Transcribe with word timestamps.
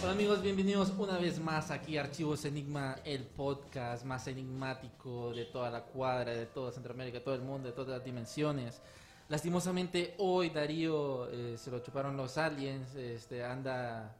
Hola 0.00 0.12
amigos, 0.12 0.40
bienvenidos 0.42 0.92
una 0.96 1.18
vez 1.18 1.40
más 1.40 1.72
aquí 1.72 1.98
a 1.98 2.02
Archivos 2.02 2.44
Enigma, 2.44 2.96
el 3.04 3.24
podcast 3.24 4.04
más 4.04 4.28
enigmático 4.28 5.32
de 5.34 5.46
toda 5.46 5.70
la 5.70 5.82
cuadra, 5.82 6.30
de 6.30 6.46
toda 6.46 6.70
Centroamérica, 6.70 7.18
de 7.18 7.24
todo 7.24 7.34
el 7.34 7.42
mundo, 7.42 7.68
de 7.68 7.74
todas 7.74 7.90
las 7.90 8.04
dimensiones. 8.04 8.80
Lastimosamente 9.28 10.14
hoy 10.18 10.50
Darío 10.50 11.28
eh, 11.30 11.56
se 11.58 11.72
lo 11.72 11.80
chuparon 11.80 12.16
los 12.16 12.38
aliens, 12.38 12.94
este, 12.94 13.44
anda 13.44 14.14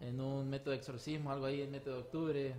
en 0.00 0.20
un 0.20 0.50
método 0.50 0.72
de 0.72 0.76
exorcismo, 0.76 1.32
algo 1.32 1.46
ahí, 1.46 1.62
el 1.62 1.70
método 1.70 1.94
de 1.94 2.00
octubre, 2.02 2.54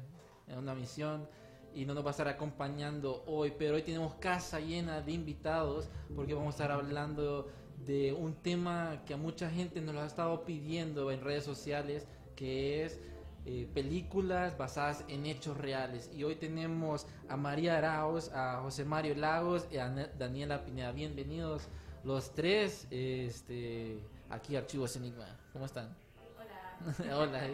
en 0.47 0.57
una 0.57 0.73
misión, 0.73 1.27
y 1.75 1.85
no 1.85 1.93
nos 1.93 2.03
va 2.03 2.09
a 2.09 2.11
estar 2.11 2.27
acompañando 2.27 3.23
hoy, 3.27 3.53
pero 3.55 3.75
hoy 3.75 3.83
tenemos 3.83 4.15
casa 4.15 4.59
llena 4.59 4.99
de 4.99 5.11
invitados 5.11 5.89
porque 6.15 6.33
vamos 6.33 6.47
a 6.47 6.63
estar 6.63 6.71
hablando 6.71 7.51
de 7.85 8.13
un 8.13 8.33
tema 8.33 9.03
que 9.05 9.13
a 9.13 9.17
mucha 9.17 9.49
gente 9.49 9.79
nos 9.79 9.93
lo 9.93 10.01
ha 10.01 10.05
estado 10.05 10.43
pidiendo 10.43 11.11
en 11.11 11.21
redes 11.21 11.43
sociales, 11.43 12.07
que 12.35 12.85
es 12.85 12.99
eh, 13.45 13.67
películas 13.73 14.57
basadas 14.57 15.03
en 15.07 15.25
hechos 15.25 15.57
reales. 15.57 16.09
Y 16.13 16.23
hoy 16.23 16.35
tenemos 16.35 17.05
a 17.27 17.35
María 17.35 17.77
Arauz, 17.77 18.29
a 18.33 18.61
José 18.61 18.85
Mario 18.85 19.15
Lagos 19.15 19.67
y 19.71 19.77
a 19.77 19.89
Daniela 19.89 20.63
Pineda. 20.63 20.91
Bienvenidos 20.91 21.67
los 22.03 22.33
tres 22.33 22.87
este, 22.89 23.99
aquí 24.29 24.55
a 24.55 24.59
Archivos 24.59 24.95
Enigma. 24.95 25.25
¿Cómo 25.51 25.65
están? 25.65 25.95
Hola. 26.37 27.15
Hola. 27.17 27.49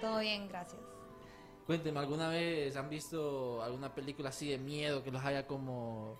Todo 0.00 0.20
bien, 0.20 0.48
gracias. 0.48 0.80
Cuéntenme, 1.66 2.00
¿alguna 2.00 2.28
vez 2.28 2.76
han 2.76 2.88
visto 2.88 3.62
alguna 3.62 3.94
película 3.94 4.30
así 4.30 4.50
de 4.50 4.58
miedo 4.58 5.02
que 5.02 5.10
los 5.10 5.24
haya 5.24 5.46
como 5.46 6.18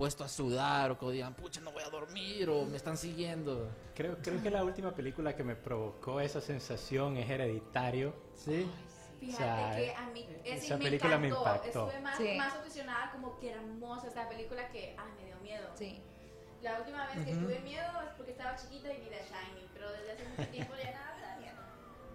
puesto 0.00 0.24
a 0.24 0.28
sudar 0.28 0.90
o 0.92 0.98
que 0.98 1.10
digan, 1.10 1.34
pucha, 1.34 1.60
no 1.60 1.72
voy 1.72 1.82
a 1.82 1.90
dormir 1.90 2.48
o 2.48 2.64
me 2.64 2.78
están 2.78 2.96
siguiendo? 2.96 3.68
Creo, 3.94 4.16
creo 4.22 4.42
que 4.42 4.48
la 4.48 4.64
última 4.64 4.92
película 4.94 5.36
que 5.36 5.44
me 5.44 5.54
provocó 5.54 6.20
esa 6.22 6.40
sensación 6.40 7.18
es 7.18 7.28
Hereditario. 7.28 8.14
¿Sí? 8.34 8.66
Fíjate 9.20 9.34
O 9.34 9.36
sea, 9.36 9.76
que 9.76 9.94
a 9.94 10.06
mí 10.06 10.26
ese 10.42 10.64
esa 10.68 10.78
me 10.78 10.84
película 10.84 11.18
me 11.18 11.28
encantó. 11.28 11.50
impactó. 11.50 11.86
Estuve 11.88 12.00
más, 12.00 12.16
Sí. 12.16 12.34
más 12.38 12.54
obsesionada 12.56 13.12
como 13.12 13.38
que 13.38 13.50
era 13.50 13.60
hermosa 13.60 14.08
esta 14.08 14.26
película 14.26 14.66
que 14.70 14.96
ay, 14.98 15.12
me 15.18 15.26
dio 15.26 15.36
miedo. 15.42 15.68
Sí. 15.74 16.00
La 16.62 16.78
última 16.78 17.04
vez 17.04 17.22
que 17.26 17.32
Ujú. 17.34 17.42
tuve 17.44 17.60
miedo 17.60 17.90
es 18.00 18.10
porque 18.16 18.30
estaba 18.32 18.56
chiquita 18.56 18.88
y 18.94 19.00
vi 19.02 19.06
The 19.10 19.20
Shining, 19.28 19.68
pero 19.74 19.92
desde 19.92 20.12
hace 20.12 20.24
mucho 20.30 20.48
tiempo 20.50 20.72
ya 20.82 20.92
nada 20.92 21.09
me. 21.09 21.09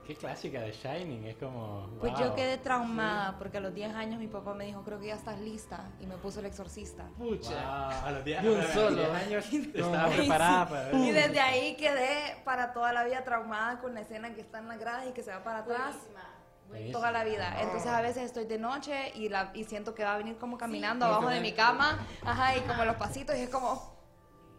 Qué 0.05 0.16
clásica 0.16 0.61
de 0.61 0.71
Shining, 0.71 1.25
es 1.25 1.35
como. 1.38 1.89
Pues 1.99 2.13
wow. 2.13 2.21
yo 2.21 2.35
quedé 2.35 2.57
traumada 2.59 3.38
porque 3.39 3.57
a 3.57 3.59
los 3.61 3.73
10 3.73 3.95
años 3.95 4.19
mi 4.19 4.27
papá 4.27 4.53
me 4.53 4.66
dijo, 4.66 4.83
creo 4.83 4.99
que 4.99 5.07
ya 5.07 5.16
estás 5.16 5.39
lista 5.39 5.89
y 5.99 6.05
me 6.05 6.16
puso 6.17 6.41
el 6.41 6.45
exorcista. 6.45 7.05
Pucha. 7.17 7.49
Wow, 7.49 8.05
a 8.07 8.11
los 8.11 8.23
10 8.25 8.44
De 8.44 8.49
un 8.51 8.59
a 8.59 8.63
los 8.63 8.71
solo. 8.71 8.95
10 8.97 9.09
años 9.09 9.45
estaba 9.73 10.09
preparada 10.09 10.69
para 10.69 10.83
ver. 10.89 10.95
Y 10.95 11.11
desde 11.11 11.39
ahí 11.39 11.75
quedé 11.75 12.38
para 12.44 12.71
toda 12.73 12.94
la 12.94 13.03
vida 13.03 13.23
traumada 13.23 13.79
con 13.79 13.95
la 13.95 14.01
escena 14.01 14.33
que 14.35 14.41
está 14.41 14.59
en 14.59 14.67
las 14.67 14.77
gradas 14.79 15.07
y 15.07 15.11
que 15.11 15.23
se 15.23 15.31
va 15.31 15.44
para 15.44 15.59
atrás. 15.59 15.95
Buenísima. 15.95 16.29
Buenísima. 16.67 16.99
Toda 16.99 17.11
la 17.11 17.23
vida. 17.23 17.61
Entonces 17.61 17.88
a 17.91 18.01
veces 18.01 18.23
estoy 18.25 18.45
de 18.45 18.59
noche 18.59 19.11
y, 19.15 19.29
la, 19.29 19.49
y 19.55 19.63
siento 19.63 19.95
que 19.95 20.03
va 20.03 20.13
a 20.13 20.17
venir 20.17 20.38
como 20.38 20.57
caminando 20.59 21.05
Sí. 21.07 21.11
abajo 21.13 21.29
de 21.29 21.39
mi 21.41 21.53
cama. 21.53 22.05
Ajá, 22.23 22.55
y 22.55 22.61
como 22.61 22.85
los 22.85 22.95
pasitos 22.97 23.35
y 23.38 23.41
es 23.41 23.49
como... 23.49 23.95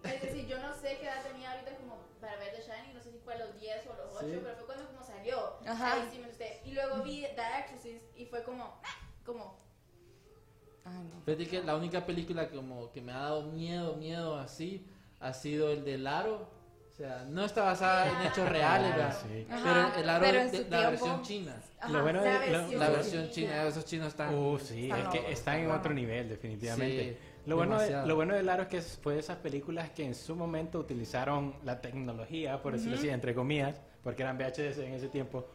Es 0.03 0.23
decir, 0.23 0.47
yo 0.47 0.59
no 0.61 0.73
sé 0.75 0.99
qué 1.01 1.07
edad 1.07 1.23
tenía 1.23 1.51
ahorita 1.53 1.77
como 1.77 1.97
para 2.21 2.37
ver 2.37 2.53
The 2.55 2.63
Shining, 2.63 2.95
no 2.95 3.01
sé 3.01 3.11
si 3.11 3.19
fue 3.19 3.35
a 3.35 3.39
los 3.39 3.59
10 3.61 3.87
o 3.89 3.95
los 3.95 4.15
8, 4.17 4.27
Sí. 4.27 4.41
pero 4.43 4.57
fue 4.57 4.66
como 5.35 5.47
salió. 5.65 5.73
Ajá. 5.73 5.93
Ahí 5.95 6.09
sí 6.11 6.19
me 6.19 6.25
asusté. 6.27 6.61
Y 6.65 6.73
luego 6.73 7.03
vi 7.03 7.23
The 7.35 7.43
Exorcist 7.61 8.05
y 8.17 8.27
fue 8.27 8.43
como, 8.43 8.81
como, 9.25 9.59
Ay, 10.85 11.03
no. 11.13 11.21
Fíjate 11.25 11.49
que 11.49 11.63
la 11.65 11.75
única 11.77 12.07
película 12.07 12.49
como 12.49 12.93
que 12.93 13.01
me 13.01 13.13
ha 13.13 13.19
dado 13.19 13.43
miedo, 13.51 13.97
miedo 13.97 14.39
así, 14.39 14.87
ha 15.21 15.33
sido 15.33 15.71
el 15.71 15.85
de 15.85 15.99
Laro. 15.99 16.55
O 16.93 16.97
sea, 16.97 17.27
no 17.29 17.45
está 17.45 17.63
basada 17.65 18.09
en 18.09 18.27
hechos 18.29 18.49
reales, 18.49 18.91
Ah, 18.93 18.97
¿verdad? 18.97 19.19
sí. 19.29 19.47
Ajá, 19.51 19.91
Pero 19.93 20.03
el 20.03 20.09
Aro 20.09 20.25
pero 20.25 20.39
de, 20.39 20.45
la 20.45 20.51
tiempo- 20.51 20.91
versión 20.91 21.23
china. 21.23 21.63
Ajá. 21.79 21.93
Lo 21.93 22.03
bueno 22.03 22.25
La 22.25 22.31
de, 22.31 22.39
versión 22.51 22.81
La 22.81 22.89
versión 22.89 23.31
china, 23.31 23.67
esos 23.67 23.85
chinos 23.85 24.09
están... 24.09 24.35
Uh, 24.35 24.59
sí, 24.59 24.85
Están 24.85 25.01
es 25.01 25.09
que 25.09 25.17
locos, 25.19 25.33
están 25.33 25.57
en 25.59 25.71
otro 25.73 25.93
nivel, 25.93 26.29
definitivamente. 26.31 27.19
Lo, 27.47 27.57
bueno 27.57 27.79
de, 27.81 28.07
lo 28.07 28.15
bueno 28.17 28.35
de 28.35 28.43
Laro 28.43 28.63
es 28.65 28.69
que 28.69 28.81
fue 28.83 29.15
de 29.15 29.21
esas 29.21 29.37
películas 29.39 29.91
que 29.91 30.05
en 30.05 30.15
su 30.15 30.35
momento 30.35 30.79
utilizaron 30.81 31.55
la 31.65 31.81
tecnología, 31.81 32.61
por 32.61 32.73
decirlo 32.73 32.97
así, 32.97 33.09
entre 33.09 33.35
comillas, 33.35 33.81
porque 34.03 34.23
eran 34.23 34.37
VHS 34.37 34.79
en 34.79 34.95
ese 34.95 35.09
tiempo, 35.09 35.47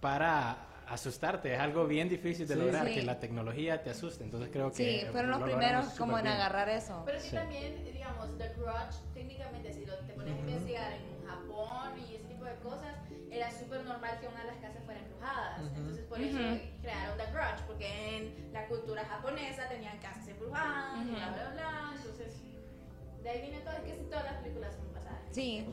para 0.00 0.66
asustarte. 0.88 1.54
Es 1.54 1.60
algo 1.60 1.86
bien 1.86 2.08
difícil 2.08 2.46
de 2.48 2.54
Sí. 2.54 2.60
lograr, 2.60 2.86
Sí. 2.88 2.94
que 2.94 3.02
la 3.02 3.18
tecnología 3.20 3.82
te 3.82 3.90
asuste. 3.90 4.24
Entonces 4.24 4.50
creo 4.52 4.70
que... 4.70 4.76
Sí, 5.02 5.06
fueron 5.12 5.30
los 5.32 5.40
lo 5.40 5.46
primeros 5.46 5.86
como 5.98 6.12
en 6.18 6.24
superbién. 6.24 6.34
agarrar 6.34 6.68
eso. 6.68 7.02
Pero 7.06 7.20
Sí. 7.20 7.34
también, 7.34 7.84
digamos, 7.84 8.36
The 8.38 8.48
Grudge, 8.56 8.96
técnicamente, 9.14 9.72
si 9.72 9.86
lo 9.86 9.94
te 9.98 10.12
pones 10.14 10.34
a 10.34 10.38
investigar 10.38 10.92
en 10.92 11.26
Japón 11.28 11.92
y 12.08 12.14
ese 12.16 12.24
tipo 12.24 12.44
de 12.44 12.54
cosas, 12.56 12.94
era 13.30 13.50
súper 13.52 13.84
normal 13.84 14.18
que 14.20 14.26
una 14.26 14.40
de 14.40 14.46
las 14.46 14.56
casas 14.56 14.82
fuera 14.84 15.00
emprujadas. 15.00 15.60
Ujú. 15.60 15.76
Entonces, 15.76 16.04
por 16.06 16.20
eso 16.20 16.38
crearon 16.82 17.18
The 17.18 17.24
Grudge, 17.32 17.62
porque 17.68 18.16
en 18.16 18.39
la 18.52 18.66
cultura 18.66 19.04
japonesa 19.04 19.68
tenían 19.68 19.98
casas 19.98 20.26
emprujadas, 20.28 21.04
Ujú. 21.04 21.14
bla, 21.16 21.28
bla, 21.32 21.50
bla. 21.52 21.92
Entonces, 21.96 22.34
de 23.22 23.30
ahí 23.30 23.40
viene 23.42 23.60
todo, 23.60 23.74
es 23.74 23.80
que 23.80 23.94
sí, 23.96 24.04
todas 24.08 24.24
las 24.24 24.34
películas 24.42 24.74
son 24.74 24.92
basadas 24.92 25.18
Sí. 25.30 25.64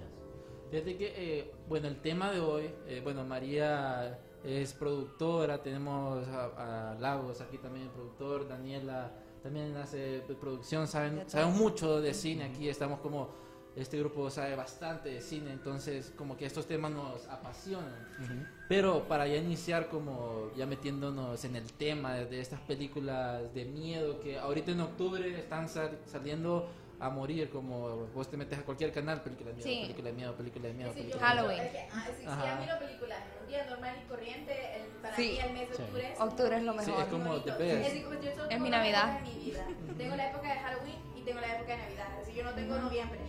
Fíjate 0.69 0.97
que, 0.97 1.13
eh, 1.39 1.51
bueno, 1.69 1.87
el 1.87 2.01
tema 2.01 2.31
de 2.31 2.39
hoy, 2.41 2.69
eh, 2.87 2.99
bueno, 3.03 3.23
María 3.23 4.19
es 4.43 4.73
productora, 4.73 5.61
tenemos 5.63 6.27
a, 6.27 6.91
a 6.91 6.95
Lagos 6.95 7.39
aquí 7.41 7.57
también, 7.57 7.89
productor, 7.89 8.47
Daniela 8.47 9.11
también 9.41 9.75
hace 9.77 10.21
producción, 10.41 10.87
saben, 10.87 11.23
saben 11.29 11.53
mucho 11.55 12.01
de 12.01 12.13
cine 12.13 12.45
aquí, 12.45 12.67
estamos 12.67 12.99
como, 12.99 13.29
este 13.77 13.99
grupo 13.99 14.29
sabe 14.29 14.55
bastante 14.55 15.09
de 15.09 15.21
cine, 15.21 15.51
entonces 15.51 16.11
como 16.17 16.35
que 16.35 16.45
estos 16.45 16.65
temas 16.65 16.91
nos 16.91 17.27
apasionan. 17.27 17.93
Ujú. 18.23 18.33
Pero 18.67 19.07
para 19.07 19.27
ya 19.27 19.35
iniciar 19.37 19.87
como 19.87 20.51
ya 20.55 20.65
metiéndonos 20.65 21.43
en 21.45 21.55
el 21.55 21.71
tema 21.73 22.13
de, 22.15 22.25
de 22.25 22.41
estas 22.41 22.59
películas 22.61 23.53
de 23.53 23.65
miedo 23.65 24.19
que 24.21 24.37
ahorita 24.39 24.71
en 24.71 24.81
octubre 24.81 25.39
están 25.39 25.69
sal- 25.69 25.97
saliendo 26.05 26.69
a 26.99 27.11
morir 27.11 27.51
como 27.51 28.07
vos 28.07 28.27
te 28.27 28.37
metes 28.37 28.57
a 28.57 28.63
cualquier 28.63 28.91
canal, 28.91 29.21
película 29.21 29.51
de 29.51 29.55
miedo, 29.57 29.69
Sí. 29.69 29.81
película 29.83 30.09
de 30.09 30.13
miedo, 30.15 30.35
película 30.35 30.67
de 30.67 30.73
miedo, 30.73 30.89
decir, 30.89 31.03
película 31.03 31.29
de 31.29 31.37
Halloween. 31.37 31.59
es 31.61 31.71
que, 31.71 31.89
ah, 31.93 32.07
si, 32.15 32.21
si 32.23 32.27
Ajá. 32.27 32.45
ya 32.45 32.55
miro 32.59 32.79
películas 32.79 33.19
un 33.39 33.47
día 33.47 33.65
normal 33.69 33.95
y 34.03 34.07
corriente, 34.09 34.75
el, 34.77 34.87
para 35.03 35.15
Sí. 35.15 35.21
mí 35.21 35.37
el 35.37 35.53
mes 35.53 35.69
de 35.69 35.75
Sí. 35.75 35.81
octubre 35.83 36.11
es 36.13 36.19
Octubre 36.19 36.57
es 36.57 36.63
lo 36.63 36.73
muy- 36.73 36.83
Sí, 36.83 36.89
mejor. 36.89 37.03
es 37.05 37.09
como 37.11 37.25
bonito. 37.25 37.57
best. 37.59 37.93
Es, 37.93 38.03
como 38.03 38.19
yo 38.19 38.29
Es 38.49 38.59
mi 38.59 38.69
Navidad. 38.71 39.21
mi 39.21 39.45
vida. 39.45 39.67
Tengo 39.95 40.15
la 40.15 40.29
época 40.31 40.47
de 40.53 40.59
Halloween 40.59 40.95
y 41.15 41.21
tengo 41.21 41.39
la 41.39 41.55
época 41.55 41.71
de 41.73 41.77
Navidad. 41.77 42.07
Así 42.19 42.33
yo 42.33 42.43
no 42.43 42.51
tengo 42.53 42.79
noviembre. 42.79 43.19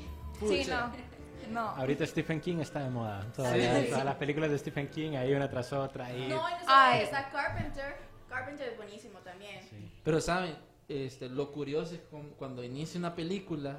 Sí, 0.41 0.59
Pucha. 0.65 0.87
no. 0.87 1.09
No. 1.53 1.61
Ahorita 1.71 2.07
Stephen 2.07 2.41
King 2.43 2.59
está 2.59 2.81
de 2.81 2.91
moda. 2.91 3.25
Todas, 3.35 3.55
Sí. 3.55 3.61
las- 3.63 3.89
todas 3.89 4.05
las 4.05 4.15
películas 4.17 4.51
de 4.51 4.59
Stephen 4.59 4.89
King, 4.89 5.13
hay 5.17 5.33
una 5.33 5.49
tras 5.49 5.73
otra. 5.73 6.13
Y... 6.13 6.29
No, 6.29 6.43
y 6.51 7.03
está 7.03 7.31
Carpenter. 7.31 7.97
Carpenter 8.29 8.69
es 8.69 8.77
buenísimo 8.77 9.19
también. 9.21 9.63
Sí. 9.63 9.91
Pero 10.05 10.21
saben, 10.21 10.55
este, 10.89 11.29
lo 11.31 11.51
curioso 11.51 11.95
es 11.95 12.01
cuando 12.39 12.63
inicia 12.63 12.99
una 12.99 13.15
película 13.15 13.79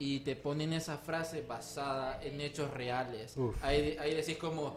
y 0.00 0.20
te 0.20 0.34
ponen 0.34 0.72
esa 0.72 0.98
frase 0.98 1.42
basada 1.42 2.20
en 2.22 2.40
hechos 2.40 2.72
reales. 2.72 3.36
Uf. 3.36 3.54
Ahí, 3.62 3.96
ahí 4.00 4.14
decís 4.14 4.36
como... 4.36 4.76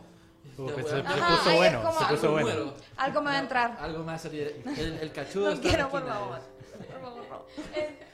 Uf, 0.58 0.76
te 0.76 0.84
se- 0.84 0.90
se 0.90 0.96
Ajá, 1.00 1.36
puso 1.36 1.50
ahí 1.50 1.58
bueno, 1.58 1.82
como- 1.84 2.00
se 2.00 2.06
puso 2.06 2.28
algo 2.38 2.42
bueno. 2.42 2.74
Algo 2.98 3.22
me 3.22 3.26
va 3.26 3.32
a 3.32 3.38
No, 3.38 3.44
entrar. 3.44 3.78
algo 3.80 4.00
me 4.00 4.06
va 4.06 4.14
a 4.14 4.20
salir. 4.20 4.62
El, 4.78 5.00
el 5.02 5.12
cachudo 5.14 5.46
No 5.48 5.52
está 5.54 5.68
en 5.68 5.74
quiero, 5.74 5.90
por 5.90 6.08
favor. 6.08 6.40
Por 6.78 7.02
favor. 7.02 7.48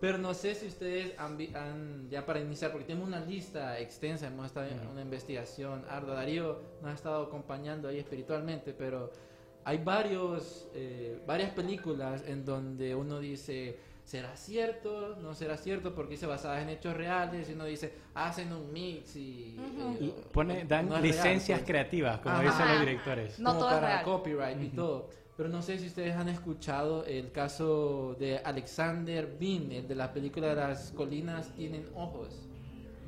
Pero 0.00 0.16
no 0.18 0.32
sé 0.32 0.54
si 0.54 0.66
ustedes 0.68 1.12
han, 1.18 1.36
vi- 1.36 1.52
han- 1.54 2.08
ya 2.08 2.24
para 2.24 2.40
iniciar, 2.40 2.70
porque 2.70 2.86
tenemos 2.86 3.08
una 3.08 3.20
lista 3.20 3.78
extensa, 3.80 4.28
hemos 4.28 4.46
estado 4.46 4.66
en 4.68 4.86
una 4.86 5.02
investigación 5.02 5.84
ardua. 5.88 6.14
Darío 6.14 6.60
nos 6.80 6.90
ha 6.92 6.94
estado 6.94 7.22
acompañando 7.24 7.88
ahí 7.88 7.98
espiritualmente, 7.98 8.72
pero 8.72 9.10
hay 9.64 9.78
varios, 9.78 10.68
eh, 10.74 11.20
varias 11.26 11.50
películas 11.50 12.22
en 12.28 12.44
donde 12.44 12.94
uno 12.94 13.18
dice, 13.18 13.76
¿será 14.04 14.36
cierto? 14.36 15.16
¿No 15.20 15.34
será 15.34 15.56
cierto? 15.56 15.94
Porque 15.94 16.12
dice 16.12 16.26
basadas 16.26 16.62
en 16.62 16.68
hechos 16.68 16.96
reales 16.96 17.50
y 17.50 17.54
uno 17.54 17.64
dice, 17.64 17.92
hacen 18.14 18.52
un 18.52 18.72
mix 18.72 19.16
y... 19.16 19.56
Pone, 20.32 20.64
dan 20.64 20.88
no 20.88 20.94
es 20.96 21.02
real, 21.02 21.12
licencias 21.14 21.58
pues. 21.58 21.66
creativas, 21.70 22.20
como 22.20 22.36
Ajá. 22.36 22.44
dicen 22.44 22.68
los 22.68 22.80
directores. 22.80 23.38
No 23.40 23.50
como 23.50 23.60
todo 23.62 23.68
es 23.70 23.74
para 23.74 23.88
real. 23.88 24.04
copyright 24.04 24.62
y 24.62 24.68
todo. 24.68 25.10
Pero 25.38 25.50
no 25.50 25.62
sé 25.62 25.78
si 25.78 25.86
ustedes 25.86 26.16
han 26.16 26.28
escuchado 26.28 27.04
el 27.04 27.30
caso 27.30 28.16
de 28.18 28.38
Alexander 28.38 29.36
Bean, 29.38 29.70
el 29.70 29.86
de 29.86 29.94
la 29.94 30.12
película 30.12 30.52
las 30.52 30.90
colinas 30.90 31.54
tienen 31.54 31.86
ojos. 31.94 32.48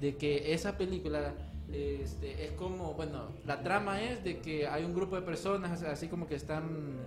De 0.00 0.16
que 0.16 0.54
esa 0.54 0.78
película 0.78 1.34
este, 1.72 2.44
es 2.44 2.52
como, 2.52 2.94
bueno, 2.94 3.30
la 3.44 3.64
trama 3.64 4.00
es 4.00 4.22
de 4.22 4.38
que 4.38 4.68
hay 4.68 4.84
un 4.84 4.94
grupo 4.94 5.16
de 5.16 5.22
personas 5.22 5.82
así 5.82 6.06
como 6.06 6.28
que 6.28 6.36
están 6.36 7.00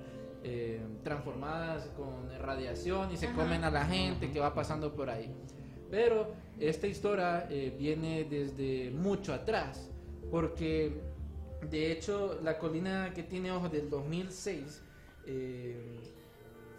eh, 0.44 0.81
transformadas 1.06 1.90
con 1.96 2.30
radiación 2.42 3.14
y 3.14 3.16
se 3.16 3.28
Ajá. 3.28 3.36
comen 3.44 3.64
a 3.64 3.72
la 3.72 3.86
gente 3.86 4.30
que 4.30 4.42
va 4.42 4.54
pasando 4.54 4.94
por 4.94 5.10
ahí. 5.10 5.34
Pero 5.90 6.34
esta 6.60 6.86
historia 6.86 7.48
eh, 7.50 7.74
viene 7.80 8.25
desde 8.25 8.92
mucho 8.92 9.34
atrás, 9.34 9.90
porque 10.30 11.00
de 11.72 11.94
hecho 11.94 12.42
la 12.44 12.58
colina 12.58 13.14
que 13.16 13.24
tiene 13.24 13.54
ojos 13.54 13.72
del 13.72 13.90
2006 13.90 14.81
eh, 15.25 16.00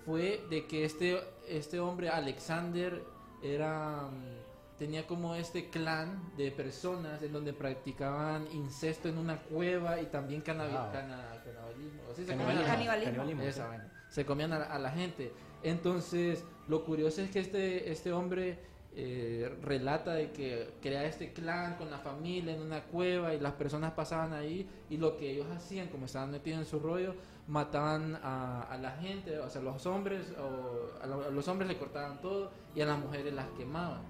fue 0.05 0.45
de 0.51 0.67
que 0.67 0.85
este, 0.85 1.19
este 1.49 1.81
hombre 1.81 2.09
Alexander 2.09 3.03
era 3.43 4.09
mm, 4.11 4.79
tenía 4.79 5.07
como 5.07 5.35
este 5.35 5.71
clan 5.71 6.33
de 6.37 6.51
personas 6.51 7.23
en 7.23 7.33
donde 7.33 7.53
practicaban 7.53 8.47
incesto 8.53 9.09
en 9.09 9.19
una 9.19 9.39
cueva 9.41 10.01
y 10.01 10.07
también 10.07 10.43
canabi- 10.43 10.73
Wow. 10.73 10.93
cana- 10.93 11.41
canibalismo. 11.45 12.03
¿sí? 12.15 12.23
Se 12.25 12.27
Canibalismo. 12.27 12.67
comían 12.73 12.89
a 12.91 12.97
la- 12.97 13.05
Canibalismo. 13.05 13.43
Esa. 13.43 13.91
Se 14.11 14.25
comían 14.27 14.53
a, 14.53 14.59
la- 14.59 14.67
a 14.67 14.79
la 14.79 14.91
gente. 14.91 15.33
Entonces, 15.63 16.45
lo 16.69 16.85
curioso 16.85 17.23
es 17.23 17.31
que 17.31 17.41
este, 17.41 17.91
este 17.91 18.13
hombre 18.13 18.59
eh, 18.97 19.53
relata 19.63 20.13
de 20.15 20.31
que 20.31 20.75
crea 20.81 21.05
este 21.05 21.33
clan 21.33 21.75
con 21.77 21.91
la 21.91 21.99
familia 21.99 22.55
en 22.55 22.63
una 22.63 22.83
cueva 22.85 23.35
y 23.35 23.41
las 23.41 23.55
personas 23.55 23.93
pasaban 23.93 24.33
ahí 24.33 24.69
y 24.89 24.99
lo 24.99 25.17
que 25.17 25.33
ellos 25.33 25.47
hacían, 25.51 25.89
como 25.89 26.07
estaban 26.07 26.31
metidos 26.31 26.61
en 26.61 26.67
su 26.67 26.79
rollo, 26.79 27.15
mataban 27.47 28.19
a, 28.23 28.63
a 28.63 28.79
la 28.79 28.93
gente, 28.93 29.39
o 29.39 29.49
sea, 29.51 29.61
los 29.63 29.85
hombres, 29.87 30.33
o 30.39 31.03
a, 31.03 31.07
lo- 31.07 31.25
a 31.27 31.31
los 31.31 31.47
hombres 31.49 31.69
le 31.69 31.77
cortaban 31.77 32.21
todo 32.21 32.51
y 32.75 32.81
a 32.81 32.87
las 32.87 32.99
mujeres 32.99 33.33
las 33.35 33.47
quemaban. 33.59 34.03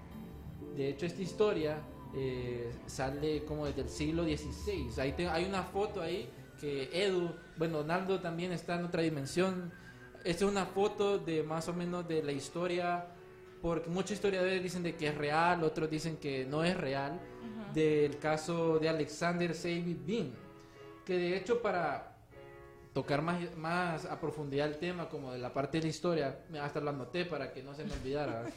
De 0.75 0.89
hecho, 0.89 1.05
esta 1.05 1.21
historia 1.21 1.77
eh, 2.15 2.73
sale 2.85 3.43
como 3.43 3.65
desde 3.65 3.81
el 3.81 3.89
siglo 3.89 4.23
XVI. 4.23 4.89
Ahí 5.01 5.11
te- 5.13 5.27
hay 5.27 5.45
una 5.45 5.63
foto 5.63 6.01
ahí 6.01 6.29
que 6.59 6.89
Edu, 6.93 7.29
bueno, 7.57 7.79
Donaldo 7.79 8.19
también 8.21 8.51
está 8.53 8.75
en 8.79 8.85
otra 8.85 9.01
dimensión. 9.01 9.71
Esta 10.23 10.45
es 10.45 10.51
una 10.51 10.65
foto 10.65 11.19
de 11.19 11.43
más 11.43 11.67
o 11.67 11.73
menos 11.73 12.07
de 12.07 12.23
la 12.23 12.31
historia, 12.31 13.05
porque 13.61 13.89
muchos 13.89 14.11
historiadores 14.11 14.63
dicen 14.63 14.81
de 14.81 14.95
que 14.95 15.07
es 15.09 15.15
real, 15.17 15.61
otros 15.63 15.89
dicen 15.89 16.17
que 16.17 16.45
no 16.45 16.63
es 16.63 16.75
real, 16.77 17.19
del 17.73 18.17
caso 18.17 18.79
de 18.79 18.87
Alexander 18.87 19.53
Savy 19.53 19.93
Bean, 20.07 20.31
que 21.05 21.17
de 21.17 21.35
hecho 21.37 21.61
para 21.61 22.14
tocar 22.95 23.21
más, 23.21 23.55
más 23.57 24.05
a 24.05 24.17
profundidad 24.21 24.69
el 24.69 24.77
tema, 24.77 25.09
como 25.09 25.33
de 25.33 25.37
la 25.37 25.51
parte 25.51 25.79
de 25.79 25.83
la 25.83 25.89
historia, 25.89 26.39
hasta 26.61 26.79
lo 26.79 26.91
anoté 26.91 27.25
para 27.25 27.51
que 27.51 27.61
no 27.61 27.75
se 27.75 27.83
me 27.83 27.91
olvidara. 27.91 28.45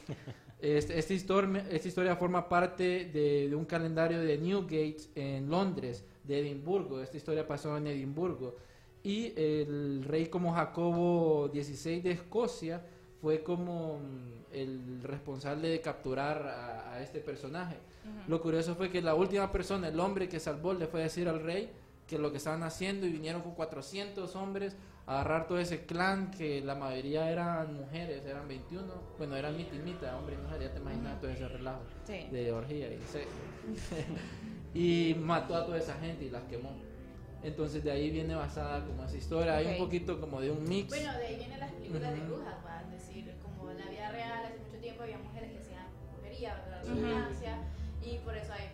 Este- 0.61 0.99
esta, 0.99 1.15
historia, 1.15 1.65
esta 1.71 1.87
historia 1.87 2.17
forma 2.17 2.49
parte 2.49 3.05
de, 3.13 3.49
de 3.49 3.55
un 3.55 3.65
calendario 3.65 4.21
de 4.21 4.39
Newgate 4.39 4.97
en 5.15 5.49
Londres, 5.49 6.05
de 6.25 6.41
Edimburgo. 6.41 7.01
Esta 7.01 7.17
historia 7.17 7.47
pasó 7.47 7.77
en 7.77 7.87
Edimburgo. 7.87 8.57
Y 9.05 9.33
el 9.37 10.03
rey 10.05 10.27
como 10.27 10.53
Jacobo 10.53 11.49
XVI 11.53 12.01
de 12.01 12.11
Escocia 12.11 12.85
fue 13.21 13.45
como 13.45 13.99
mm, 14.01 14.53
el 14.53 15.01
responsable 15.05 15.69
de 15.69 15.81
capturar 15.81 16.45
a, 16.49 16.93
a 16.95 17.03
este 17.03 17.21
personaje. 17.21 17.77
Lo 18.27 18.41
curioso 18.41 18.75
fue 18.75 18.91
que 18.91 19.01
la 19.01 19.15
última 19.15 19.53
persona, 19.53 19.87
el 19.89 20.01
hombre 20.01 20.29
que 20.29 20.41
salvó, 20.41 20.75
le 20.75 20.89
fue 20.89 21.01
a 21.01 21.05
decir 21.05 21.29
al 21.29 21.41
rey 21.41 21.71
que 22.09 22.19
lo 22.19 22.31
que 22.33 22.39
estaban 22.39 22.63
haciendo 22.63 23.07
y 23.07 23.11
vinieron 23.11 23.43
con 23.43 23.55
400 23.55 24.35
hombres 24.35 24.75
a 25.07 25.13
agarrar 25.21 25.47
todo 25.47 25.59
ese 25.59 25.85
clan 25.87 26.31
que 26.31 26.61
la 26.63 26.75
mayoría 26.75 27.31
eran 27.31 27.75
mujeres, 27.75 28.25
eran 28.27 28.49
21, 28.49 28.87
bueno, 29.19 29.37
eran 29.37 29.57
mitad, 29.57 30.17
hombre 30.19 30.35
y 30.37 30.39
mujer, 30.39 30.61
ya 30.63 30.73
te 30.73 30.79
imaginas 30.81 31.21
todo 31.21 31.31
ese 31.31 31.47
relajo 31.49 31.81
Sí. 32.05 32.27
de 32.31 32.51
orgía 32.53 32.93
y 32.93 33.01
sexo. 33.07 33.37
y 34.75 35.15
mató 35.19 35.55
a 35.57 35.65
toda 35.67 35.79
esa 35.79 35.95
gente 35.99 36.25
y 36.25 36.31
las 36.31 36.43
quemó. 36.45 36.71
Entonces 37.43 37.85
de 37.85 37.91
ahí 37.91 38.11
viene 38.11 38.35
basada 38.35 38.85
como 38.85 39.05
esa 39.05 39.17
historia, 39.17 39.57
hay 39.57 39.67
Ok. 39.67 39.73
un 39.73 39.79
poquito 39.79 40.21
como 40.21 40.41
de 40.41 40.51
un 40.51 40.65
mix. 40.69 40.89
Bueno, 40.89 41.13
de 41.19 41.27
ahí 41.27 41.37
vienen 41.37 41.61
las 41.61 41.73
películas 41.73 42.13
de 42.13 42.21
Ujú. 42.21 42.35
brujas, 42.35 42.55
va 42.67 42.79
a 42.81 42.83
decir, 42.85 43.33
como 43.43 43.71
en 43.71 43.79
la 43.79 43.87
vida 43.87 44.11
real 44.11 44.45
hace 44.47 44.59
mucho 44.59 44.79
tiempo 44.81 45.03
había 45.03 45.19
mujeres 45.19 45.53
que 45.53 45.59
hacían 45.59 45.87
brujería, 46.15 46.55
¿verdad? 46.55 46.83
La 46.85 46.95
redundancia, 46.95 47.59
y 48.03 48.19
por 48.19 48.37
eso 48.37 48.53
hay 48.53 48.69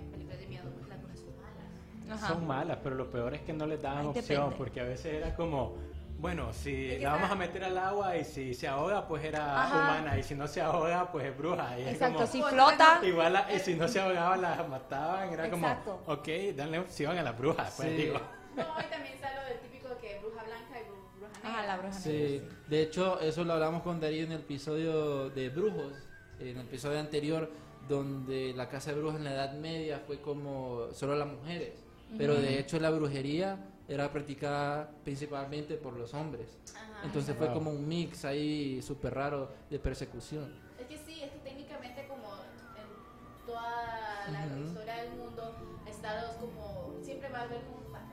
Ajá. 2.14 2.28
Son 2.28 2.46
malas, 2.46 2.78
pero 2.82 2.94
lo 2.94 3.11
peor 3.11 3.34
es 3.34 3.43
que 3.43 3.52
no 3.52 3.66
les 3.66 3.81
daban 3.82 4.00
Ay, 4.00 4.06
opción, 4.06 4.26
depende. 4.44 4.56
porque 4.56 4.81
a 4.81 4.84
veces 4.84 5.14
era 5.14 5.34
como, 5.34 5.76
bueno, 6.19 6.52
si 6.52 6.99
la 6.99 7.12
vamos 7.12 7.31
a 7.31 7.34
meter 7.34 7.64
al 7.64 7.76
agua 7.78 8.16
y 8.16 8.25
si 8.25 8.55
se 8.55 8.66
ahoga, 8.69 9.06
pues 9.06 9.25
era 9.25 9.62
Ajá. 9.62 9.76
humana, 9.76 10.19
y 10.19 10.22
si 10.22 10.34
no 10.34 10.46
se 10.46 10.61
ahoga, 10.62 11.11
pues 11.12 11.26
es 11.26 11.37
bruja. 11.37 11.78
Y 11.78 11.82
es 11.82 11.88
Exacto, 11.94 12.14
como- 12.19 12.26
si 12.28 12.43
flota. 12.43 13.00
Igual, 13.02 13.32
la- 13.32 13.52
y 13.52 13.58
si 13.58 13.75
no 13.75 13.87
se 13.88 14.00
ahogaba, 14.00 14.37
la 14.37 14.62
mataban. 14.64 15.31
Era 15.32 15.46
Exacto. 15.49 16.00
como, 16.06 16.12
ok, 16.20 16.28
danle 16.56 16.78
opción 16.78 17.19
a 17.19 17.22
la 17.22 17.32
bruja. 17.32 17.64
Pues 17.76 17.88
Sí. 17.88 17.94
digo, 17.96 18.20
No, 18.56 18.62
y 18.62 18.84
también 18.90 19.14
está 19.14 19.34
lo 19.34 19.49
del 19.49 19.58
típico 19.58 19.88
que 20.00 20.19
bruja 20.20 20.44
blanca 20.44 20.78
y 20.81 20.84
bru- 20.84 21.19
bruja 21.19 21.32
negra. 21.43 21.50
Ajá, 21.50 21.67
la 21.67 21.76
bruja 21.78 21.93
Sí, 21.93 22.43
de 22.69 22.82
hecho 22.82 23.19
eso 23.20 23.43
lo 23.44 23.52
hablamos 23.55 23.82
con 23.82 23.99
Darío 24.00 24.22
en 24.25 24.31
el 24.32 24.40
episodio 24.40 25.28
de 25.31 25.49
Brujos, 25.49 25.93
en 26.38 26.49
el 26.49 26.60
episodio 26.60 27.00
anterior, 27.00 27.50
donde 27.88 28.55
la 28.55 28.69
casa 28.69 28.93
de 28.93 29.00
brujas 29.00 29.19
en 29.19 29.25
la 29.25 29.32
Edad 29.32 29.52
Media 29.55 30.00
fue 30.06 30.20
como 30.20 30.87
solo 30.93 31.17
las 31.17 31.26
mujeres, 31.28 31.83
pero 32.17 32.35
de 32.35 32.59
hecho 32.59 32.79
la 32.79 32.91
brujería 32.91 33.59
era 33.89 34.11
practicada 34.11 34.91
principalmente 35.05 35.77
por 35.77 35.95
los 35.95 36.15
hombres. 36.15 36.56
Ajá. 36.75 37.01
Entonces 37.05 37.37
fue 37.37 37.47
Wow. 37.49 37.55
como 37.55 37.71
un 37.71 37.87
mix 37.87 38.25
ahí 38.25 38.81
súper 38.83 39.15
raro 39.15 39.51
de 39.71 39.79
persecución. 39.79 40.51
Es 40.79 40.87
que 40.87 40.97
sí, 40.99 41.23
es 41.23 41.31
que 41.33 41.39
técnicamente 41.41 42.06
como 42.09 42.35
en 42.35 43.47
toda 43.47 44.29
la 44.31 44.47
Ujú. 44.47 44.65
historia 44.69 44.95
del 45.03 45.11
mundo, 45.17 45.55
estados 45.87 46.37
como, 46.37 46.95
siempre 47.03 47.29
va 47.29 47.41
a 47.41 47.43
haber 47.43 47.59
un, 47.59 47.91
bueno, 47.93 48.06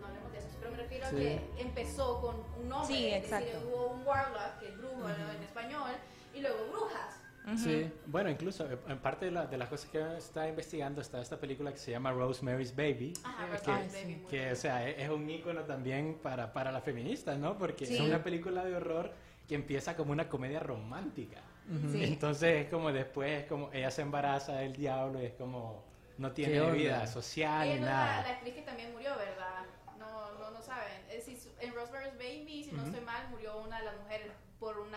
no, 0.00 0.06
hablemos 0.06 0.32
de 0.32 0.38
eso, 0.38 0.48
pero 0.58 0.70
me 0.70 0.76
refiero 0.78 1.06
Sí. 1.10 1.14
a 1.16 1.18
que 1.18 1.42
empezó 1.58 2.20
con 2.22 2.36
un 2.62 2.68
nombre, 2.68 2.86
Sí, 2.96 3.06
es 3.08 3.22
decir, 3.22 3.48
exacto. 3.48 3.68
hubo 3.68 3.86
un 3.92 4.06
warlock, 4.06 4.58
que 4.60 4.68
es 4.68 4.78
brujo 4.78 4.96
¿no? 5.08 5.08
en 5.08 5.42
español, 5.42 5.90
y 6.34 6.40
luego 6.40 6.66
brujas. 6.70 7.20
Sí, 7.56 7.92
bueno, 8.06 8.28
incluso 8.28 8.68
eh, 8.70 8.76
en 8.88 8.98
parte 8.98 9.26
de, 9.26 9.30
la- 9.30 9.46
de 9.46 9.56
las 9.56 9.68
cosas 9.68 9.88
que 9.90 10.16
está 10.16 10.48
investigando 10.48 11.00
está 11.00 11.20
esta 11.20 11.38
película 11.38 11.70
que 11.72 11.78
se 11.78 11.92
llama 11.92 12.10
Rosemary's 12.12 12.74
Baby. 12.74 13.12
Ajá, 13.22 13.46
eh, 13.46 13.50
Rosemary's 13.52 13.92
que, 13.92 14.02
Baby, 14.02 14.26
que, 14.28 14.52
o 14.52 14.56
sea, 14.56 14.88
es, 14.88 14.98
es 14.98 15.08
un 15.10 15.30
ícono 15.30 15.62
también 15.62 16.18
para, 16.22 16.52
para 16.52 16.72
las 16.72 16.82
feministas, 16.82 17.38
¿no? 17.38 17.56
Porque 17.56 17.86
Sí. 17.86 17.94
es 17.94 18.00
una 18.00 18.22
película 18.24 18.64
de 18.64 18.74
horror 18.74 19.12
que 19.46 19.54
empieza 19.54 19.94
como 19.96 20.10
una 20.12 20.28
comedia 20.28 20.58
romántica. 20.58 21.40
Sí. 21.92 22.02
Entonces 22.04 22.64
es 22.64 22.70
como 22.70 22.92
después, 22.92 23.42
es 23.42 23.48
como 23.48 23.70
ella 23.72 23.90
se 23.90 24.02
embaraza 24.02 24.54
del 24.56 24.72
diablo 24.72 25.20
y 25.22 25.26
es 25.26 25.32
como 25.34 25.84
no 26.18 26.28
¿Qué 26.28 26.44
tiene 26.44 26.60
onda? 26.60 26.72
vida 26.74 27.06
social 27.06 27.68
ni 27.68 27.74
es 27.74 27.80
la, 27.80 27.86
nada. 27.86 28.22
la 28.22 28.28
actriz 28.30 28.54
que 28.54 28.62
también 28.62 28.92
murió, 28.92 29.10
¿verdad? 29.16 29.64
No, 29.98 30.32
no, 30.38 30.50
no 30.50 30.62
saben. 30.62 30.92
Es 31.10 31.26
decir, 31.26 31.52
en 31.60 31.74
Rosemary's 31.74 32.14
Baby, 32.18 32.64
si 32.64 32.72
no 32.72 32.84
estoy 32.84 33.00
mal, 33.02 33.28
murió 33.30 33.58
una 33.58 33.78
de 33.80 33.84
las 33.84 33.96
mujeres 33.98 34.28
por 34.58 34.78
un 34.78 34.90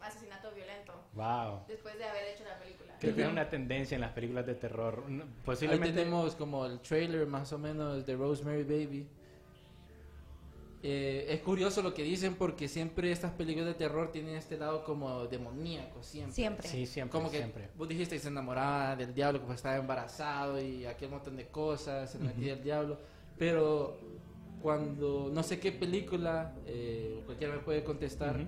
asesinato 0.00 0.50
violento 0.54 0.92
Wow. 1.14 1.60
después 1.68 1.96
de 1.98 2.04
haber 2.04 2.28
hecho 2.34 2.44
la 2.44 2.58
película. 2.58 2.96
Creo 3.00 3.14
que 3.14 3.22
es 3.22 3.28
una 3.28 3.48
tendencia 3.48 3.94
en 3.94 4.00
las 4.02 4.12
películas 4.12 4.46
de 4.46 4.54
terror. 4.54 5.04
No- 5.08 5.24
ahí 5.24 5.28
Posiblemente 5.44 5.92
tenemos 5.98 6.34
como 6.34 6.66
el 6.66 6.80
trailer 6.80 7.26
más 7.26 7.52
o 7.52 7.58
menos 7.58 8.04
de 8.06 8.16
Rosemary 8.16 8.62
Baby. 8.64 9.06
Eh, 10.82 11.26
es 11.28 11.40
curioso 11.42 11.82
lo 11.82 11.92
que 11.92 12.02
dicen 12.02 12.36
porque 12.36 12.66
siempre 12.66 13.12
estas 13.12 13.32
películas 13.32 13.66
de 13.68 13.74
terror 13.74 14.10
tienen 14.10 14.34
este 14.36 14.56
lado 14.56 14.82
como 14.82 15.26
demoníaco, 15.26 16.02
siempre. 16.02 16.32
Siempre. 16.34 16.68
Sí, 16.68 16.86
siempre, 16.86 17.12
Como 17.18 17.30
que 17.30 17.36
siempre. 17.36 17.68
vos 17.76 17.86
dijiste 17.86 18.14
que 18.16 18.20
se 18.22 18.28
enamoraba 18.28 18.96
del 18.96 19.12
diablo, 19.14 19.40
que 19.40 19.46
pues 19.46 19.56
estaba 19.56 19.76
embarazado 19.76 20.58
y 20.58 20.86
aquel 20.86 21.10
montón 21.10 21.36
de 21.36 21.48
cosas, 21.48 22.10
se 22.10 22.18
metía 22.18 22.54
el 22.54 22.62
diablo. 22.62 22.98
Pero 23.36 23.98
cuando, 24.62 25.28
no 25.30 25.42
sé 25.42 25.60
qué 25.60 25.70
película, 25.72 26.54
eh, 26.66 27.22
cualquiera 27.26 27.54
me 27.54 27.60
puede 27.60 27.84
contestar, 27.84 28.36
Ujú. 28.40 28.46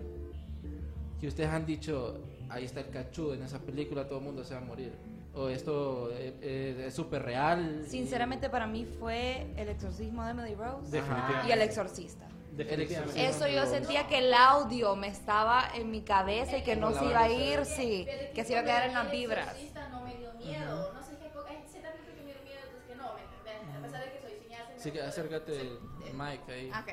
Que 1.22 1.28
ustedes 1.28 1.50
han 1.50 1.64
dicho, 1.64 2.18
ahí 2.50 2.64
está 2.64 2.80
el 2.80 2.90
cachudo, 2.90 3.34
en 3.34 3.44
esa 3.44 3.60
película 3.60 4.08
todo 4.08 4.18
el 4.18 4.24
mundo 4.24 4.42
se 4.42 4.54
va 4.54 4.60
a 4.60 4.64
morir. 4.64 4.92
O 5.34 5.48
esto 5.48 6.10
eh, 6.10 6.34
eh, 6.42 6.84
es 6.88 6.94
súper 6.94 7.22
real. 7.22 7.84
Sinceramente 7.86 8.50
para 8.50 8.66
mí 8.66 8.84
fue 8.84 9.46
El 9.56 9.68
exorcismo 9.68 10.24
de 10.24 10.32
Emily 10.32 10.56
Rose 10.56 10.90
Definitivamente. 10.90 11.48
y 11.48 11.52
El 11.52 11.62
exorcista. 11.62 12.26
Definitivamente. 12.50 13.24
Eso 13.24 13.46
yo 13.46 13.66
sentía 13.66 14.08
que 14.08 14.18
el 14.18 14.34
audio 14.34 14.96
me 14.96 15.06
estaba 15.06 15.68
en 15.76 15.92
mi 15.92 16.02
cabeza 16.02 16.58
y 16.58 16.64
que 16.64 16.74
no 16.74 16.92
se 16.92 17.04
iba 17.04 17.20
a 17.20 17.30
ir, 17.30 17.64
sí, 17.66 18.04
que 18.34 18.44
se 18.44 18.50
iba 18.54 18.62
a 18.62 18.64
quedar 18.64 18.88
en 18.88 18.94
las 18.94 19.08
vibras. 19.12 19.46
Exorcista 19.46 19.88
no 19.90 20.00
me 20.02 20.16
dio 20.16 20.32
miedo. 20.34 20.92
No 20.92 21.02
sé 21.04 21.16
qué. 21.22 21.28
co- 21.32 21.44
Hay 21.48 21.62
ciertas 21.70 21.92
películas 21.94 22.16
que 22.18 22.24
me 22.24 22.32
dio 22.32 22.42
miedo, 22.42 22.62
otras 22.66 22.82
que 22.88 22.96
no. 22.96 23.78
A 23.78 23.82
pesar 23.82 24.04
de 24.04 24.10
que 24.12 24.20
soy 24.20 24.32
cineasta. 24.42 24.88
y 24.88 24.98
acércate, 24.98 25.52
sí, 25.54 25.68
eh, 26.04 26.12
Mike, 26.12 26.52
ahí. 26.52 26.68
Ok. 26.70 26.92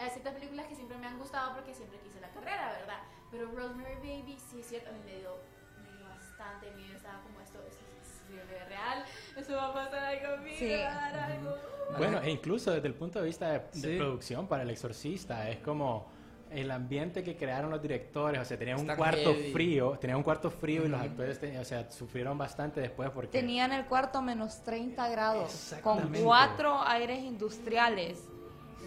Hay 0.00 0.10
ciertas 0.10 0.34
películas 0.34 0.66
que 0.66 0.74
siempre 0.74 0.98
me 0.98 1.06
han 1.06 1.18
gustado 1.18 1.54
porque 1.54 1.72
siempre 1.74 1.98
quise 2.00 2.20
la 2.20 2.28
carrera, 2.30 2.72
¿verdad? 2.80 2.98
Pero 3.30 3.46
Rosemary 3.52 3.94
Baby, 3.96 4.36
sí 4.50 4.60
es 4.60 4.66
cierto, 4.68 4.88
a 4.90 4.92
mí 4.92 4.98
me 5.04 5.18
dio, 5.18 5.36
me 5.82 5.96
dio 5.98 6.06
bastante 6.08 6.70
miedo. 6.76 6.96
Estaba 6.96 7.20
como 7.22 7.40
esto, 7.40 7.58
esto 7.68 7.84
es 8.02 8.08
es 8.28 8.68
real, 8.68 9.04
eso 9.38 9.56
va 9.56 9.68
a 9.68 9.72
pasar 9.74 10.04
ahí 10.04 10.18
conmigo, 10.20 10.56
Sí. 10.58 10.70
va 10.70 11.06
a 11.06 11.12
dar 11.12 11.30
algo. 11.32 11.56
Bueno, 11.96 12.20
e 12.20 12.30
incluso 12.30 12.70
desde 12.72 12.86
el 12.88 12.94
punto 12.94 13.20
de 13.20 13.24
vista 13.26 13.50
de, 13.50 13.58
de 13.58 13.92
Sí. 13.92 13.96
producción 13.96 14.46
para 14.46 14.62
El 14.64 14.70
Exorcista, 14.70 15.48
es 15.48 15.58
como 15.60 16.06
el 16.50 16.70
ambiente 16.70 17.22
que 17.22 17.36
crearon 17.36 17.70
los 17.70 17.80
directores, 17.80 18.40
o 18.40 18.44
sea, 18.44 18.58
tenían 18.58 18.80
un 18.80 18.86
cuarto 18.96 19.32
heavy. 19.34 19.52
frío, 19.52 19.98
tenían 19.98 20.18
un 20.18 20.22
cuarto 20.22 20.50
frío 20.50 20.84
y 20.84 20.88
los 20.88 21.00
actores, 21.00 21.38
tenían- 21.40 21.62
o 21.62 21.64
sea, 21.64 21.90
sufrieron 21.90 22.36
bastante 22.36 22.80
después 22.82 23.10
porque... 23.10 23.38
Tenían 23.38 23.72
el 23.72 23.86
cuarto 23.86 24.20
menos 24.22 24.62
30 24.62 25.08
grados, 25.08 25.74
con 25.82 26.12
cuatro 26.22 26.82
aires 26.86 27.20
industriales. 27.20 28.22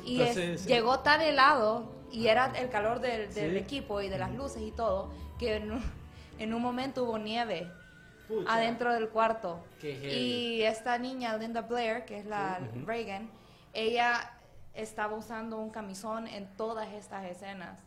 Y 0.04 0.22
es- 0.22 0.38
Entonces, 0.38 0.66
llegó 0.68 1.00
tan 1.00 1.22
helado, 1.22 1.92
y 2.12 2.27
era 2.27 2.51
el 2.58 2.70
calor 2.70 3.00
del, 3.00 3.34
del 3.34 3.51
Sí. 3.51 3.58
equipo 3.58 4.01
y 4.01 4.10
de 4.10 4.18
las 4.18 4.32
luces 4.34 4.62
y 4.62 4.72
todo, 4.72 5.12
que 5.39 5.56
en 5.56 5.72
un, 5.72 5.84
en 6.39 6.53
un 6.53 6.62
momento 6.62 7.03
hubo 7.03 7.18
nieve 7.18 7.72
Pucha. 8.27 8.53
adentro 8.53 8.94
del 8.94 9.10
cuarto. 9.10 9.63
Y 9.82 10.62
esta 10.62 10.98
niña, 10.98 11.36
Linda 11.38 11.62
Blair, 11.62 12.06
que 12.06 12.20
es 12.20 12.25
la 12.25 12.60
Reagan, 12.86 13.30
ella 13.74 14.32
estaba 14.74 15.15
usando 15.15 15.58
un 15.58 15.70
camisón 15.70 16.27
en 16.27 16.48
todas 16.56 16.88
estas 16.94 17.25
escenas. 17.25 17.80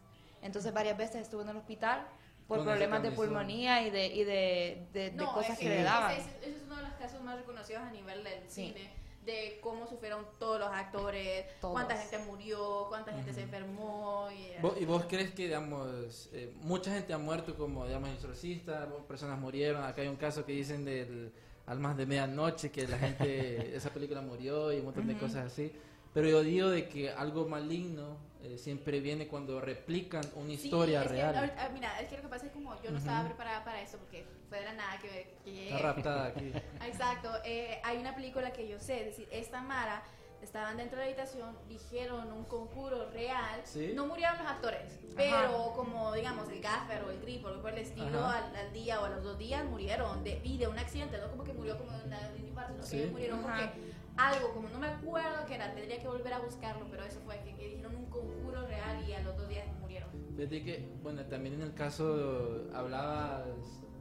Entonces 0.43 0.73
varias 0.75 0.97
veces 0.99 1.23
estuvo 1.23 1.43
en 1.43 1.49
el 1.49 1.57
hospital 1.57 2.07
por 2.47 2.63
problemas 2.63 3.03
de 3.03 3.11
pulmonía 3.11 3.81
y 3.87 3.91
de, 3.91 4.07
y 4.09 4.25
de, 4.25 4.87
de- 4.93 5.11
de 5.11 5.17
No, 5.17 5.33
cosas 5.33 5.53
ese- 5.53 5.61
que 5.63 5.69
le 5.71 5.83
daban. 5.83 6.13
Ese, 6.13 6.29
ese 6.43 6.51
es 6.51 6.63
uno 6.67 6.77
de 6.77 6.83
los 6.83 6.93
casos 6.95 7.23
más 7.23 7.37
reconocidos 7.37 7.83
a 7.83 7.91
nivel 7.91 8.23
del 8.23 8.41
Sí. 8.49 8.67
cine, 8.75 8.91
de 9.25 9.59
cómo 9.63 9.87
sufrieron 9.87 10.25
todos 10.39 10.59
los 10.61 10.69
actores, 10.69 11.45
Todos. 11.61 11.73
cuánta 11.73 11.97
gente 11.97 12.19
murió, 12.19 12.87
cuánta 12.89 13.13
gente 13.13 13.33
se 13.33 13.43
enfermó. 13.43 14.29
Y, 14.31 14.61
¿Vos- 14.61 14.75
¿Y 14.81 14.85
vos 14.85 15.05
crees 15.09 15.33
que, 15.33 15.45
digamos, 15.45 16.29
eh, 16.33 16.53
mucha 16.61 16.93
gente 16.93 17.13
ha 17.13 17.19
muerto 17.19 17.55
como, 17.57 17.87
digamos, 17.87 18.11
exorcista, 18.11 18.89
personas 19.09 19.39
murieron? 19.39 19.83
Acá 19.85 20.03
hay 20.03 20.09
un 20.09 20.17
caso 20.17 20.45
que 20.45 20.53
dicen 20.53 20.85
del 20.85 21.33
Almas 21.67 21.97
de 21.97 22.05
Medianoche, 22.07 22.71
que 22.71 22.87
la 22.87 22.99
gente, 22.99 23.27
esa 23.77 23.91
película 23.91 24.21
murió 24.21 24.73
y 24.73 24.79
un 24.81 24.85
montón 24.87 25.07
de 25.07 25.17
cosas 25.17 25.47
así. 25.47 25.73
Pero 26.15 26.29
yo 26.29 26.43
digo 26.43 26.71
de 26.71 26.89
que 26.89 27.11
algo 27.11 27.47
maligno 27.49 28.17
eh, 28.43 28.57
siempre 28.57 29.01
viene 29.01 29.27
cuando 29.27 29.61
replican 29.61 30.23
una 30.37 30.49
Sí, 30.57 30.67
historia 30.67 31.01
es 31.03 31.09
que 31.09 31.13
real. 31.15 31.35
ahorita- 31.37 31.65
ah, 31.65 31.69
mira, 31.73 32.01
es 32.01 32.09
que 32.09 32.17
lo 32.17 32.23
que 32.23 32.29
pasa 32.29 32.47
es 32.47 32.53
como 32.53 32.81
yo 32.83 32.91
no 32.93 32.99
estaba 32.99 33.25
preparada 33.25 33.65
para 33.65 33.81
esto 33.83 33.99
porque 33.99 34.25
fue 34.49 34.59
de 34.61 34.65
la 34.67 34.75
nada 34.75 34.99
que, 35.01 35.35
que 35.45 35.51
llegué. 35.53 35.71
Está 35.75 35.79
raptada 35.93 36.27
aquí. 36.27 36.53
Exacto, 36.87 37.31
eh, 37.45 37.81
hay 37.83 37.99
una 37.99 38.15
película 38.15 38.53
que 38.53 38.69
yo 38.69 38.79
sé, 38.79 39.01
es 39.01 39.07
decir, 39.07 39.29
esta 39.33 39.61
Mara 39.61 40.03
estaban 40.41 40.77
dentro 40.77 40.99
de 40.99 41.07
la 41.07 41.11
habitación, 41.11 41.57
dijeron 41.69 42.31
un 42.31 42.45
conjuro 42.45 43.11
real, 43.11 43.63
¿Sí? 43.65 43.93
no 43.97 44.07
murieron 44.07 44.37
los 44.37 44.47
actores, 44.47 45.01
pero 45.17 45.73
como 45.75 46.13
digamos 46.13 46.49
el 46.51 46.61
gaffer 46.61 47.03
o 47.05 47.11
el 47.11 47.21
grip 47.23 47.45
o 47.47 47.49
algo 47.49 47.63
por 47.63 47.71
el 47.73 47.79
estilo, 47.79 48.25
al, 48.27 48.55
al 48.55 48.73
día 48.75 49.01
o 49.01 49.07
a 49.07 49.09
los 49.09 49.25
dos 49.25 49.39
días 49.39 49.65
murieron 49.65 50.23
de, 50.23 50.41
y 50.45 50.59
de 50.59 50.69
un 50.69 50.79
accidente, 50.79 51.17
no 51.19 51.31
como 51.31 51.45
que 51.45 51.55
murió 51.55 51.79
como 51.79 51.91
de, 51.93 52.05
una, 52.05 52.21
de 52.29 52.41
un 52.41 52.47
infarto, 52.49 52.75
sino 52.75 52.85
Sí. 52.87 52.99
que 53.07 53.07
murieron 53.11 53.39
Ajá. 53.43 53.71
porque 53.73 53.94
algo, 54.17 54.53
como 54.53 54.69
no 54.69 54.79
me 54.79 54.87
acuerdo 54.89 55.45
qué 55.47 55.55
era, 55.57 55.75
tendría 55.75 56.01
que 56.01 56.09
volver 56.09 56.33
a 56.33 56.39
buscarlo, 56.39 56.87
pero 56.91 57.03
eso 57.05 57.21
fue 57.25 57.41
que, 57.45 57.55
que 57.57 57.69
dijeron 57.71 57.97
un 57.97 58.07
conjuro 58.07 58.67
real 58.67 59.05
y 59.09 59.13
a 59.13 59.21
los 59.23 59.37
dos 59.37 59.49
días 59.49 59.67
murieron. 59.81 60.09
Fíjate 60.37 60.63
que, 60.65 60.89
bueno, 61.03 61.23
también 61.27 61.55
en 61.57 61.63
el 61.63 61.75
caso 61.75 62.65
hablabas, 62.75 63.47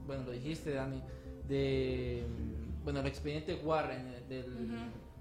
bueno, 0.05 0.23
lo 0.25 0.31
dijiste, 0.31 0.73
Dani, 0.73 1.01
de, 1.47 2.25
bueno, 2.83 2.99
el 2.99 3.07
expediente 3.07 3.55
Warren, 3.55 4.07
eh, 4.07 4.23
del, 4.29 4.69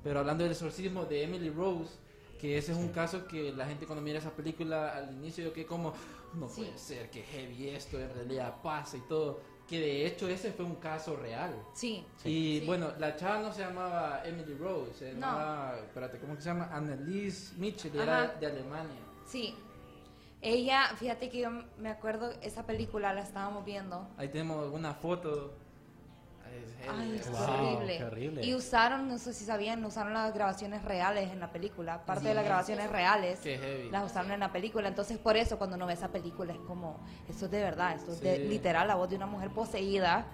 pero 0.02 0.20
hablando 0.20 0.44
del 0.44 0.52
exorcismo 0.52 1.04
de 1.04 1.22
Emily 1.24 1.50
Rose, 1.50 1.94
que 2.38 2.58
ese 2.58 2.72
es 2.72 2.78
un 2.78 2.88
caso 2.88 3.26
que 3.26 3.52
la 3.52 3.66
gente 3.66 3.86
cuando 3.86 4.02
mira 4.02 4.18
esa 4.18 4.30
película 4.30 4.96
al 4.96 5.12
inicio 5.14 5.44
yo 5.44 5.52
que 5.52 5.64
como, 5.64 5.92
no 6.34 6.48
Sí. 6.48 6.62
puede 6.62 6.76
ser, 6.78 7.08
que 7.10 7.22
heavy 7.22 7.68
esto, 7.68 8.00
en 8.00 8.12
realidad 8.12 8.56
pasa 8.62 8.96
y 8.96 9.00
todo, 9.08 9.40
que 9.72 9.80
de 9.80 10.06
hecho 10.06 10.28
ese 10.28 10.52
fue 10.52 10.66
un 10.66 10.74
caso 10.74 11.16
real. 11.16 11.54
Sí, 11.72 12.04
Y 12.24 12.60
Sí. 12.60 12.66
bueno, 12.66 12.92
la 12.98 13.16
chava 13.16 13.38
no 13.38 13.50
se 13.54 13.62
llamaba 13.62 14.20
Emily 14.22 14.52
Rose, 14.54 14.92
se 14.98 15.14
No. 15.14 15.20
llamaba, 15.28 15.78
espérate, 15.78 16.18
¿cómo 16.18 16.34
que 16.36 16.42
se 16.42 16.50
llama? 16.50 16.68
Anneliese 16.70 17.54
Mitchell, 17.56 17.94
y 17.94 17.98
era 17.98 18.24
Ajá. 18.24 18.34
de 18.38 18.46
Alemania. 18.48 19.00
sí. 19.24 19.54
Ella, 20.44 20.88
fíjate 20.98 21.30
que 21.30 21.38
yo 21.38 21.50
me 21.78 21.88
acuerdo, 21.88 22.32
esa 22.42 22.66
película 22.66 23.14
la 23.14 23.22
estábamos 23.22 23.64
viendo. 23.64 24.08
Ahí 24.18 24.28
tenemos 24.28 24.72
una 24.74 24.92
foto. 24.92 25.54
Ay, 26.90 27.16
es- 27.16 27.30
Wow, 27.30 27.40
horrible. 27.42 28.04
horrible. 28.04 28.44
Y 28.46 28.54
usaron, 28.54 29.08
no 29.08 29.18
sé 29.18 29.32
si 29.32 29.44
sabían, 29.44 29.84
usaron 29.84 30.12
las 30.12 30.32
grabaciones 30.34 30.84
reales 30.84 31.30
en 31.30 31.40
la 31.40 31.52
película. 31.52 32.04
Parte 32.04 32.22
Sí. 32.22 32.28
de 32.28 32.34
las 32.34 32.44
grabaciones 32.44 32.90
reales 32.90 33.40
Qué 33.40 33.58
heavy. 33.58 33.90
las 33.90 34.10
usaron 34.10 34.32
en 34.32 34.40
la 34.40 34.52
película. 34.52 34.88
Entonces, 34.88 35.18
por 35.18 35.36
eso, 35.36 35.58
cuando 35.58 35.76
uno 35.76 35.86
ve 35.86 35.92
esa 35.94 36.08
película, 36.08 36.52
es 36.52 36.60
como, 36.60 37.00
esto 37.28 37.44
es 37.46 37.50
de 37.50 37.62
verdad, 37.62 37.94
esto 37.94 38.12
es 38.12 38.20
de, 38.20 38.38
literal, 38.38 38.88
la 38.88 38.94
voz 38.96 39.08
de 39.10 39.16
una 39.16 39.26
mujer 39.26 39.50
poseída 39.50 40.26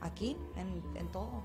aquí, 0.00 0.36
en, 0.56 0.82
en 0.96 1.10
todo. 1.12 1.42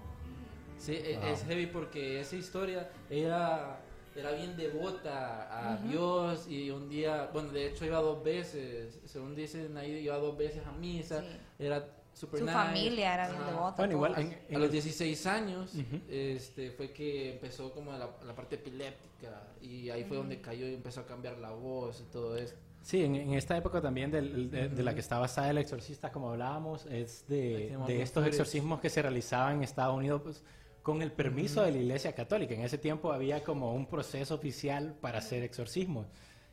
Sí, 0.78 0.94
e- 0.96 1.18
Wow. 1.18 1.28
es 1.30 1.44
heavy 1.46 1.66
porque 1.68 2.20
esa 2.22 2.36
historia, 2.36 2.90
ella 3.10 3.78
era 4.16 4.32
bien 4.32 4.58
devota 4.58 5.74
a 5.74 5.78
Dios 5.78 6.48
y 6.50 6.72
un 6.72 6.90
día, 6.90 7.30
bueno, 7.32 7.52
de 7.52 7.68
hecho 7.68 7.86
iba 7.86 8.00
dos 8.02 8.22
veces, 8.24 9.00
según 9.06 9.36
dicen 9.36 9.78
ahí, 9.78 9.92
iba 9.92 10.18
dos 10.18 10.38
veces 10.38 10.66
a 10.66 10.72
misa, 10.72 11.22
Sí. 11.22 11.28
era 11.60 11.86
super 12.20 12.40
Su 12.40 12.46
nice. 12.46 12.58
familia 12.58 13.14
era 13.14 13.30
bien 13.30 13.46
devota. 13.46 13.76
Bueno, 13.78 13.94
igual 13.94 14.14
todos. 14.16 14.26
en, 14.26 14.38
en 14.50 14.56
A 14.56 14.60
los 14.60 14.66
el- 14.68 14.72
16 14.74 15.26
años 15.28 15.72
este, 16.10 16.72
fue 16.72 16.92
que 16.92 17.34
empezó 17.34 17.72
como 17.72 17.92
la, 17.94 18.10
la 18.26 18.36
parte 18.36 18.56
epiléptica 18.56 19.48
y 19.62 19.90
ahí 19.90 20.04
fue 20.04 20.18
donde 20.18 20.42
cayó 20.42 20.68
y 20.68 20.74
empezó 20.74 21.02
a 21.02 21.06
cambiar 21.06 21.38
la 21.38 21.52
voz 21.52 22.02
y 22.02 22.12
todo 22.12 22.36
esto. 22.38 22.58
Sí, 22.82 23.04
en, 23.04 23.16
en 23.16 23.34
esta 23.34 23.56
época 23.58 23.82
también 23.82 24.10
del- 24.12 24.50
de, 24.52 24.70
de 24.70 24.84
la 24.84 24.94
que 24.94 25.00
está 25.02 25.18
basada 25.20 25.50
el 25.50 25.58
exorcista, 25.58 26.12
como 26.12 26.30
hablábamos, 26.32 26.86
es 26.88 27.26
de, 27.28 27.78
de 27.88 28.02
estos 28.02 28.26
exorcismos 28.26 28.80
que 28.80 28.90
se 28.90 29.02
realizaban 29.02 29.56
en 29.58 29.64
Estados 29.64 29.96
Unidos 29.98 30.22
pues, 30.24 30.44
con 30.82 31.02
el 31.02 31.12
permiso 31.12 31.62
de 31.62 31.72
la 31.72 31.78
Iglesia 31.78 32.14
Católica. 32.14 32.54
En 32.54 32.62
ese 32.62 32.78
tiempo 32.78 33.12
había 33.12 33.44
como 33.44 33.74
un 33.74 33.86
proceso 33.86 34.36
oficial 34.36 34.96
para 35.02 35.20
hacer 35.20 35.44
exorcismos. 35.44 36.08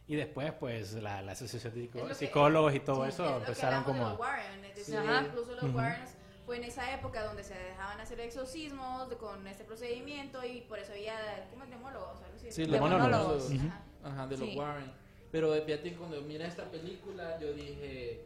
Y 0.09 0.15
después, 0.15 0.53
pues, 0.61 0.93
la, 0.95 1.21
la 1.23 1.33
Asociación 1.33 1.75
de 1.75 1.89
que- 1.89 2.15
Psicólogos 2.15 2.75
y 2.75 2.81
todo 2.81 3.03
Sí, 3.05 3.09
eso 3.11 3.25
es 3.29 3.37
empezaron 3.43 3.83
como 3.85 4.11
los 4.11 4.19
Warren, 4.19 4.65
es 4.65 4.77
decir, 4.77 4.95
Sí. 4.95 5.27
incluso 5.27 5.53
los 5.55 5.65
Ujú. 5.65 5.77
Warrens 5.77 6.11
fue 6.45 6.59
en 6.59 6.65
esa 6.65 6.95
época 6.95 7.25
donde 7.25 7.43
se 7.43 7.55
dejaban 7.55 8.01
hacer 8.01 8.21
exorcismos 8.21 9.11
de- 9.11 9.17
con 9.17 9.45
este 9.49 9.65
procedimiento 9.65 10.45
y 10.45 10.61
por 10.63 10.79
eso 10.79 10.93
había 10.93 11.49
como 11.51 11.67
demólogos, 11.67 12.23
algo 12.23 12.37
así. 12.37 12.53
Sí, 12.53 12.63
De 12.63 12.69
los 12.69 12.81
monólogos. 12.81 13.11
monólogos. 13.11 13.51
Ujú. 13.51 13.71
Ajá, 14.05 14.27
de 14.29 14.37
Sí. 14.37 14.47
los 14.47 14.57
Warren. 14.57 14.93
Pero 15.33 15.55
eh, 15.57 15.63
fíjate 15.63 15.91
que 15.91 15.97
cuando 15.97 16.23
miré 16.23 16.47
esta 16.47 16.65
película, 16.71 17.39
yo 17.41 17.53
dije. 17.53 18.23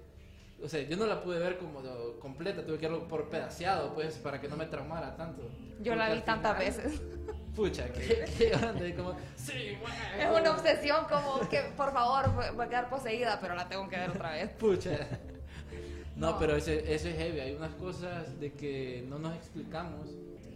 O 0.63 0.69
sea, 0.69 0.83
yo 0.83 0.95
no 0.99 1.07
la 1.07 1.23
pude 1.23 1.39
ver 1.39 1.57
como 1.57 1.81
completa, 2.21 2.63
tuve 2.67 2.77
que 2.77 2.87
verlo 2.87 3.09
por 3.09 3.31
pedaceado, 3.31 3.95
pues, 3.95 4.19
para 4.19 4.39
que 4.39 4.47
no 4.49 4.57
me 4.59 4.67
traumara 4.67 5.17
tanto. 5.17 5.41
Yo 5.81 5.95
la 5.95 6.05
Porque 6.05 6.13
vi 6.13 6.19
al 6.19 6.25
tantas 6.27 6.59
final- 6.59 6.85
veces. 6.85 7.01
Pucha, 7.55 7.93
que, 7.93 8.25
que 8.39 8.55
ande 8.55 8.95
como. 8.95 9.17
Sí, 9.37 9.77
güey. 9.81 9.93
Es 10.19 10.41
una 10.41 10.53
obsesión 10.53 11.05
como 11.11 11.49
que, 11.49 11.61
por 11.77 11.93
favor, 11.93 12.55
voy 12.55 12.67
a 12.67 12.69
quedar 12.69 12.89
poseída, 12.89 13.39
pero 13.41 13.55
la 13.55 13.69
tengo 13.69 13.89
que 13.89 13.97
ver 13.97 14.11
otra 14.11 14.33
vez. 14.33 14.51
Pucha. 14.51 14.91
No, 16.17 16.33
No. 16.33 16.39
pero 16.39 16.55
ese 16.57 16.93
es 16.95 17.03
heavy. 17.03 17.41
Hay 17.41 17.55
unas 17.55 17.75
cosas 17.75 18.39
de 18.39 18.53
que 18.53 19.05
no 19.09 19.19
nos 19.19 19.35
explicamos 19.37 20.09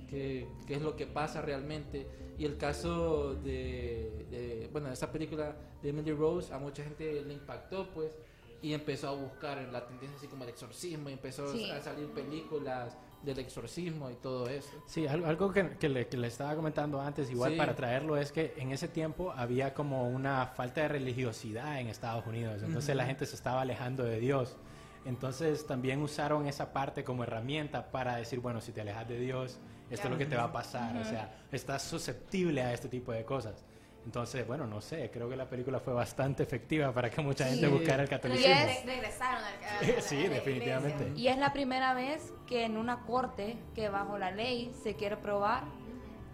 qué 0.08 0.46
qué 0.66 0.74
es 0.74 0.82
lo 0.82 0.94
que 0.96 1.06
pasa 1.06 1.40
realmente. 1.42 2.06
Y 2.38 2.44
el 2.44 2.56
caso 2.58 3.34
de, 3.34 4.26
de, 4.30 4.68
bueno, 4.72 4.90
esa 4.90 5.10
película 5.12 5.54
de 5.82 5.88
Emily 5.90 6.12
Rose 6.12 6.52
a 6.52 6.58
mucha 6.58 6.82
gente 6.82 7.22
le 7.22 7.32
impactó, 7.34 7.88
pues, 7.94 8.12
y 8.60 8.72
empezó 8.74 9.08
a 9.08 9.12
buscar 9.12 9.58
en 9.58 9.72
la 9.72 9.86
tendencia 9.86 10.16
así 10.18 10.26
como 10.26 10.42
el 10.44 10.50
exorcismo, 10.50 11.10
y 11.10 11.12
empezó 11.12 11.46
Sí. 11.52 11.70
a 11.70 11.80
salir 11.80 12.08
películas 12.08 12.96
del 13.24 13.38
exorcismo 13.38 14.10
y 14.10 14.14
todo 14.14 14.48
eso. 14.48 14.70
Sí, 14.86 15.06
al- 15.06 15.24
algo 15.24 15.52
que, 15.52 15.76
que 15.78 15.88
le, 15.88 16.06
que 16.08 16.16
le 16.16 16.28
estaba 16.28 16.54
comentando 16.54 17.00
antes, 17.00 17.30
igual 17.30 17.52
Sí. 17.52 17.58
para 17.58 17.74
traerlo, 17.74 18.16
es 18.16 18.30
que 18.32 18.54
en 18.56 18.72
ese 18.72 18.88
tiempo 18.88 19.32
había 19.36 19.72
como 19.74 20.08
una 20.08 20.46
falta 20.48 20.82
de 20.82 20.88
religiosidad 20.88 21.80
en 21.80 21.88
Estados 21.88 22.26
Unidos. 22.26 22.62
Entonces 22.62 22.94
la 22.94 23.06
gente 23.06 23.26
se 23.26 23.34
estaba 23.36 23.62
alejando 23.62 24.04
de 24.04 24.20
Dios. 24.20 24.56
Entonces 25.04 25.66
también 25.66 26.00
usaron 26.00 26.46
esa 26.46 26.72
parte 26.72 27.04
como 27.04 27.24
herramienta 27.24 27.90
para 27.90 28.16
decir, 28.16 28.40
bueno, 28.40 28.60
si 28.60 28.72
te 28.72 28.80
alejas 28.80 29.06
de 29.08 29.18
Dios, 29.18 29.58
esto 29.90 30.06
es 30.06 30.10
lo 30.10 30.16
que 30.18 30.26
te 30.26 30.36
va 30.36 30.44
a 30.44 30.52
pasar. 30.52 30.96
O 30.96 31.04
sea, 31.04 31.44
estás 31.52 31.82
susceptible 31.82 32.62
a 32.62 32.72
este 32.72 32.88
tipo 32.88 33.12
de 33.12 33.24
cosas. 33.24 33.64
Entonces, 34.04 34.46
bueno, 34.46 34.66
no 34.66 34.80
sé, 34.80 35.10
creo 35.10 35.28
que 35.28 35.36
la 35.36 35.48
película 35.48 35.80
fue 35.80 35.94
bastante 35.94 36.42
efectiva 36.42 36.92
para 36.92 37.10
que 37.10 37.22
mucha 37.22 37.46
gente 37.46 37.66
Sí. 37.66 37.72
buscara 37.72 38.02
el 38.02 38.08
catolicismo. 38.08 38.54
re- 38.54 38.82
regresaron 38.84 39.42
al, 39.44 39.52
Sí, 40.02 40.28
definitivamente. 40.28 41.12
Y 41.16 41.28
es 41.28 41.38
la 41.38 41.52
primera 41.52 41.94
vez 41.94 42.32
que 42.46 42.64
en 42.64 42.76
una 42.76 43.00
corte 43.04 43.56
que 43.74 43.88
bajo 43.88 44.18
la 44.18 44.30
ley 44.30 44.72
se 44.82 44.94
quiere 44.94 45.16
probar 45.16 45.64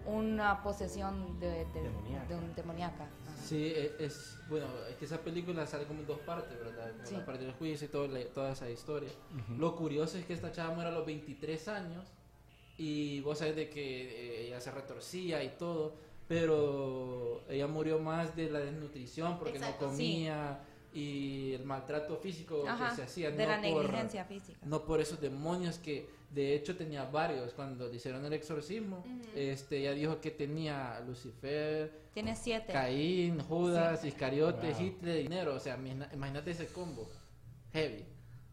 una 0.07 0.63
posesión 0.63 1.39
de, 1.39 1.65
de- 1.67 1.83
Demoníaca. 1.83 2.27
de 2.27 2.35
un 2.35 2.55
demoníaca. 2.55 3.05
Ajá. 3.05 3.37
Sí, 3.45 3.67
e- 3.67 3.95
es, 4.01 4.39
bueno, 4.49 4.67
es 4.89 4.97
que 4.97 5.05
esa 5.05 5.19
película 5.19 5.67
sale 5.67 5.85
como 5.85 6.01
en 6.01 6.07
dos 6.07 6.19
partes, 6.21 6.59
¿verdad? 6.59 6.91
Como 6.93 7.07
Sí. 7.07 7.15
La 7.17 7.25
parte 7.25 7.45
del 7.45 7.53
juicio 7.53 7.87
y 7.87 7.91
todo 7.91 8.09
la- 8.09 8.25
toda 8.27 8.53
esa 8.53 8.69
historia. 8.69 9.11
Ujú. 9.33 9.61
Lo 9.61 9.77
curioso 9.77 10.19
es 10.19 10.25
que 10.25 10.33
esta 10.33 10.51
chava 10.51 10.75
muere 10.75 10.91
a 10.91 10.93
los 10.93 11.07
23 11.07 11.69
años 11.69 12.09
y 12.77 13.21
vos 13.21 13.39
sabés 13.39 13.55
de 13.57 13.69
que 13.69 14.41
eh, 14.41 14.47
ella 14.49 14.61
se 14.61 14.71
retorcía 14.73 15.45
y 15.45 15.51
todo, 15.51 15.95
pero 16.35 17.43
ella 17.49 17.67
murió 17.67 17.99
más 17.99 18.37
de 18.37 18.49
la 18.49 18.61
desnutrición 18.61 19.37
porque 19.39 19.59
Exacto, 19.59 19.89
no 19.89 19.97
sí. 19.97 20.13
comía 20.15 20.61
y 20.95 21.53
el 21.55 21.65
maltrato 21.65 22.17
físico 22.19 22.65
Ajá, 22.69 22.91
que 22.91 22.97
se 22.97 23.03
hacía. 23.03 23.31
de 23.33 23.45
no 23.45 23.51
la 23.51 23.57
por- 23.61 23.83
negligencia 23.85 24.25
física. 24.25 24.59
No 24.65 24.85
por 24.85 25.01
esos 25.01 25.21
demonios 25.21 25.79
que 25.79 26.09
de 26.31 26.55
hecho 26.55 26.77
tenía 26.77 27.05
varios. 27.05 27.53
Cuando 27.53 27.89
le 27.89 27.97
hicieron 27.97 28.25
el 28.25 28.33
exorcismo, 28.33 28.99
Ujú. 28.99 29.29
este, 29.35 29.79
ella 29.79 29.93
dijo 29.93 30.21
que 30.21 30.31
tenía 30.31 31.01
Lucifer, 31.05 31.93
Tiene 32.15 32.37
siete. 32.37 32.73
Caín, 32.73 33.41
Judas, 33.41 34.05
Iscariote, 34.05 34.71
Wow. 34.73 34.81
Hitler, 34.81 35.17
dinero. 35.23 35.55
O 35.57 35.61
sea, 35.61 35.77
imagínate 36.13 36.53
ese 36.53 36.69
combo. 36.69 37.11
Heavy. 37.73 38.05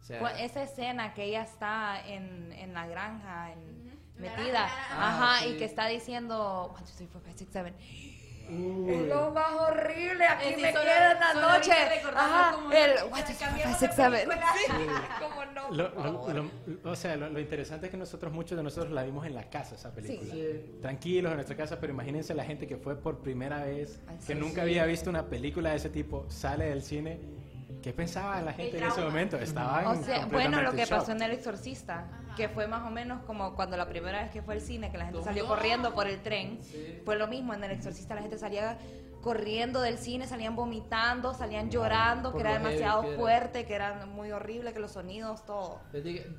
O 0.02 0.04
sea, 0.04 0.30
Esa 0.44 0.64
escena 0.64 1.14
que 1.14 1.26
ella 1.26 1.44
está 1.44 2.08
en, 2.08 2.52
en 2.54 2.74
la 2.74 2.88
granja, 2.88 3.52
en- 3.54 3.77
metida, 4.20 4.68
ah, 4.92 5.34
ajá, 5.36 5.44
sí. 5.44 5.50
y 5.50 5.58
que 5.58 5.66
está 5.66 5.88
diciendo, 5.88 6.74
one, 6.76 6.86
two, 6.86 6.94
three, 6.96 7.08
four, 7.08 7.22
five, 7.22 7.38
six, 7.38 7.52
seven. 7.52 7.76
uy. 8.50 8.90
Es 8.94 9.08
lo 9.08 9.32
más 9.32 9.52
horrible, 9.60 10.26
aquí 10.26 10.46
Eh, 10.48 10.54
sí, 10.56 10.62
me 10.62 10.72
solo- 10.72 10.84
queda 10.86 11.12
en 11.12 11.20
la 11.20 11.34
solo 11.34 11.50
noche. 11.50 11.72
ahorita 11.74 11.90
recordando 11.96 12.34
Ajá, 12.36 12.52
cómo 12.54 12.72
el 12.72 12.92
película. 12.92 13.08
Sí, 14.56 14.72
cómo 15.20 15.46
no. 15.46 15.70
Lo, 15.72 15.90
lo- 15.90 16.34
lo- 16.84 16.92
o 16.92 16.96
sea, 16.96 17.16
lo, 17.18 17.30
lo 17.30 17.40
interesante 17.42 17.88
es 17.88 17.92
que 17.92 17.98
nosotros, 17.98 18.32
muchos 18.32 18.58
de 18.58 18.64
nosotros 18.64 18.94
la 18.94 19.04
vimos 19.04 19.26
en 19.26 19.36
la 19.36 19.50
casa, 19.50 19.76
esa 19.76 19.94
película. 19.94 20.32
Sí. 20.34 20.78
Tranquilos 20.82 21.32
en 21.32 21.36
nuestra 21.38 21.58
casa, 21.58 21.78
pero 21.80 21.92
imagínense 21.92 22.34
la 22.34 22.46
gente 22.46 22.68
que 22.68 22.78
fue 22.78 22.96
por 22.96 23.20
primera 23.22 23.64
vez, 23.66 24.00
Ay, 24.08 24.18
que 24.26 24.34
sí, 24.34 24.40
nunca 24.40 24.56
sí. 24.56 24.62
había 24.62 24.86
visto 24.86 25.10
una 25.10 25.26
película 25.26 25.72
de 25.72 25.76
ese 25.76 25.90
tipo, 25.90 26.26
sale 26.30 26.66
del 26.70 26.82
cine. 26.84 27.20
¿Qué 27.82 27.94
pensaba 27.94 28.42
la 28.42 28.54
gente 28.54 28.78
en 28.78 28.84
ese 28.86 29.02
momento? 29.02 29.38
Estaban 29.38 29.86
O 29.88 30.04
sea, 30.04 30.26
bueno, 30.26 30.62
lo 30.62 30.72
que 30.74 30.82
en 30.82 30.88
shock. 30.88 31.00
pasó 31.00 31.12
en 31.12 31.22
El 31.22 31.32
Exorcista, 31.32 32.08
Ajá. 32.24 32.36
que 32.36 32.50
fue 32.50 32.68
más 32.68 32.86
o 32.86 32.90
menos 32.90 33.24
como 33.26 33.56
cuando 33.56 33.78
la 33.78 33.88
primera 33.88 34.22
vez 34.24 34.32
que 34.32 34.42
fue 34.42 34.56
al 34.56 34.62
cine, 34.62 34.92
que 34.92 34.98
la 34.98 35.06
gente 35.06 35.24
salió 35.24 35.48
corriendo 35.48 35.94
por 35.94 36.08
el 36.08 36.22
tren, 36.22 36.60
Sí. 36.64 37.02
fue 37.06 37.16
lo 37.18 37.28
mismo 37.28 37.54
en 37.54 37.64
El 37.64 37.72
Exorcista, 37.72 38.16
la 38.16 38.22
gente 38.22 38.38
salía 38.38 38.78
corriendo 39.22 39.82
del 39.82 39.98
cine, 39.98 40.26
salían 40.28 40.56
vomitando, 40.56 41.34
salían 41.34 41.70
llorando, 41.70 42.32
Por 42.32 42.42
que 42.42 42.48
era 42.48 42.58
demasiado 42.60 43.02
que 43.02 43.08
era. 43.10 43.18
fuerte, 43.18 43.66
que 43.66 43.74
era 43.74 44.06
muy 44.06 44.32
horrible, 44.32 44.74
que 44.74 44.80
los 44.80 44.92
sonidos, 44.92 45.46
todo. 45.46 45.82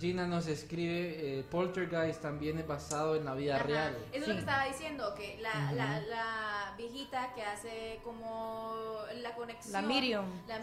Gina 0.01 0.27
nos 0.27 0.47
escribe, 0.47 1.39
eh, 1.41 1.45
Poltergeist 1.51 2.23
también 2.23 2.59
es 2.59 2.67
basado 2.67 3.15
en 3.17 3.25
la 3.27 3.35
vida 3.35 3.57
Ajá. 3.57 3.65
real. 3.65 3.97
Eso 4.13 4.17
es 4.19 4.23
Sí. 4.25 4.29
lo 4.31 4.35
que 4.35 4.41
estaba 4.41 4.65
diciendo, 4.65 5.15
que 5.17 5.39
la, 5.43 5.73
la, 5.73 6.01
la 6.01 6.75
viejita 6.79 7.33
que 7.35 7.43
hace 7.43 8.01
como 8.05 8.75
la 9.23 9.35
conexión. 9.35 9.73
La 9.73 9.83
medium, 9.83 10.25
La 10.47 10.63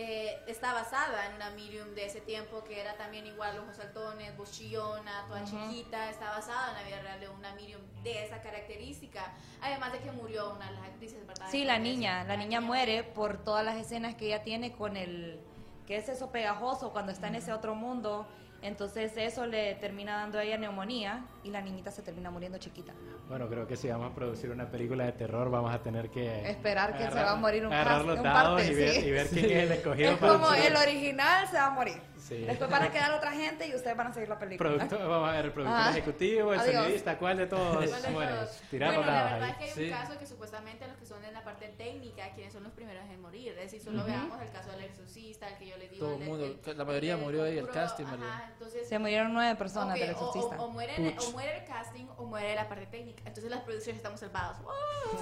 Eh, 0.00 0.38
está 0.46 0.72
basada 0.74 1.26
en 1.26 1.34
una 1.34 1.50
medium 1.50 1.92
de 1.96 2.06
ese 2.06 2.20
tiempo 2.20 2.62
que 2.62 2.80
era 2.80 2.96
también 2.96 3.26
igual 3.26 3.58
ojos 3.58 3.74
saltones, 3.74 4.36
voz 4.36 4.52
chillona, 4.52 5.24
toda 5.26 5.42
chiquita, 5.42 6.08
está 6.08 6.30
basada 6.30 6.68
en 6.68 6.74
la 6.76 6.82
vida 6.84 7.02
real 7.02 7.18
de 7.18 7.28
una 7.28 7.52
medium 7.56 7.80
de 8.04 8.24
esa 8.24 8.40
característica, 8.40 9.32
además 9.60 9.92
de 9.92 9.98
que 9.98 10.12
murió 10.12 10.54
una 10.54 10.66
de 10.66 10.76
las 10.76 10.84
actrices, 10.84 11.26
¿verdad? 11.26 11.48
Sí, 11.50 11.64
la 11.64 11.80
niña, 11.80 12.22
la 12.22 12.36
niña 12.36 12.60
muere 12.60 13.02
por 13.02 13.42
todas 13.42 13.64
las 13.64 13.76
escenas 13.76 14.14
que 14.14 14.26
ella 14.26 14.44
tiene 14.44 14.70
con 14.70 14.96
el, 14.96 15.40
que 15.84 15.96
es 15.96 16.08
eso 16.08 16.30
pegajoso 16.30 16.92
cuando 16.92 17.10
está 17.10 17.26
en 17.26 17.34
ese 17.34 17.52
otro 17.52 17.74
mundo, 17.74 18.28
entonces 18.62 19.12
eso 19.16 19.46
le 19.46 19.76
termina 19.76 20.16
dando 20.16 20.38
a 20.38 20.42
ella 20.42 20.58
neumonía 20.58 21.24
y 21.44 21.50
la 21.50 21.60
niñita 21.60 21.90
se 21.90 22.02
termina 22.02 22.30
muriendo 22.30 22.58
chiquita. 22.58 22.92
Bueno, 23.28 23.48
creo 23.48 23.66
que 23.66 23.76
si 23.76 23.88
vamos 23.88 24.10
a 24.10 24.14
producir 24.14 24.50
una 24.50 24.70
película 24.70 25.04
de 25.04 25.12
terror, 25.12 25.50
vamos 25.50 25.72
a 25.74 25.82
tener 25.82 26.10
que 26.10 26.50
Esperar 26.50 26.96
que 26.96 27.04
se 27.04 27.14
va 27.14 27.32
a 27.32 27.36
morir 27.36 27.66
un 27.66 27.72
los 27.72 28.18
un 28.18 28.22
parte, 28.22 28.66
y 28.66 28.74
ver, 28.74 28.90
sí. 28.90 29.00
y 29.06 29.10
ver 29.10 29.28
quién 29.28 29.44
es 29.44 29.64
el 29.64 29.72
escogido 29.72 30.10
Es 30.12 30.18
para 30.18 30.32
como 30.32 30.52
el 30.52 30.76
original 30.76 31.46
se 31.46 31.56
va 31.56 31.66
a 31.66 31.70
morir. 31.70 32.00
Sí. 32.28 32.36
Después 32.44 32.68
van 32.68 32.82
a 32.82 32.90
quedar 32.90 33.10
otra 33.12 33.32
gente 33.32 33.66
y 33.66 33.74
ustedes 33.74 33.96
van 33.96 34.08
a 34.08 34.12
seguir 34.12 34.28
la 34.28 34.38
película. 34.38 34.68
productor, 34.70 34.98
vamos 35.08 35.28
a 35.30 35.32
ver 35.32 35.46
el 35.46 35.52
productor 35.52 35.80
Ah. 35.80 35.90
ejecutivo, 35.90 36.52
el 36.52 36.60
Adiós. 36.60 36.74
sonidista, 36.84 37.16
¿cuál 37.18 37.38
de 37.38 37.46
todos 37.46 37.86
¿Cuál 37.88 38.02
de 38.02 38.08
muere? 38.10 38.32
todos? 38.34 38.50
Tirar 38.70 38.88
bueno, 38.94 39.06
los 39.06 39.14
la 39.14 39.22
verdad 39.24 39.42
ahí. 39.42 39.50
es 39.50 39.56
que 39.56 39.64
hay 39.64 39.70
Sí. 39.70 39.84
un 39.84 39.90
caso 39.98 40.18
que 40.18 40.26
supuestamente 40.26 40.86
los 40.88 40.96
que 40.98 41.06
son 41.06 41.24
en 41.24 41.32
la 41.32 41.42
parte 41.42 41.68
técnica, 41.78 42.30
quienes 42.34 42.52
son 42.52 42.64
los 42.64 42.72
primeros 42.72 43.02
en 43.08 43.20
morir. 43.22 43.52
Es 43.52 43.56
decir, 43.72 43.80
solo 43.80 44.00
Ujú. 44.00 44.08
veamos 44.08 44.42
el 44.42 44.50
caso 44.52 44.70
del 44.72 44.82
exorcista, 44.84 45.48
el 45.48 45.56
que 45.56 45.66
yo 45.68 45.76
les 45.78 45.90
digo. 45.90 46.04
Todo 46.06 46.16
el 46.18 46.24
mundo, 46.28 46.44
el- 46.66 46.76
la 46.78 46.84
mayoría 46.84 47.14
el 47.14 47.20
murió 47.20 47.44
ahí, 47.44 47.56
el 47.56 47.68
casting, 47.70 48.04
ajá, 48.04 48.16
murió. 48.16 48.32
entonces, 48.52 48.88
Se 48.88 48.98
murieron 48.98 49.32
nueve 49.32 49.56
personas 49.56 49.94
ok, 49.94 50.00
del 50.00 50.08
o- 50.10 50.12
exorcista. 50.12 50.56
O, 50.60 50.64
o 50.64 50.68
muere, 50.70 50.94
Puch. 50.96 51.24
o 51.28 51.32
muere 51.32 51.58
el 51.60 51.64
casting 51.64 52.04
o 52.18 52.24
muere 52.26 52.54
la 52.54 52.68
parte 52.68 52.86
técnica. 52.88 53.22
Entonces 53.24 53.50
las 53.50 53.60
producciones 53.62 53.96
estamos 53.96 54.20
salvadas. 54.20 54.60
¡Wow! 54.62 54.72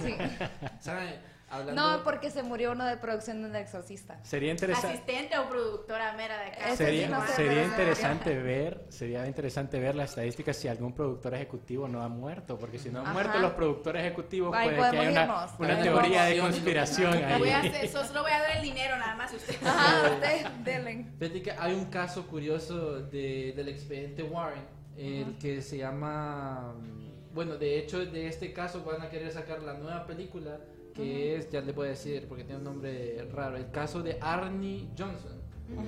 Sí. 0.02 0.16
¿Saben? 0.80 1.35
Hablando, 1.48 1.80
No, 1.98 2.02
porque 2.02 2.28
se 2.30 2.42
murió 2.42 2.72
uno 2.72 2.84
de 2.84 2.96
producción 2.96 3.40
del 3.40 3.54
exorcista. 3.54 4.18
Sería 4.24 4.50
interesante. 4.50 4.88
Asistente 4.88 5.38
o 5.38 5.48
productora 5.48 6.12
mera 6.14 6.40
de. 6.40 6.48
Ese 6.72 6.76
Sería, 6.76 7.06
sí 7.06 7.12
no 7.12 7.26
sé, 7.26 7.32
sería 7.34 7.52
pero- 7.52 7.66
interesante 7.68 8.34
ver, 8.36 8.84
sería 8.88 9.26
interesante 9.28 9.78
ver 9.78 9.94
las 9.94 10.10
estadísticas 10.10 10.56
si 10.56 10.66
algún 10.66 10.92
productor 10.92 11.34
ejecutivo 11.34 11.86
no 11.86 12.02
ha 12.02 12.08
muerto, 12.08 12.58
porque 12.58 12.80
si 12.80 12.90
no 12.90 12.98
han 12.98 13.04
Ajá. 13.06 13.12
muerto 13.14 13.38
los 13.38 13.52
productores 13.52 14.02
ejecutivos, 14.02 14.50
puede 14.50 14.76
que 14.76 14.82
haya 14.98 15.10
una, 15.24 15.46
una 15.58 15.82
teoría 15.82 16.24
de 16.24 16.38
conspiración 16.40 17.12
Voy 17.38 17.50
a 17.50 17.60
ahí. 17.60 17.68
hacer, 17.74 17.88
so- 17.90 18.04
solo 18.04 18.22
voy 18.22 18.32
a 18.32 18.40
dar 18.40 18.56
el 18.56 18.62
dinero 18.62 18.96
nada 18.96 19.14
más. 19.14 19.32
Usted. 19.32 19.54
Ajá, 19.64 20.10
ustedes 20.14 20.46
denle. 20.64 21.06
Fíjate 21.18 21.42
que 21.42 21.52
hay 21.52 21.74
un 21.74 21.84
caso 21.86 22.26
curioso 22.26 23.02
de, 23.02 23.52
del 23.54 23.68
expediente 23.68 24.24
Warren, 24.24 24.64
el 24.96 25.38
que 25.38 25.62
se 25.62 25.78
llama... 25.78 26.74
mm, 26.76 27.34
Bueno, 27.34 27.56
de 27.56 27.78
hecho, 27.78 28.04
de 28.04 28.26
este 28.26 28.52
caso 28.52 28.82
van 28.82 29.00
a 29.02 29.10
querer 29.10 29.30
sacar 29.30 29.62
la 29.62 29.74
nueva 29.74 30.06
película, 30.06 30.58
que 30.96 31.36
es, 31.36 31.50
ya 31.50 31.60
les 31.60 31.74
voy 31.74 31.88
a 31.88 31.90
decir, 31.90 32.26
porque 32.26 32.44
tiene 32.44 32.58
un 32.58 32.64
nombre 32.64 33.28
raro, 33.32 33.56
el 33.56 33.70
caso 33.70 34.02
de 34.02 34.18
Arnie 34.20 34.88
Johnson. 34.98 35.36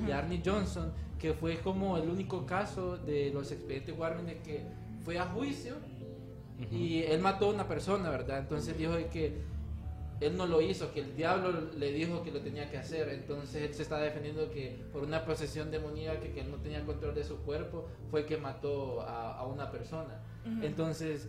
De 0.07 0.12
Arnie 0.12 0.42
Johnson, 0.44 0.92
que 1.18 1.33
fue 1.35 1.59
como 1.59 1.97
el 1.97 2.09
único 2.09 2.44
caso 2.44 2.97
de 2.99 3.31
los 3.33 3.51
expedientes 3.53 3.97
Warren 3.97 4.27
de 4.27 4.38
que 4.38 4.64
fue 5.05 5.18
a 5.18 5.27
juicio 5.27 5.77
y 6.73 7.03
él 7.03 7.21
mató 7.21 7.47
a 7.47 7.55
una 7.55 7.68
persona, 7.68 8.11
¿verdad? 8.11 8.40
Entonces 8.40 8.77
dijo 8.77 8.92
de 8.92 9.07
que 9.07 9.40
él 10.21 10.37
no 10.37 10.47
lo 10.47 10.61
hizo, 10.61 10.92
que 10.92 11.01
el 11.01 11.14
diablo 11.16 11.71
le 11.79 11.92
dijo 11.92 12.25
que 12.25 12.33
lo 12.33 12.40
tenía 12.40 12.68
que 12.68 12.77
hacer. 12.79 13.09
Entonces 13.11 13.62
él 13.62 13.75
se 13.75 13.83
está 13.83 13.99
defendiendo 14.01 14.51
que 14.51 14.77
por 14.92 15.05
una 15.05 15.25
posesión 15.25 15.71
demoníaca, 15.71 16.21
que 16.21 16.40
él 16.40 16.51
no 16.51 16.57
tenía 16.57 16.85
control 16.85 17.14
de 17.14 17.23
su 17.23 17.37
cuerpo, 17.38 17.87
fue 18.11 18.27
que 18.27 18.37
mató 18.37 19.03
a, 19.03 19.38
a 19.38 19.47
una 19.47 19.71
persona. 19.71 20.21
Entonces, 20.62 21.29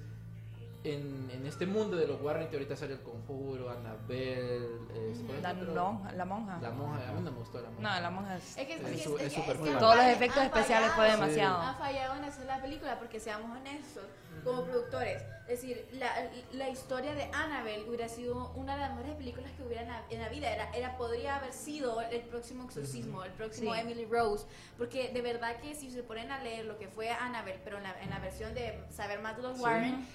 en, 0.84 1.30
en 1.32 1.46
este 1.46 1.66
mundo 1.66 1.98
de 1.98 2.08
los 2.08 2.22
Warren, 2.22 2.48
que 2.48 2.56
ahorita 2.56 2.76
sale 2.76 2.94
el 2.94 3.02
conjuro, 3.02 3.70
Annabelle, 3.70 4.66
eh, 4.94 5.14
¿cuál 5.26 5.38
es 5.38 5.44
La, 5.44 5.54
monja, 5.54 6.12
la 6.14 6.26
monja. 6.26 6.60
La 6.62 6.72
monja, 6.72 7.10
a 7.10 7.12
mí 7.14 7.22
no 7.22 7.32
me 7.32 7.38
gustó 7.40 7.62
la 7.62 7.70
monja. 7.70 7.96
No, 7.96 8.02
la 8.02 8.10
monja 8.10 8.38
es... 8.38 8.58
Es 8.58 8.66
que, 8.68 8.74
es, 8.76 8.82
Es 8.82 8.86
es 8.88 8.92
es 8.92 8.98
que- 8.98 9.04
súper 9.10 9.26
es 9.28 9.34
que 9.34 9.42
fuerte. 9.58 9.78
Todos 9.78 9.96
los 9.98 10.06
efectos 10.06 10.44
especiales 10.44 10.92
fue 10.92 11.06
Sí. 11.06 11.12
demasiado. 11.12 11.58
Han 11.58 11.78
fallado 11.78 12.16
en 12.16 12.24
hacer 12.24 12.46
la 12.46 12.62
película 12.62 12.98
porque 12.98 13.20
seamos 13.20 13.58
honestos 13.58 14.04
como 14.46 14.64
productores. 14.64 15.22
Es 15.50 15.62
decir, 15.62 15.86
la, 15.94 16.10
la 16.54 16.70
historia 16.70 17.14
de 17.14 17.24
Annabelle 17.34 17.84
hubiera 17.90 18.08
sido 18.08 18.52
una 18.56 18.76
de 18.76 18.82
las 18.82 18.92
mejores 18.96 19.16
películas 19.16 19.52
que 19.58 19.64
hubiera 19.64 19.82
en 19.82 19.88
la, 19.90 20.04
en 20.10 20.22
la 20.22 20.30
vida. 20.30 20.50
Era, 20.54 20.70
era, 20.74 20.96
podría 20.96 21.36
haber 21.38 21.52
sido 21.52 22.00
el 22.02 22.22
próximo 22.22 22.64
exorcismo, 22.64 23.24
el 23.26 23.32
próximo 23.34 23.74
Sí. 23.74 23.80
Emily 23.82 24.06
Rose. 24.06 24.46
Porque 24.78 25.10
de 25.10 25.22
verdad 25.22 25.58
que 25.58 25.76
si 25.76 25.92
se 25.92 26.04
ponen 26.04 26.32
a 26.32 26.42
leer 26.42 26.66
lo 26.66 26.78
que 26.78 26.88
fue 26.88 27.10
Annabelle, 27.10 27.60
pero 27.66 27.78
en 27.78 27.84
la, 27.84 28.02
en 28.02 28.12
la 28.12 28.20
versión 28.20 28.54
de 28.54 28.82
saber 28.92 29.20
más 29.20 29.36
de 29.36 29.42
los 29.44 29.58
Sí. 29.58 29.64
Warren, 29.64 30.08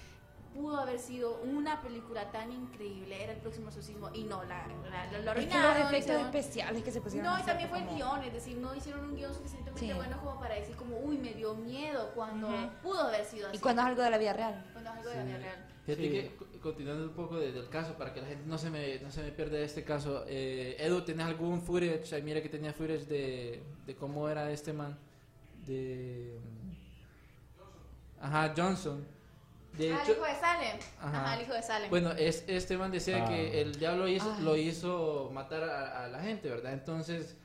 pudo 0.55 0.77
haber 0.79 0.97
sido 0.99 1.41
una 1.41 1.81
película 1.81 2.31
tan 2.31 2.51
increíble. 2.51 3.21
Era 3.23 3.33
el 3.33 3.39
próximo 3.39 3.67
exorcismo 3.67 4.09
y 4.13 4.23
no, 4.23 4.43
la, 4.45 4.65
la, 4.89 5.11
lo, 5.11 5.21
lo 5.23 5.31
Es 5.33 5.45
que 5.47 5.53
los 5.53 5.55
arruinaron, 5.55 5.81
efectos 5.87 5.99
hicieron- 5.99 6.25
especiales 6.35 6.83
que 6.83 6.91
se 6.91 7.01
pusieron 7.01 7.29
no, 7.31 7.39
y 7.39 7.43
también 7.43 7.69
fue 7.69 7.79
el 7.79 7.85
como- 7.85 7.97
guion, 7.97 8.23
es 8.23 8.33
decir, 8.33 8.57
no 8.57 8.73
hicieron 8.73 9.03
un 9.03 9.15
guion 9.15 9.33
suficientemente 9.33 9.85
Sí. 9.87 9.93
bueno 9.93 10.17
como 10.23 10.39
para 10.39 10.55
decir 10.55 10.75
como, 10.75 10.97
uy, 10.99 11.17
me 11.17 11.33
dio 11.33 11.53
miedo 11.55 12.11
cuando 12.15 12.47
Ujú. 12.47 12.69
pudo 12.81 13.01
haber 13.01 13.25
sido 13.25 13.49
así. 13.49 13.57
Y 13.57 13.59
cuando 13.59 13.81
es 13.81 13.87
algo 13.89 14.01
de 14.01 14.09
la 14.09 14.17
vida 14.17 14.33
real. 14.33 14.65
Cuando 14.71 14.89
es 14.91 14.95
algo 14.97 15.09
de 15.09 15.15
la 15.17 15.23
vida 15.25 15.37
real. 15.37 15.65
Fíjate 15.85 16.03
Sí. 16.03 16.09
que, 16.11 16.35
co- 16.37 16.45
continuando 16.61 17.03
un 17.03 17.13
poco 17.13 17.37
de- 17.37 17.51
del 17.51 17.69
caso, 17.69 17.93
para 17.95 18.11
que 18.13 18.21
la 18.21 18.27
gente 18.27 18.43
no 18.47 18.57
se 18.57 18.69
me, 18.71 18.99
no 19.01 19.11
se 19.11 19.21
me 19.21 19.31
pierda 19.31 19.57
de 19.57 19.65
este 19.65 19.83
caso, 19.83 20.23
eh, 20.27 20.77
Edu, 20.79 21.01
¿tenés 21.03 21.27
algún 21.27 21.61
footage? 21.61 22.11
Ay, 22.15 22.23
mira 22.23 22.41
que 22.41 22.49
tenía 22.49 22.73
footage 22.73 23.05
de, 23.05 23.61
de 23.85 23.95
cómo 23.95 24.27
era 24.29 24.49
este 24.51 24.73
man. 24.73 24.97
De. 25.65 26.39
Ajá, 28.19 28.53
Johnson. 28.55 29.05
De 29.77 29.91
ah, 29.91 29.95
el 29.95 30.01
hecho, 30.03 30.11
hijo 30.13 30.25
de 30.25 30.35
Salem. 30.39 30.77
Ajá. 30.99 31.23
Ajá, 31.23 31.35
el 31.35 31.41
hijo 31.43 31.53
de 31.53 31.61
Salem. 31.63 31.89
bueno, 31.89 32.11
es, 32.13 32.43
este 32.47 32.77
man 32.77 32.91
decía 32.91 33.25
Ah. 33.25 33.29
que 33.29 33.61
el 33.61 33.77
diablo 33.77 34.07
hizo, 34.07 34.33
Ay. 34.37 34.43
lo 34.43 34.55
hizo 34.55 35.29
matar 35.33 35.63
a, 35.63 36.05
a 36.05 36.07
la 36.07 36.19
gente, 36.21 36.49
¿verdad? 36.49 36.73
Entonces, 36.73 37.35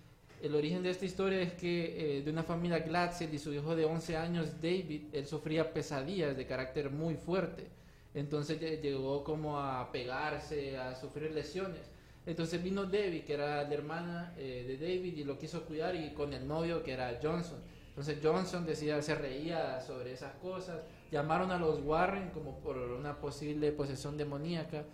el 0.42 0.54
origen 0.54 0.82
de 0.82 0.90
esta 0.90 1.04
historia 1.04 1.40
es 1.40 1.52
que 1.54 2.18
eh, 2.18 2.22
de 2.22 2.30
una 2.30 2.42
familia 2.42 2.78
Glatzel 2.78 3.34
y 3.34 3.38
su 3.38 3.52
hijo 3.52 3.74
de 3.76 3.84
11 3.84 4.16
años, 4.16 4.52
David, 4.62 5.02
él 5.12 5.26
sufría 5.26 5.72
pesadillas 5.72 6.36
de 6.36 6.46
carácter 6.46 6.90
muy 6.90 7.14
fuerte. 7.16 7.66
Entonces 8.14 8.60
lle- 8.60 8.80
llegó 8.80 9.22
como 9.22 9.58
a 9.60 9.90
pegarse, 9.92 10.78
a 10.78 10.94
sufrir 10.96 11.30
lesiones. 11.32 11.80
Entonces 12.26 12.62
vino 12.62 12.84
Debbie, 12.84 13.24
que 13.24 13.34
era 13.34 13.62
la 13.62 13.74
hermana 13.74 14.34
eh, 14.36 14.64
de 14.66 14.76
David, 14.76 15.16
y 15.16 15.24
lo 15.24 15.38
quiso 15.38 15.64
cuidar, 15.64 15.94
y 15.94 16.10
con 16.10 16.32
el 16.32 16.46
novio, 16.46 16.82
que 16.82 16.92
era 16.92 17.18
Johnson. 17.22 17.58
Entonces 17.88 18.18
Johnson 18.22 18.64
decía, 18.66 19.00
se 19.02 19.14
reía 19.14 19.80
sobre 19.80 20.12
esas 20.12 20.32
cosas. 20.36 20.80
Llamaron 21.10 21.50
a 21.50 21.58
los 21.58 21.80
Warren 21.82 22.30
como 22.30 22.58
por 22.60 22.76
una 22.76 23.18
posible 23.20 23.72
posesión 23.72 24.16
demoníaca. 24.16 24.84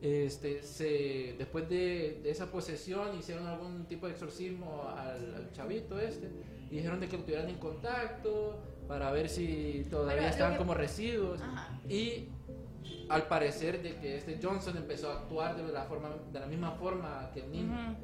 este, 0.00 0.62
se, 0.62 1.34
después 1.38 1.68
de, 1.70 2.20
de 2.22 2.30
esa 2.30 2.50
posesión 2.50 3.16
hicieron 3.18 3.46
algún 3.46 3.86
tipo 3.86 4.06
de 4.06 4.12
exorcismo 4.12 4.84
al, 4.94 5.34
al 5.34 5.52
chavito 5.52 5.98
este 5.98 6.30
y 6.70 6.76
dijeron 6.76 7.00
de 7.00 7.08
que 7.08 7.16
lo 7.16 7.22
tuvieran 7.24 7.48
en 7.48 7.56
contacto 7.58 8.58
para 8.88 9.10
ver 9.10 9.28
si 9.30 9.86
todavía 9.90 10.22
lo 10.22 10.28
estaban 10.28 10.52
que- 10.52 10.58
como 10.58 10.74
residuos 10.74 11.40
Ajá. 11.40 11.80
y 11.88 12.28
al 13.08 13.26
parecer 13.26 13.82
de 13.82 13.96
que 13.96 14.16
este 14.16 14.38
Johnson 14.42 14.76
empezó 14.76 15.10
a 15.10 15.14
actuar 15.20 15.56
de 15.56 15.72
la 15.72 15.84
forma 15.84 16.10
de 16.32 16.40
la 16.40 16.46
misma 16.46 16.72
forma 16.72 17.30
que 17.32 17.40
el 17.40 17.50
niño 17.50 17.96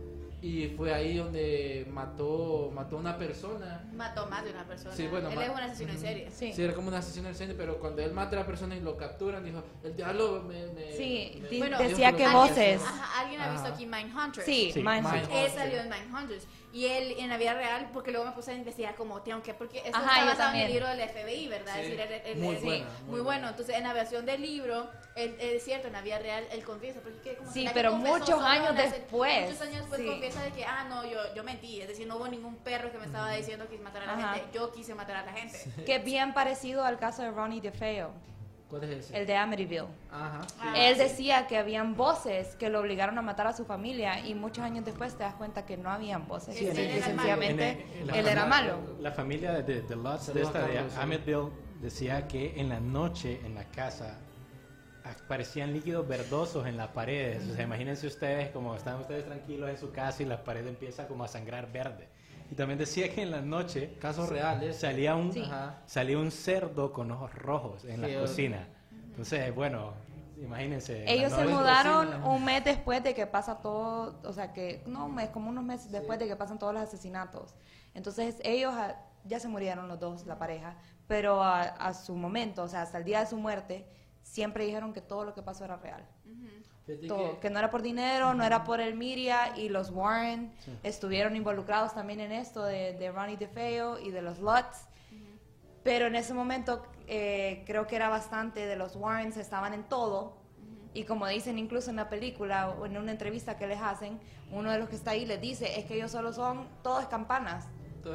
y 0.42 0.74
fue 0.76 0.92
ahí 0.92 1.16
donde 1.18 1.86
mató 1.92 2.70
mató 2.74 2.96
a 2.96 2.98
una 2.98 3.16
persona 3.16 3.88
Mató 3.94 4.26
más 4.26 4.42
de 4.44 4.50
una 4.50 4.64
persona. 4.66 4.92
Sí, 4.94 5.06
bueno, 5.06 5.30
Él 5.30 5.40
es 5.40 5.48
un 5.50 5.58
asesino 5.58 5.92
en 5.92 5.98
serie. 6.00 6.30
Sí. 6.32 6.52
era 6.62 6.74
como 6.74 6.88
un 6.88 6.94
asesino 6.94 7.28
en 7.28 7.34
serie, 7.36 7.54
pero 7.54 7.78
cuando 7.78 8.02
él 8.02 8.12
mata 8.12 8.34
a 8.36 8.40
la 8.40 8.46
persona 8.46 8.74
y 8.74 8.80
lo 8.80 8.96
capturan, 8.96 9.44
dijo, 9.44 9.62
el 9.84 9.94
diablo 9.94 10.42
me... 10.42 10.66
me- 10.72 10.92
Sí, 10.96 11.40
me- 11.48 11.58
Bueno, 11.58 11.78
decía 11.78 12.12
que 12.16 12.24
alguien- 12.24 12.32
voces. 12.32 12.82
Ajá, 12.82 13.20
alguien 13.20 13.40
ha 13.40 13.52
visto 13.52 13.68
aquí 13.68 13.86
Mindhunters. 13.86 14.44
Sí, 14.44 14.70
Sí. 14.74 14.82
Mindhunters. 14.82 15.28
Él 15.30 15.50
salió 15.52 15.80
en 15.80 15.88
Mindhunters. 15.90 16.46
Y 16.72 16.86
él 16.86 17.16
en 17.18 17.28
la 17.28 17.36
vida 17.36 17.52
real, 17.52 17.90
porque 17.92 18.10
luego 18.12 18.24
me 18.26 18.32
puse 18.32 18.50
a 18.50 18.54
investigar 18.54 18.94
como 18.94 19.20
tengo 19.20 19.42
que, 19.42 19.52
porque 19.52 19.78
esto 19.84 19.94
Ajá, 19.94 20.20
está 20.20 20.24
basado 20.24 20.54
en 20.54 20.62
el 20.62 20.72
libro 20.72 20.88
del 20.88 21.00
FBI, 21.06 21.48
¿verdad? 21.48 21.74
Sí. 21.74 21.80
Es 21.82 21.90
decir, 21.90 22.00
él- 22.00 22.22
él- 22.24 22.38
Muy 22.38 22.56
él- 22.56 22.62
buena, 22.62 22.84
sí, 22.86 22.94
muy 23.02 23.10
muy 23.12 23.20
bueno. 23.20 23.48
Entonces, 23.50 23.76
en 23.76 23.82
la 23.82 23.92
versión 23.92 24.24
del 24.24 24.40
libro, 24.40 24.88
es 25.14 25.62
cierto, 25.64 25.88
en 25.88 25.92
la 25.92 26.00
vida 26.00 26.18
real, 26.18 26.46
él 26.50 26.64
confiesa. 26.64 27.00
Porque 27.00 27.16
es 27.18 27.22
que 27.22 27.36
como 27.36 27.52
Sí, 27.52 27.66
que 27.66 27.70
pero 27.74 27.92
muchos 27.92 28.40
años 28.42 28.74
después, 28.74 29.42
Muchos 29.50 29.60
años 29.60 29.80
después 29.80 30.00
sí. 30.00 30.06
confiesa 30.06 30.42
de 30.44 30.50
que, 30.52 30.64
ah, 30.64 30.84
no, 30.88 31.04
yo, 31.04 31.18
yo 31.34 31.44
mentí. 31.44 31.82
Es 31.82 31.88
decir, 31.88 32.06
no 32.06 32.16
hubo 32.16 32.26
ningún 32.26 32.56
perro 32.56 32.90
que 32.90 32.96
me 32.96 33.04
estaba 33.04 33.30
diciendo 33.32 33.68
que 33.68 33.76
matar 33.78 34.04
a 34.04 34.06
la 34.06 34.12
Ajá. 34.14 34.34
gente. 34.36 34.48
Yo 34.58 34.72
quise 34.72 34.94
matar 34.94 35.16
a 35.16 35.26
la 35.26 35.32
gente. 35.34 35.58
Que 35.84 35.96
es 35.96 36.04
bien 36.04 36.32
parecido 36.32 36.84
al 36.86 36.98
caso 36.98 37.20
de 37.20 37.30
Ronnie 37.32 37.60
DeFeo, 37.60 38.12
¿Cuál 38.72 38.84
es 38.84 39.04
ese? 39.04 39.18
el 39.20 39.26
de 39.26 39.36
Amityville. 39.36 39.84
Ajá. 40.10 40.40
sí. 40.48 40.66
Él 40.76 40.96
decía 40.96 41.46
que 41.46 41.58
habían 41.58 41.94
voces 41.94 42.56
que 42.56 42.70
lo 42.70 42.80
obligaron 42.80 43.18
a 43.18 43.22
matar 43.22 43.46
a 43.46 43.52
su 43.52 43.66
familia 43.66 44.20
y 44.26 44.34
muchos 44.34 44.64
años 44.64 44.84
después 44.86 45.14
te 45.14 45.24
das 45.24 45.34
cuenta 45.34 45.66
que 45.66 45.76
no 45.76 45.90
habían 45.90 46.26
voces, 46.26 46.56
Sí, 46.56 46.64
y 46.64 46.68
él 46.68 46.74
que 46.74 46.96
era 46.96 47.04
sencillamente 47.06 47.86
el- 48.00 48.08
él 48.08 48.26
era 48.28 48.42
familia- 48.42 48.46
malo. 48.46 48.78
La 49.00 49.12
familia 49.12 49.52
de, 49.52 49.62
de, 49.62 49.82
de 49.82 49.94
Lutz, 49.96 50.26
de 50.32 50.42
Saludos 50.44 50.46
esta 50.48 50.66
de 50.66 50.90
sí. 50.90 50.96
Amityville, 50.98 51.50
decía 51.82 52.26
que 52.26 52.58
en 52.58 52.70
la 52.70 52.80
noche 52.80 53.40
en 53.44 53.54
la 53.54 53.64
casa 53.64 54.18
aparecían 55.04 55.72
líquidos 55.72 56.06
verdosos 56.06 56.66
en 56.66 56.76
las 56.76 56.88
paredes. 56.88 57.42
O 57.50 57.54
sea, 57.54 57.64
imagínense 57.64 58.06
ustedes 58.06 58.50
como 58.50 58.74
están 58.76 59.00
ustedes 59.00 59.24
tranquilos 59.24 59.68
en 59.68 59.76
su 59.76 59.90
casa 59.90 60.22
y 60.22 60.26
la 60.26 60.42
pared 60.44 60.66
empieza 60.66 61.06
como 61.08 61.24
a 61.24 61.28
sangrar 61.28 61.70
verde. 61.72 62.08
Y 62.52 62.54
también 62.54 62.78
decía 62.78 63.10
que 63.10 63.22
en 63.22 63.30
la 63.30 63.40
noche 63.40 63.96
Casos 63.98 64.28
reales. 64.28 64.76
salía 64.76 65.14
un, 65.14 65.32
Sí. 65.32 65.42
Salía 65.86 66.18
un 66.18 66.30
cerdo 66.30 66.92
con 66.92 67.10
ojos 67.10 67.32
rojos 67.34 67.82
en 67.86 67.96
Sí, 68.04 68.12
la 68.12 68.20
cocina. 68.20 68.68
Entonces, 69.06 69.54
bueno, 69.54 69.94
imagínense. 70.38 71.10
Ellos 71.10 71.32
se 71.32 71.46
mudaron 71.46 72.08
cocina. 72.08 72.26
un 72.28 72.44
mes 72.44 72.62
después 72.62 73.02
de 73.02 73.14
que 73.14 73.26
pasa 73.26 73.62
todo, 73.62 74.20
o 74.22 74.32
sea 74.34 74.52
que, 74.52 74.82
no 74.86 75.06
un 75.06 75.14
mes, 75.14 75.30
como 75.30 75.48
unos 75.48 75.64
meses 75.64 75.90
después 75.90 76.18
de 76.18 76.26
que 76.28 76.36
pasan 76.36 76.58
todos 76.58 76.74
los 76.74 76.82
asesinatos. 76.82 77.54
Entonces 77.94 78.36
ellos 78.44 78.74
ya 79.24 79.40
se 79.40 79.48
murieron 79.48 79.88
los 79.88 79.98
dos, 79.98 80.26
la 80.26 80.38
pareja, 80.38 80.76
pero 81.06 81.42
a, 81.42 81.62
a 81.62 81.94
su 81.94 82.14
momento, 82.14 82.64
o 82.64 82.68
sea, 82.68 82.82
hasta 82.82 82.98
el 82.98 83.04
día 83.04 83.20
de 83.20 83.28
su 83.28 83.38
muerte, 83.38 83.86
siempre 84.22 84.66
dijeron 84.66 84.92
que 84.92 85.00
todo 85.00 85.24
lo 85.24 85.32
que 85.32 85.40
pasó 85.40 85.64
era 85.64 85.78
real. 85.78 86.06
Fíjate 86.22 86.61
Todo, 87.08 87.34
que- 87.34 87.38
que 87.40 87.50
no 87.50 87.58
era 87.58 87.70
por 87.70 87.82
dinero, 87.82 88.34
no 88.34 88.42
era 88.44 88.64
por 88.64 88.80
el 88.80 88.94
media 88.94 89.56
y 89.56 89.68
los 89.68 89.90
Warren 89.90 90.52
estuvieron 90.82 91.36
involucrados 91.36 91.94
también 91.94 92.20
en 92.20 92.32
esto 92.32 92.64
de, 92.64 92.92
de 92.94 93.10
Ronnie 93.12 93.36
DeFeo 93.36 93.98
y 94.00 94.10
de 94.10 94.20
los 94.22 94.38
Lutz. 94.40 94.88
Pero 95.84 96.06
en 96.06 96.16
ese 96.16 96.32
momento 96.34 96.84
eh, 97.08 97.64
creo 97.66 97.86
que 97.86 97.96
era 97.96 98.08
bastante 98.08 98.66
de 98.66 98.76
los 98.76 98.94
Warrens, 98.96 99.36
estaban 99.36 99.74
en 99.74 99.84
todo. 99.84 100.36
Y 100.94 101.04
como 101.04 101.26
dicen 101.26 101.58
incluso 101.58 101.90
en 101.90 101.96
la 101.96 102.08
película 102.08 102.68
o 102.70 102.84
en 102.86 102.96
una 102.96 103.12
entrevista 103.12 103.56
que 103.56 103.66
les 103.66 103.80
hacen, 103.80 104.20
uno 104.50 104.70
de 104.70 104.78
los 104.78 104.88
que 104.88 104.96
está 104.96 105.12
ahí 105.12 105.24
les 105.24 105.40
dice, 105.40 105.78
es 105.78 105.86
que 105.86 105.94
ellos 105.94 106.10
solo 106.10 106.32
son 106.32 106.68
todos 106.82 107.06
campanas. 107.06 107.66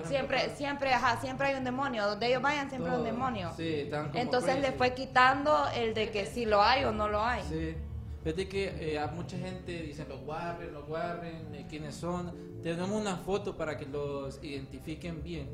Siempre, 0.06 0.38
campanas. 0.38 0.58
siempre, 0.58 0.94
ajá, 0.94 1.20
siempre 1.22 1.48
hay 1.48 1.56
un 1.56 1.64
demonio. 1.64 2.06
Donde 2.06 2.28
ellos 2.28 2.42
vayan 2.42 2.70
siempre 2.70 2.92
hay 2.92 2.98
un 2.98 3.04
demonio. 3.06 3.52
Sí, 3.56 3.74
estaban 3.82 4.10
como 4.10 4.20
Entonces 4.22 4.60
le 4.60 4.72
fue 4.74 4.94
quitando 4.94 5.68
el 5.76 5.94
de 5.94 6.12
que 6.12 6.26
si 6.26 6.46
lo 6.46 6.62
hay 6.62 6.84
o 6.84 6.92
no 6.92 7.08
lo 7.08 7.22
hay. 7.24 7.42
Sí. 7.44 7.76
Fíjate 8.28 8.50
que 8.50 8.92
eh, 8.92 9.00
a 9.00 9.08
mucha 9.08 9.38
gente 9.38 9.84
dicen 9.84 10.10
los 10.10 10.22
Warren, 10.26 10.74
los 10.74 10.90
Warren, 10.90 11.56
eh, 11.56 11.66
quiénes 11.70 11.96
son. 11.96 12.34
Tenemos 12.62 12.90
una 12.92 13.16
foto 13.16 13.56
para 13.56 13.78
que 13.78 13.86
los 13.86 14.44
identifiquen 14.44 15.24
bien. 15.24 15.48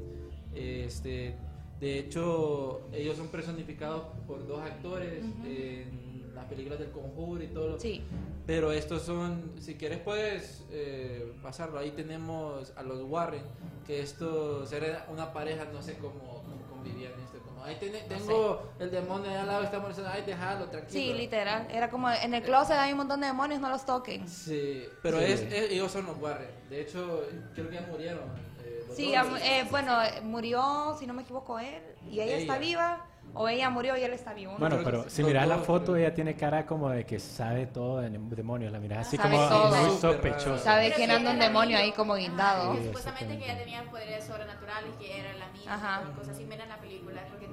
Este, 0.55 1.35
de 1.83 1.99
hecho, 1.99 2.81
ellos 2.93 3.17
son 3.17 3.27
personificados 3.27 4.03
por 4.25 4.47
dos 4.47 4.61
actores 4.61 5.21
en 5.45 6.31
las 6.33 6.45
películas 6.45 6.79
del 6.79 6.91
Conjuro 6.91 7.43
y 7.43 7.47
todo. 7.47 7.67
lo- 7.71 7.79
Sí. 7.79 8.01
Pero 8.45 8.71
estos 8.71 9.01
son, 9.03 9.51
si 9.59 9.75
quieres 9.75 9.99
puedes 9.99 10.63
eh, 10.71 11.33
pasarlo. 11.41 11.79
Ahí 11.79 11.91
tenemos 11.91 12.71
a 12.77 12.83
los 12.83 13.01
Warren, 13.03 13.43
que 13.85 14.01
estos 14.01 14.71
era 14.71 15.05
una 15.11 15.31
pareja, 15.33 15.65
no 15.73 15.81
sé 15.81 15.95
cómo, 15.97 16.41
cómo 16.43 16.61
convivían 16.69 17.11
esto. 17.23 17.39
Como, 17.45 17.63
ahí 17.63 17.75
tiene- 17.79 17.99
tengo 18.01 18.63
el 18.79 18.89
demonio 18.89 19.29
de 19.29 19.37
al 19.37 19.47
lado, 19.47 19.63
estamos 19.63 19.89
diciendo, 19.89 20.11
ay, 20.13 20.23
déjalo, 20.25 20.65
tranquilo. 20.69 20.91
Sí, 21.01 21.13
literal. 21.13 21.67
Era 21.69 21.89
como 21.89 22.09
en 22.09 22.33
el 22.33 22.43
closet 22.43 22.77
hay 22.77 22.91
un 22.93 22.97
montón 22.99 23.19
de 23.21 23.27
demonios, 23.27 23.59
no 23.61 23.69
los 23.69 23.85
toquen. 23.85 24.27
Sí, 24.27 24.83
pero 25.01 25.19
Sí. 25.19 25.25
Es, 25.25 25.41
es- 25.41 25.71
ellos 25.71 25.91
son 25.91 26.05
los 26.05 26.17
Warren. 26.21 26.49
De 26.69 26.81
hecho, 26.81 27.23
creo 27.53 27.69
que 27.69 27.75
ya 27.75 27.87
murieron. 27.89 28.52
Eh, 28.93 28.95
Sí, 28.95 29.13
eh, 29.43 29.65
bueno, 29.69 29.97
murió, 30.23 30.95
si 30.99 31.07
no 31.07 31.13
me 31.13 31.23
equivoco, 31.23 31.59
él 31.59 31.81
y 32.09 32.19
ella, 32.21 32.37
está 32.37 32.57
Ella. 32.57 32.65
viva, 32.65 33.05
o 33.35 33.47
ella 33.49 33.69
murió 33.69 33.97
y 33.97 34.03
él 34.03 34.13
está 34.13 34.33
vivo. 34.33 34.55
Bueno, 34.59 34.79
pero 34.83 35.09
si 35.09 35.23
miras 35.23 35.47
la 35.47 35.57
foto, 35.57 35.93
creo. 35.93 35.97
ella 36.05 36.13
tiene 36.13 36.35
cara 36.35 36.65
como 36.65 36.89
de 36.89 37.05
que 37.05 37.19
sabe 37.19 37.65
todo 37.65 37.99
de 38.01 38.09
demonios. 38.09 38.71
La 38.71 38.79
miras 38.79 39.07
así 39.07 39.17
Sabe 39.17 39.35
como 39.35 39.49
todo. 39.49 39.75
muy 39.75 39.97
sospechosa. 39.97 40.57
Sabe 40.63 40.83
Pero 40.85 40.95
quién 40.97 41.11
anda 41.11 41.31
un 41.31 41.39
demonio 41.39 41.77
ahí 41.77 41.91
como 41.93 42.15
guindado. 42.15 42.75
Sí, 42.77 42.85
supuestamente 42.85 43.37
que 43.39 43.45
ella 43.45 43.57
tenía 43.57 43.83
poderes 43.89 44.23
sobrenaturales, 44.25 44.95
que 44.99 45.19
era 45.19 45.33
la 45.33 45.47
misma, 45.47 45.73
Ajá. 45.73 46.03
cosas 46.15 46.35
así. 46.35 46.45
Miren 46.45 46.69
la 46.69 46.77
película, 46.77 47.23
porque 47.29 47.47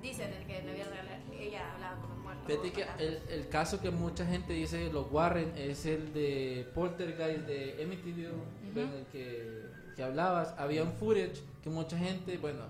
dicen 0.00 0.30
que 0.46 0.58
en 0.58 0.66
la 0.66 0.72
vida 0.72 0.84
real 0.90 1.06
ella 1.38 1.72
hablaba 1.74 2.00
como 2.00 2.14
muerto. 2.16 2.42
Fíjate 2.46 2.72
que 2.72 2.86
el, 3.04 3.22
el 3.28 3.48
caso 3.48 3.80
que 3.80 3.90
mucha 3.90 4.24
gente 4.24 4.52
dice 4.54 4.90
los 4.90 5.10
Warren 5.10 5.52
es 5.56 5.84
el 5.84 6.12
de 6.14 6.70
Poltergeist 6.74 7.46
de 7.46 7.82
Amityville, 7.84 8.32
bueno, 8.74 8.92
el 8.96 9.06
que, 9.06 9.69
que 10.00 10.04
hablabas. 10.04 10.54
Había 10.56 10.82
un 10.82 10.92
footage 10.94 11.42
que 11.62 11.68
mucha 11.68 11.98
gente, 11.98 12.38
bueno, 12.38 12.60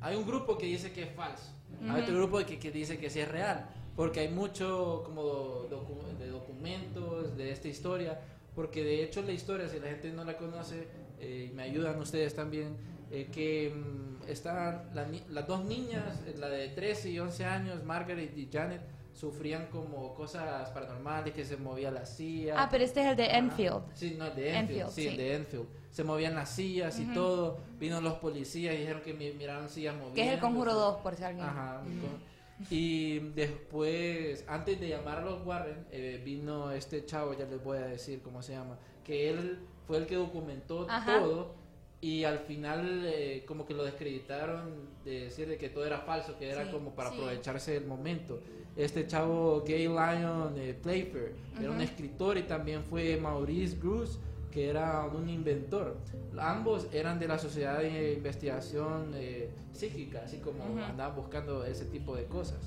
hay 0.00 0.16
un 0.16 0.26
grupo 0.26 0.58
que 0.58 0.66
dice 0.66 0.92
que 0.92 1.04
es 1.04 1.12
falso. 1.14 1.52
Hay 1.88 2.02
otro 2.02 2.14
grupo 2.16 2.38
que, 2.44 2.58
que 2.58 2.70
dice 2.72 2.98
que 2.98 3.08
sí 3.10 3.20
es 3.20 3.28
real. 3.28 3.68
Porque 3.94 4.20
hay 4.20 4.28
mucho 4.28 5.02
como 5.06 5.68
docu- 5.70 6.18
de 6.18 6.28
documentos 6.28 7.36
de 7.36 7.52
esta 7.52 7.68
historia. 7.68 8.20
Porque 8.56 8.82
de 8.82 9.04
hecho 9.04 9.22
la 9.22 9.32
historia, 9.32 9.68
si 9.68 9.78
la 9.78 9.86
gente 9.88 10.10
no 10.12 10.24
la 10.24 10.36
conoce, 10.36 10.88
eh, 11.20 11.52
me 11.54 11.62
ayudan 11.62 11.98
ustedes 12.00 12.34
también, 12.34 12.76
eh, 13.10 13.28
que 13.32 13.72
mm, 13.74 14.28
están 14.28 14.90
la 14.94 15.06
las 15.30 15.46
dos 15.46 15.64
niñas, 15.64 16.20
eh, 16.26 16.34
la 16.38 16.48
de 16.48 16.68
13 16.70 17.10
y 17.10 17.18
11 17.20 17.44
años, 17.44 17.84
Margaret 17.84 18.36
y 18.36 18.48
Janet, 18.52 18.80
sufrían 19.12 19.66
como 19.66 20.14
cosas 20.14 20.68
paranormales, 20.70 21.32
que 21.32 21.44
se 21.44 21.56
movía 21.56 21.90
la 21.90 22.04
silla. 22.04 22.54
Ah, 22.58 22.68
pero 22.70 22.84
este 22.84 23.00
es 23.02 23.06
el 23.08 23.16
de. 23.16 23.26
Enfield. 23.26 23.82
Sí, 23.94 24.16
no, 24.18 24.26
el 24.26 24.34
de 24.34 24.48
Enfield. 24.58 24.80
Enfield, 24.80 24.90
sí, 24.90 25.02
sí. 25.02 25.08
el 25.08 25.16
de 25.16 25.34
Enfield. 25.36 25.66
Se 25.96 26.04
movían 26.04 26.34
las 26.34 26.50
sillas 26.50 27.00
y 27.00 27.06
todo. 27.14 27.56
Vino 27.80 28.02
los 28.02 28.16
policías 28.18 28.74
y 28.74 28.78
dijeron 28.80 29.00
que 29.00 29.14
mi- 29.14 29.32
miraron 29.32 29.66
sillas 29.70 29.94
moviendo. 29.94 30.14
Que 30.14 30.26
es 30.26 30.34
el 30.34 30.40
Conjuro 30.40 30.74
2, 30.74 30.96
por 31.00 31.14
si 31.16 31.24
alguien. 31.24 31.46
Ajá. 31.46 31.80
con- 31.80 32.66
Y 32.70 33.18
después, 33.34 34.44
antes 34.46 34.78
de 34.78 34.88
llamar 34.90 35.18
a 35.18 35.24
los 35.24 35.46
Warren, 35.46 35.86
eh, 35.90 36.20
vino 36.22 36.70
este 36.70 37.06
chavo, 37.06 37.32
ya 37.32 37.46
les 37.46 37.64
voy 37.64 37.78
a 37.78 37.86
decir 37.86 38.20
cómo 38.22 38.42
se 38.42 38.52
llama, 38.52 38.76
que 39.04 39.30
él 39.30 39.58
fue 39.86 39.96
el 39.96 40.06
que 40.06 40.16
documentó 40.16 40.86
Ajá. 40.86 41.18
todo 41.18 41.54
y 42.02 42.24
al 42.24 42.40
final 42.40 43.02
eh, 43.06 43.44
como 43.48 43.64
que 43.64 43.72
lo 43.72 43.82
descreditaron 43.82 44.70
de 45.02 45.20
decir 45.24 45.48
de 45.48 45.56
que 45.56 45.70
todo 45.70 45.86
era 45.86 46.00
falso, 46.00 46.36
que 46.38 46.50
era 46.50 46.66
Sí, 46.66 46.72
como 46.72 46.90
para 46.90 47.08
sí. 47.08 47.16
aprovecharse 47.16 47.72
del 47.72 47.86
momento. 47.86 48.38
Este 48.76 49.06
chavo 49.06 49.62
Gay 49.66 49.86
Lion 49.88 50.54
eh, 50.58 50.74
Playfair 50.82 51.32
era 51.58 51.70
un 51.70 51.80
escritor 51.80 52.36
y 52.36 52.42
también 52.42 52.84
fue 52.84 53.16
Maurice 53.16 53.76
Bruce 53.76 54.18
que 54.50 54.68
era 54.70 55.04
un 55.06 55.28
inventor. 55.28 55.96
Ambos 56.38 56.86
eran 56.92 57.18
de 57.18 57.28
la 57.28 57.38
Sociedad 57.38 57.78
de 57.78 58.14
Investigación 58.14 59.12
eh, 59.14 59.50
Psíquica, 59.72 60.22
así 60.24 60.38
como 60.38 60.64
Ujú. 60.64 60.80
andaban 60.82 61.16
buscando 61.16 61.64
ese 61.64 61.84
tipo 61.86 62.16
de 62.16 62.24
cosas. 62.24 62.58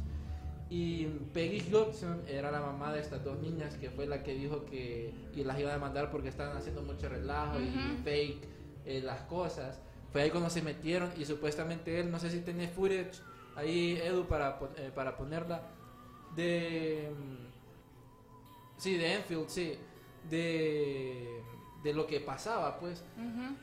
Y 0.69 1.05
Peggy 1.33 1.73
Hudson 1.73 2.21
era 2.27 2.51
la 2.51 2.59
mamá 2.61 2.93
de 2.93 2.99
estas 2.99 3.23
dos 3.23 3.39
niñas, 3.39 3.73
que 3.75 3.89
fue 3.89 4.05
la 4.05 4.21
que 4.21 4.35
dijo 4.35 4.65
que 4.65 5.11
y 5.35 5.43
las 5.43 5.59
iba 5.59 5.71
a 5.71 5.73
demandar 5.73 6.11
porque 6.11 6.29
estaban 6.29 6.55
haciendo 6.55 6.83
mucho 6.83 7.09
relajo 7.09 7.59
y 7.59 7.97
fake 8.03 8.47
eh, 8.85 9.01
las 9.03 9.21
cosas. 9.21 9.79
Fue 10.11 10.21
ahí 10.21 10.29
cuando 10.29 10.49
se 10.51 10.61
metieron 10.61 11.09
y 11.17 11.25
supuestamente 11.25 11.99
él, 11.99 12.11
no 12.11 12.19
sé 12.19 12.29
si 12.29 12.41
tiene 12.41 12.67
footage 12.67 13.19
ahí, 13.55 13.99
Edu, 14.03 14.25
para, 14.25 14.59
eh, 14.77 14.91
para 14.93 15.17
ponerla, 15.17 15.63
de... 16.35 17.09
mm, 17.17 17.49
Sí, 18.77 18.95
de 18.95 19.13
Enfield, 19.15 19.47
sí. 19.49 19.73
De, 20.29 21.41
de 21.83 21.93
lo 21.93 22.05
que 22.07 22.19
pasaba, 22.19 22.77
pues. 22.77 23.03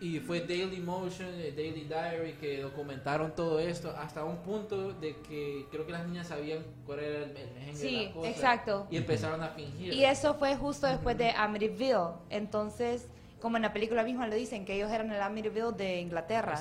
Y 0.01 0.21
fue 0.21 0.41
Daily 0.41 0.81
Motion, 0.81 1.29
eh, 1.35 1.53
Daily 1.55 1.85
Diary 1.85 2.33
que 2.41 2.63
documentaron 2.63 3.35
todo 3.35 3.59
esto 3.61 3.95
hasta 3.97 4.25
un 4.25 4.39
punto 4.39 4.93
de 4.95 5.17
que 5.19 5.67
creo 5.71 5.85
que 5.85 5.93
las 5.93 6.07
niñas 6.07 6.29
sabían 6.29 6.65
cuál 6.87 7.01
era 7.01 7.25
el, 7.25 7.35
de 7.35 7.75
Sí, 7.75 8.07
la 8.07 8.13
cosa. 8.13 8.29
exacto. 8.31 8.87
Y 8.91 8.97
empezaron 8.97 9.43
a 9.43 9.49
fingir. 9.49 9.93
Y 9.93 10.05
eso 10.05 10.35
fue 10.35 10.57
justo 10.57 10.87
después 10.87 11.19
de 11.19 11.31
Amityville. 11.31 12.15
Entonces, 12.31 13.09
como 13.41 13.57
en 13.57 13.63
la 13.63 13.73
película 13.73 14.03
misma 14.03 14.27
le 14.27 14.37
dicen 14.37 14.65
que 14.65 14.75
ellos 14.75 14.91
eran 14.91 15.13
el 15.13 15.21
Amityville 15.21 15.73
de 15.77 16.01
Inglaterra. 16.01 16.59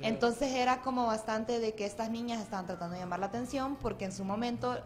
Entonces 0.00 0.52
era 0.52 0.80
como 0.80 1.06
bastante 1.06 1.58
de 1.58 1.74
que 1.74 1.86
estas 1.86 2.08
niñas 2.10 2.40
estaban 2.40 2.66
tratando 2.66 2.94
de 2.94 3.00
llamar 3.00 3.18
la 3.18 3.26
atención 3.26 3.76
porque 3.76 4.04
en 4.04 4.12
su 4.12 4.24
momento 4.24 4.78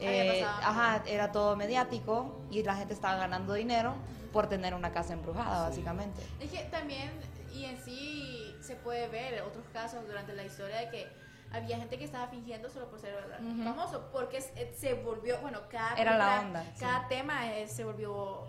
eh, 0.00 0.44
ajá, 0.44 1.02
era 1.06 1.32
todo 1.32 1.56
mediático 1.56 2.36
y 2.50 2.62
la 2.62 2.76
gente 2.76 2.92
estaba 2.92 3.16
ganando 3.16 3.54
dinero 3.54 3.94
por 4.34 4.48
tener 4.48 4.74
una 4.74 4.92
casa 4.92 5.12
embrujada, 5.12 5.68
básicamente. 5.68 6.20
Es 6.40 6.50
que 6.50 6.58
también, 6.64 7.08
y 7.54 7.64
en 7.66 7.78
sí 7.82 8.54
se 8.60 8.74
puede 8.74 9.06
ver 9.08 9.40
otros 9.42 9.64
casos 9.72 10.04
durante 10.08 10.34
la 10.34 10.42
historia 10.42 10.76
de 10.78 10.90
que 10.90 11.08
había 11.52 11.76
gente 11.78 11.96
que 11.96 12.04
estaba 12.04 12.26
fingiendo 12.26 12.68
solo 12.68 12.90
por 12.90 12.98
ser 12.98 13.14
Ujú. 13.40 13.62
famoso, 13.62 14.10
porque 14.12 14.40
se, 14.40 14.74
se 14.74 14.94
volvió, 14.94 15.38
bueno, 15.40 15.60
cada, 15.70 15.94
Era 15.94 16.18
la 16.18 16.40
onda, 16.40 16.64
sí. 16.74 16.80
cada 16.80 17.06
tema 17.06 17.54
eh, 17.54 17.68
se 17.68 17.84
volvió 17.84 18.48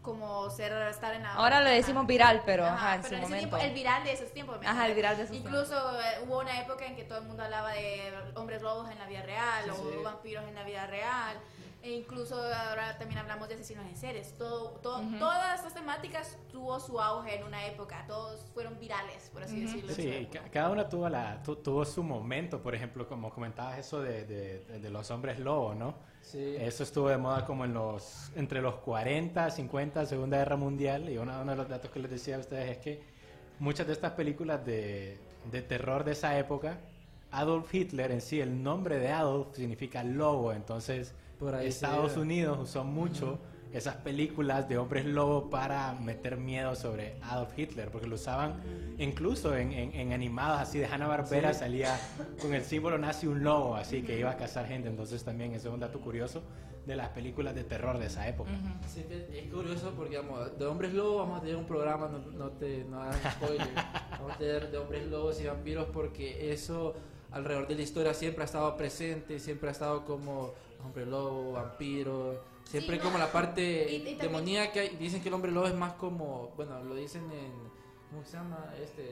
como 0.00 0.48
ser 0.48 0.72
estar 0.88 1.14
en 1.14 1.22
la 1.22 1.34
Ahora 1.34 1.60
le 1.60 1.66
ajá. 1.68 1.76
decimos 1.76 2.06
viral, 2.06 2.40
pero 2.46 2.64
Ajá, 2.64 2.74
ajá, 2.76 2.94
en 2.94 3.02
pero 3.02 3.08
su 3.10 3.14
en 3.16 3.20
ese 3.22 3.28
momento. 3.34 3.56
tiempo, 3.58 3.66
el 3.68 3.74
viral 3.74 4.04
de 4.04 4.12
esos 4.14 4.32
tiempos. 4.32 4.58
¿me 4.58 4.66
Ajá, 4.66 4.86
el 4.86 4.94
viral 4.94 5.16
de 5.18 5.22
esos 5.24 5.36
Incluso 5.36 6.00
eh, 6.00 6.04
hubo 6.26 6.38
una 6.40 6.58
época 6.58 6.86
en 6.86 6.96
que 6.96 7.04
todo 7.04 7.18
el 7.18 7.24
mundo 7.24 7.42
hablaba 7.42 7.72
de 7.72 8.10
hombres 8.36 8.62
lobos 8.62 8.90
en 8.90 8.98
la 8.98 9.04
vida 9.06 9.20
real 9.20 9.64
Sí, 9.66 9.70
o 9.70 9.74
sí. 9.74 9.96
vampiros 10.02 10.44
en 10.48 10.54
la 10.54 10.64
vida 10.64 10.86
real. 10.86 11.36
E 11.82 11.92
incluso 11.92 12.34
ahora 12.36 12.98
también 12.98 13.18
hablamos 13.20 13.48
de 13.48 13.54
asesinos 13.54 13.86
en 13.86 13.96
series. 13.96 14.36
Todo, 14.36 14.72
todo-. 14.82 15.02
Todas 15.18 15.56
estas 15.60 15.72
temáticas 15.74 16.36
tuvo 16.52 16.78
su 16.78 17.00
auge 17.00 17.36
en 17.38 17.44
una 17.44 17.64
época. 17.66 18.04
Todos 18.06 18.40
fueron 18.52 18.78
virales, 18.78 19.30
por 19.32 19.42
así 19.44 19.60
decirlo. 19.62 19.92
Sí, 19.94 20.28
ca- 20.30 20.44
cada 20.50 20.68
una 20.70 20.88
tuvo, 20.88 21.08
la, 21.08 21.42
tu- 21.42 21.56
tuvo 21.56 21.84
su 21.86 22.02
momento, 22.02 22.62
por 22.62 22.74
ejemplo, 22.74 23.08
como 23.08 23.30
comentabas 23.30 23.78
eso 23.78 24.02
de, 24.02 24.24
de- 24.26 24.78
de 24.78 24.90
los 24.90 25.10
hombres 25.10 25.38
lobo, 25.38 25.74
¿no? 25.74 25.94
Sí. 26.20 26.54
Eso 26.58 26.82
estuvo 26.82 27.08
de 27.08 27.16
moda 27.16 27.46
como 27.46 27.64
en 27.64 27.72
los, 27.72 28.30
entre 28.36 28.60
los 28.60 28.74
40, 28.76 29.50
50, 29.50 30.04
Segunda 30.04 30.36
Guerra 30.36 30.56
Mundial, 30.56 31.08
y 31.08 31.16
uno, 31.16 31.40
uno 31.40 31.52
de 31.52 31.56
los 31.56 31.68
datos 31.68 31.90
que 31.90 31.98
les 31.98 32.10
decía 32.10 32.36
a 32.36 32.40
ustedes 32.40 32.70
es 32.72 32.78
que 32.78 33.02
muchas 33.58 33.86
de 33.86 33.94
estas 33.94 34.12
películas 34.12 34.64
de, 34.66 35.18
de 35.50 35.62
terror 35.62 36.04
de 36.04 36.12
esa 36.12 36.38
época, 36.38 36.78
Adolf 37.30 37.72
Hitler 37.74 38.10
en 38.10 38.20
sí, 38.20 38.38
el 38.40 38.62
nombre 38.62 38.98
de 38.98 39.08
Adolf 39.12 39.56
significa 39.56 40.04
lobo, 40.04 40.52
entonces 40.52 41.14
Por 41.40 41.54
ahí 41.56 41.66
Estados. 41.66 42.16
Unidos 42.16 42.58
usó 42.60 42.84
mucho 42.84 43.40
esas 43.72 43.94
películas 43.96 44.68
de 44.68 44.78
hombres 44.78 45.06
lobo 45.06 45.48
para 45.48 45.92
meter 45.94 46.36
miedo 46.36 46.74
sobre 46.74 47.16
Adolf 47.22 47.56
Hitler, 47.56 47.90
porque 47.90 48.06
lo 48.08 48.16
usaban 48.16 48.60
incluso 48.98 49.56
en, 49.56 49.72
en- 49.72 49.94
en 49.94 50.12
animados 50.12 50.60
así 50.60 50.78
de 50.78 50.86
Hanna-Barbera 50.86 51.52
Sí. 51.54 51.60
salía 51.60 51.98
con 52.40 52.52
el 52.52 52.62
símbolo 52.64 52.98
nazi 52.98 53.26
un 53.28 53.42
lobo, 53.44 53.76
así 53.76 54.02
que 54.02 54.18
iba 54.18 54.30
a 54.30 54.36
cazar 54.36 54.66
gente, 54.66 54.88
entonces 54.88 55.22
también 55.24 55.52
ese 55.54 55.68
es 55.68 55.74
un 55.74 55.80
dato 55.80 56.00
curioso 56.00 56.42
de 56.84 56.96
las 56.96 57.10
películas 57.10 57.54
de 57.54 57.62
terror 57.62 57.96
de 57.98 58.06
esa 58.06 58.26
época. 58.28 58.50
Sí, 58.88 59.04
es 59.08 59.52
curioso 59.52 59.92
porque 59.96 60.16
digamos, 60.18 60.58
de 60.58 60.66
hombres 60.66 60.92
lobos 60.92 61.18
vamos 61.18 61.38
a 61.38 61.40
tener 61.42 61.56
un 61.56 61.66
programa, 61.66 62.08
no, 62.08 62.18
no 62.18 62.50
te 62.50 62.84
no 62.84 63.00
hagas 63.02 63.34
spoiler. 63.34 63.68
vamos 64.18 64.32
a 64.32 64.38
tener 64.38 64.70
de 64.72 64.78
hombres 64.78 65.06
lobos 65.06 65.40
y 65.40 65.46
vampiros 65.46 65.86
porque 65.92 66.52
eso 66.52 66.94
alrededor 67.30 67.68
de 67.68 67.76
la 67.76 67.82
historia 67.82 68.14
siempre 68.14 68.42
ha 68.42 68.46
estado 68.46 68.76
presente, 68.76 69.38
siempre 69.38 69.68
ha 69.68 69.72
estado 69.72 70.04
como 70.04 70.54
hombre 70.84 71.06
lobo, 71.06 71.52
vampiro, 71.52 72.42
siempre 72.64 72.96
Sí, 72.96 73.02
como 73.02 73.18
no, 73.18 73.24
la 73.24 73.32
parte 73.32 73.62
y- 73.62 73.94
y 73.96 73.98
también- 73.98 74.18
demoníaca. 74.18 74.84
y 74.84 74.96
Dicen 74.96 75.22
que 75.22 75.28
el 75.28 75.34
hombre 75.34 75.50
lobo 75.52 75.66
es 75.66 75.74
más 75.74 75.92
como, 75.94 76.52
bueno, 76.56 76.82
lo 76.84 76.94
dicen 76.94 77.30
en, 77.32 77.52
¿cómo 78.10 78.24
se 78.24 78.32
llama? 78.36 78.72
Este, 78.82 79.02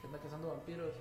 que 0.00 0.06
anda 0.06 0.18
cazando 0.18 0.48
vampiros. 0.48 0.94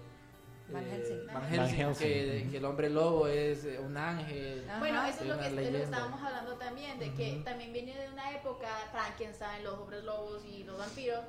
Van 0.71 0.85
Eh, 0.85 0.91
Helsing. 0.91 1.25
Van 1.27 1.33
Van 1.35 1.49
Helsing, 1.49 1.75
Helsing, 1.77 2.51
que, 2.51 2.57
el 2.57 2.65
hombre 2.65 2.89
lobo 2.89 3.27
es 3.27 3.65
eh, 3.65 3.77
un 3.79 3.97
ángel. 3.97 4.63
Ajá. 4.69 4.79
Bueno, 4.79 5.03
eso 5.05 5.21
es 5.23 5.27
lo 5.27 5.37
que 5.37 5.45
es- 5.47 5.51
lo 5.51 5.57
que 5.57 5.63
leyenda. 5.63 5.79
estábamos 5.83 6.21
hablando 6.21 6.53
también, 6.57 6.97
de 6.99 7.13
que 7.13 7.41
también 7.43 7.73
viene 7.73 7.93
de 7.97 8.09
una 8.09 8.31
época, 8.31 8.67
Frankenstein, 8.91 9.63
los 9.63 9.73
hombres 9.79 10.03
lobos 10.05 10.45
y 10.45 10.63
los 10.63 10.77
vampiros, 10.77 11.19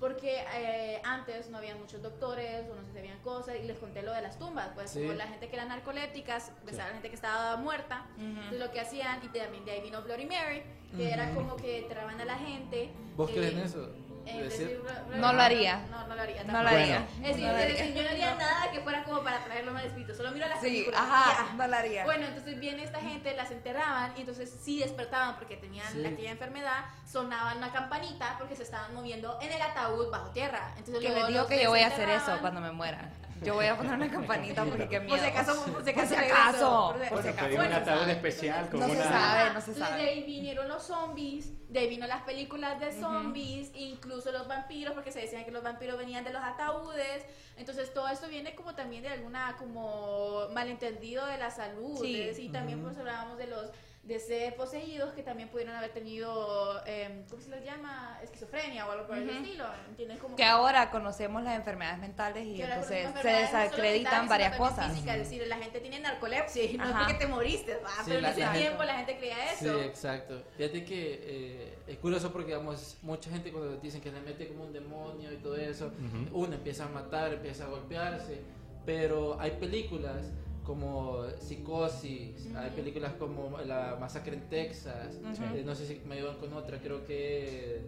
porque 0.00 0.42
eh, 0.56 1.00
antes 1.04 1.50
no 1.50 1.58
había 1.58 1.76
muchos 1.76 2.02
doctores 2.02 2.68
o 2.70 2.74
no 2.74 2.82
se 2.84 2.92
sabían 2.94 3.18
cosas, 3.20 3.56
y 3.62 3.66
les 3.66 3.78
conté 3.78 4.02
lo 4.02 4.12
de 4.12 4.22
las 4.22 4.38
tumbas, 4.38 4.70
pues 4.74 4.90
Sí. 4.90 5.02
como 5.02 5.12
la 5.12 5.26
gente 5.28 5.48
que 5.48 5.56
era 5.56 5.66
narcolépticas, 5.66 6.52
pues 6.64 6.78
a 6.78 6.86
la 6.88 6.92
gente 6.94 7.10
que 7.10 7.14
estaba 7.14 7.56
muerta, 7.58 8.06
entonces 8.18 8.58
lo 8.58 8.70
que 8.70 8.80
hacían, 8.80 9.20
y 9.22 9.28
también 9.28 9.64
de 9.66 9.72
ahí 9.72 9.82
vino 9.82 10.02
Bloody 10.02 10.24
Mary, 10.26 10.62
que 10.96 11.12
era 11.12 11.32
como 11.34 11.54
que 11.56 11.80
enterraban 11.80 12.20
a 12.20 12.24
la 12.24 12.36
gente. 12.38 12.90
¿Vos 13.16 13.30
eh, 13.30 13.34
crees 13.34 13.52
en 13.52 13.58
eso? 13.60 13.94
Eh, 14.30 14.42
Decir- 14.44 14.68
decir, 14.68 14.82
bla- 14.82 15.04
bla- 15.06 15.16
No 15.16 15.32
lo 15.32 15.42
haría. 15.42 15.76
No, 15.90 16.06
no 16.06 16.14
lo 16.14 16.22
haría. 16.22 16.44
No 16.44 16.52
lo 16.52 16.58
tampoco. 16.58 16.76
haría. 16.76 16.96
Es 16.96 17.28
decir, 17.28 17.46
No 17.46 17.52
lo 17.52 17.58
es 17.58 17.64
haría. 17.64 17.76
decir, 17.76 17.94
yo 17.94 18.02
no 18.02 18.08
haría 18.10 18.34
nada 18.34 18.70
que 18.70 18.80
fuera 18.80 19.04
como 19.04 19.22
para 19.22 19.44
traerlo 19.44 19.72
mal 19.72 19.84
espíritu, 19.84 20.14
solo 20.14 20.30
miro 20.32 20.46
las 20.48 20.60
Sí, 20.60 20.66
películas. 20.66 21.00
ajá, 21.00 21.46
ya. 21.48 21.52
no 21.54 21.66
la 21.66 21.78
haría. 21.78 22.04
Bueno, 22.04 22.26
entonces 22.26 22.58
viene 22.60 22.82
esta 22.84 23.00
gente, 23.00 23.34
las 23.34 23.50
enterraban 23.50 24.12
y 24.16 24.20
entonces 24.20 24.54
sí 24.62 24.78
despertaban 24.80 25.36
porque 25.36 25.56
tenían 25.56 25.86
Sí. 25.92 26.04
aquella 26.04 26.30
enfermedad, 26.30 26.84
sonaban 27.10 27.58
una 27.58 27.72
campanita 27.72 28.36
porque 28.38 28.56
se 28.56 28.62
estaban 28.62 28.94
moviendo 28.94 29.38
en 29.40 29.52
el 29.52 29.60
ataúd 29.62 30.10
bajo 30.10 30.30
tierra. 30.30 30.72
Entonces 30.76 31.00
Que 31.02 31.08
luego 31.08 31.26
les 31.26 31.28
digo 31.28 31.46
que 31.46 31.62
yo 31.62 31.70
voy 31.70 31.80
a 31.80 31.86
hacer 31.88 32.08
eso 32.08 32.38
cuando 32.40 32.60
me 32.60 32.70
muera. 32.72 33.10
Yo 33.42 33.54
voy 33.54 33.66
a 33.66 33.76
poner 33.76 33.94
una 33.94 34.10
campanita 34.10 34.64
porque 34.64 34.88
qué 34.88 35.00
miedo. 35.00 35.16
Por 35.16 35.18
si 35.20 35.26
acaso, 35.26 35.54
por 35.54 35.64
si 35.66 35.70
Por 35.72 35.88
acaso. 35.90 36.08
si 36.08 36.14
regreso, 36.20 36.36
acaso. 36.42 36.92
por 36.92 37.02
si- 37.04 37.08
Por 37.10 37.18
si 37.22 37.24
Bueno, 37.24 37.30
acaso. 37.32 37.48
un 37.50 37.56
Bueno, 37.56 37.76
ataúd 37.76 38.08
especial 38.10 38.68
con 38.70 38.80
No 38.80 38.88
se 38.88 38.96
sabe. 39.02 39.44
no 39.54 39.60
se 39.60 39.70
Entonces 39.70 39.78
sabe. 39.78 40.02
de 40.02 40.08
ahí 40.10 40.22
vinieron 40.24 40.68
los 40.68 40.82
zombies, 40.82 41.52
de 41.72 41.78
ahí 41.80 41.88
vino 41.88 42.06
las 42.06 42.22
películas 42.22 42.78
de 42.80 42.92
zombies, 42.92 43.70
incluso 43.74 44.30
los 44.32 44.46
vampiros, 44.46 44.92
porque 44.94 45.10
se 45.10 45.20
decían 45.20 45.44
que 45.44 45.50
los 45.52 45.62
vampiros 45.62 45.96
venían 45.98 46.22
de 46.24 46.32
los 46.32 46.42
ataúdes. 46.42 47.24
Entonces 47.56 47.92
todo 47.94 48.08
esto 48.08 48.28
viene 48.28 48.54
como 48.54 48.74
también 48.74 49.02
de 49.02 49.08
alguna 49.08 49.56
como 49.58 50.48
malentendido 50.52 51.24
de 51.26 51.38
la 51.38 51.50
salud. 51.50 51.98
Sí. 52.02 52.20
es 52.20 52.26
decir, 52.28 52.52
también 52.52 52.82
pues 52.82 52.96
hablábamos 52.98 53.38
de 53.38 53.46
los 53.46 53.70
de 54.02 54.18
ser 54.18 54.56
poseídos 54.56 55.12
que 55.12 55.22
también 55.22 55.50
pudieron 55.50 55.76
haber 55.76 55.92
tenido, 55.92 56.80
eh, 56.86 57.22
¿cómo 57.28 57.42
se 57.42 57.50
les 57.50 57.62
llama? 57.64 58.18
Esquizofrenia 58.22 58.86
o 58.86 58.90
algo 58.92 59.06
por 59.06 59.18
el 59.18 59.28
Ujú. 59.28 59.38
estilo. 59.38 59.66
¿entiendes? 59.88 60.18
Como 60.18 60.36
Que 60.36 60.44
ahora 60.44 60.90
conocemos 60.90 61.42
las 61.42 61.54
enfermedades 61.54 61.98
mentales 62.00 62.46
y 62.46 62.62
entonces 62.62 63.06
se 63.20 63.30
no 63.30 63.38
desacreditan 63.38 64.22
mentales, 64.22 64.28
varias 64.28 64.56
cosas. 64.56 64.90
físicas, 64.92 65.16
es 65.16 65.28
decir, 65.30 65.46
la 65.46 65.58
gente 65.58 65.80
tiene 65.80 66.00
narcolepsia 66.00 66.64
y 66.64 66.78
no 66.78 66.84
es 66.84 66.90
Ajá. 66.90 66.98
porque 67.00 67.14
te 67.18 67.26
moriste, 67.26 67.76
¿va? 67.76 67.90
Sí, 67.90 68.02
pero 68.06 68.18
en 68.20 68.24
ese 68.24 68.42
gente- 68.42 68.58
tiempo 68.58 68.82
la 68.84 68.94
gente 68.96 69.16
creía 69.18 69.52
eso. 69.52 69.78
Sí, 69.78 69.84
exacto. 69.84 70.42
Fíjate 70.56 70.84
que 70.84 71.20
eh, 71.22 71.78
es 71.86 71.98
curioso 71.98 72.32
porque, 72.32 72.48
digamos, 72.52 72.96
mucha 73.02 73.30
gente 73.30 73.52
cuando 73.52 73.76
dicen 73.76 74.00
que 74.00 74.10
le 74.10 74.20
mete 74.22 74.48
como 74.48 74.64
un 74.64 74.72
demonio 74.72 75.30
y 75.30 75.36
todo 75.36 75.56
eso, 75.56 75.88
Ujú. 75.88 76.38
uno 76.44 76.54
empieza 76.54 76.86
a 76.86 76.88
matar, 76.88 77.34
empieza 77.34 77.64
a 77.64 77.68
golpearse, 77.68 78.40
pero 78.86 79.38
hay 79.38 79.50
películas 79.52 80.30
como 80.70 81.24
Psicosis, 81.40 82.46
hay 82.54 82.70
películas 82.70 83.14
como 83.18 83.58
La 83.66 83.96
Masacre 83.98 84.34
en 84.36 84.48
Texas, 84.48 85.18
eh, 85.56 85.64
no 85.66 85.74
sé 85.74 85.84
si 85.84 86.00
me 86.06 86.14
ayudan 86.14 86.36
con 86.36 86.52
otra, 86.52 86.78
creo 86.78 87.04
que 87.04 87.78
es 87.78 87.82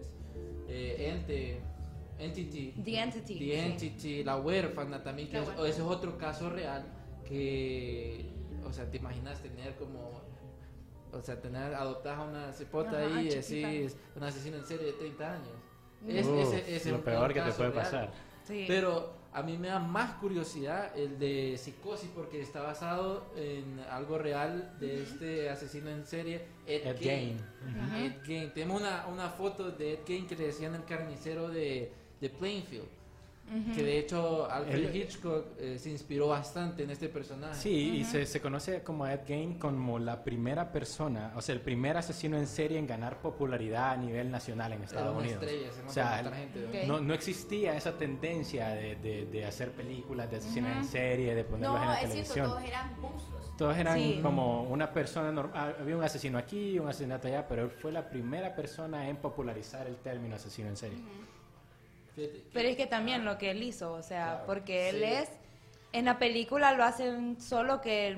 eh, 0.68 1.10
Ente, 1.14 1.60
Entity. 2.18 2.72
The 2.84 2.98
Entity, 3.00 3.38
The 3.38 3.44
sí. 3.44 3.52
Entity, 3.60 4.24
La 4.24 4.36
Huérfana 4.36 5.00
también, 5.00 5.28
que 5.28 5.38
es- 5.38 5.48
ese 5.48 5.68
es 5.68 5.80
otro 5.80 6.18
caso 6.18 6.50
real 6.50 6.84
que, 7.24 8.26
o 8.66 8.72
sea, 8.72 8.84
te 8.90 8.96
imaginas 8.96 9.40
tener 9.40 9.76
como 9.76 10.20
o 11.12 11.20
sea, 11.20 11.40
tener, 11.40 11.74
adoptar 11.74 12.18
a 12.18 12.22
una 12.22 12.52
cipota 12.52 12.98
Ajá, 12.98 13.16
ahí 13.18 13.26
y 13.28 13.34
decís, 13.34 13.96
un 14.16 14.22
asesino 14.24 14.56
en 14.56 14.64
serie 14.64 14.86
de 14.86 14.92
30 14.94 15.34
años. 15.34 15.54
Es, 16.08 16.26
Uf, 16.26 16.38
ese- 16.38 16.60
ese 16.62 16.76
es 16.76 16.86
lo 16.86 17.04
peor 17.04 17.32
que 17.34 17.42
te 17.42 17.52
puede 17.52 17.70
real. 17.70 17.84
pasar. 17.84 18.10
Sí. 18.44 18.64
Pero 18.66 19.12
a 19.34 19.42
mí 19.42 19.56
me 19.56 19.68
da 19.68 19.78
más 19.78 20.14
curiosidad 20.14 20.96
el 20.96 21.18
de 21.18 21.56
psicosis 21.56 22.10
porque 22.14 22.42
está 22.42 22.60
basado 22.60 23.24
en 23.36 23.80
algo 23.90 24.18
real 24.18 24.76
de 24.78 25.02
este 25.02 25.48
asesino 25.48 25.88
en 25.88 26.04
serie, 26.04 26.42
Ed, 26.66 26.86
Ed 26.86 26.98
Gein. 26.98 27.38
Gein. 27.64 28.04
Ed 28.04 28.22
Gein. 28.24 28.52
Tenemos 28.52 28.80
una, 28.80 29.06
una 29.06 29.30
foto 29.30 29.70
de 29.70 29.94
Ed 29.94 30.00
Gein 30.06 30.26
que 30.26 30.36
le 30.36 30.46
decían 30.48 30.74
el 30.74 30.84
carnicero 30.84 31.48
de, 31.48 31.90
de 32.20 32.28
Plainfield. 32.28 32.88
Que 33.74 33.82
de 33.82 33.98
hecho 33.98 34.50
Alfred 34.50 34.74
El- 34.84 34.96
Hitchcock 34.96 35.46
eh, 35.58 35.78
se 35.78 35.90
inspiró 35.90 36.28
bastante 36.28 36.84
en 36.84 36.90
este 36.90 37.08
personaje. 37.08 37.54
Sí, 37.54 37.98
y 37.98 38.04
se, 38.04 38.24
se 38.26 38.40
conoce 38.40 38.82
como 38.82 39.06
Ed 39.06 39.20
Gein 39.26 39.58
como 39.58 39.98
la 39.98 40.24
primera 40.24 40.72
persona, 40.72 41.32
o 41.36 41.42
sea, 41.42 41.54
el 41.54 41.60
primer 41.60 41.96
asesino 41.96 42.36
en 42.38 42.46
serie 42.46 42.78
en 42.78 42.86
ganar 42.86 43.20
popularidad 43.20 43.90
a 43.90 43.96
nivel 43.96 44.30
nacional 44.30 44.72
en 44.72 44.82
Estados 44.84 45.16
Unidos. 45.16 45.42
estrella, 45.42 45.72
se 45.72 45.82
o 45.82 45.90
sea, 45.90 46.32
gente, 46.32 46.86
¿no? 46.86 46.94
No, 46.98 47.00
no 47.04 47.14
existía 47.14 47.76
esa 47.76 47.92
tendencia 47.98 48.68
de, 48.70 48.96
de- 48.96 49.26
de 49.26 49.44
hacer 49.44 49.72
películas 49.72 50.30
de 50.30 50.36
asesinos 50.38 50.76
en 50.76 50.84
serie, 50.84 51.34
de 51.34 51.44
ponerlos 51.44 51.76
en 51.80 51.86
No, 51.86 51.92
la 51.92 51.94
es 51.94 52.00
cierto, 52.00 52.14
televisión. 52.14 52.46
todos 52.48 52.62
eran 52.64 53.00
monstruos. 53.00 53.56
Todos 53.56 53.76
eran 53.76 53.98
Sí. 53.98 54.18
como 54.22 54.62
una 54.64 54.92
persona 54.92 55.30
normal. 55.30 55.76
Había 55.78 55.96
un 55.96 56.02
asesino 56.02 56.38
aquí, 56.38 56.78
un 56.78 56.88
asesinato 56.88 57.28
allá, 57.28 57.46
pero 57.46 57.64
él 57.64 57.70
fue 57.70 57.92
la 57.92 58.08
primera 58.08 58.54
persona 58.54 59.08
en 59.08 59.16
popularizar 59.18 59.86
el 59.86 59.96
término 59.96 60.36
asesino 60.36 60.68
en 60.68 60.76
serie. 60.76 60.98
Fíjate 62.14 62.42
Pero 62.52 62.68
es 62.68 62.76
que 62.76 62.86
también 62.86 63.24
lo 63.24 63.38
que 63.38 63.50
él 63.50 63.62
hizo, 63.62 63.92
o 63.92 64.02
sea, 64.02 64.24
Claro. 64.24 64.46
porque 64.46 64.90
él 64.90 64.96
Sí. 64.98 65.04
es, 65.04 65.28
en 65.92 66.04
la 66.06 66.18
película 66.18 66.72
lo 66.72 66.84
hacen 66.84 67.40
solo 67.40 67.80
que, 67.80 68.16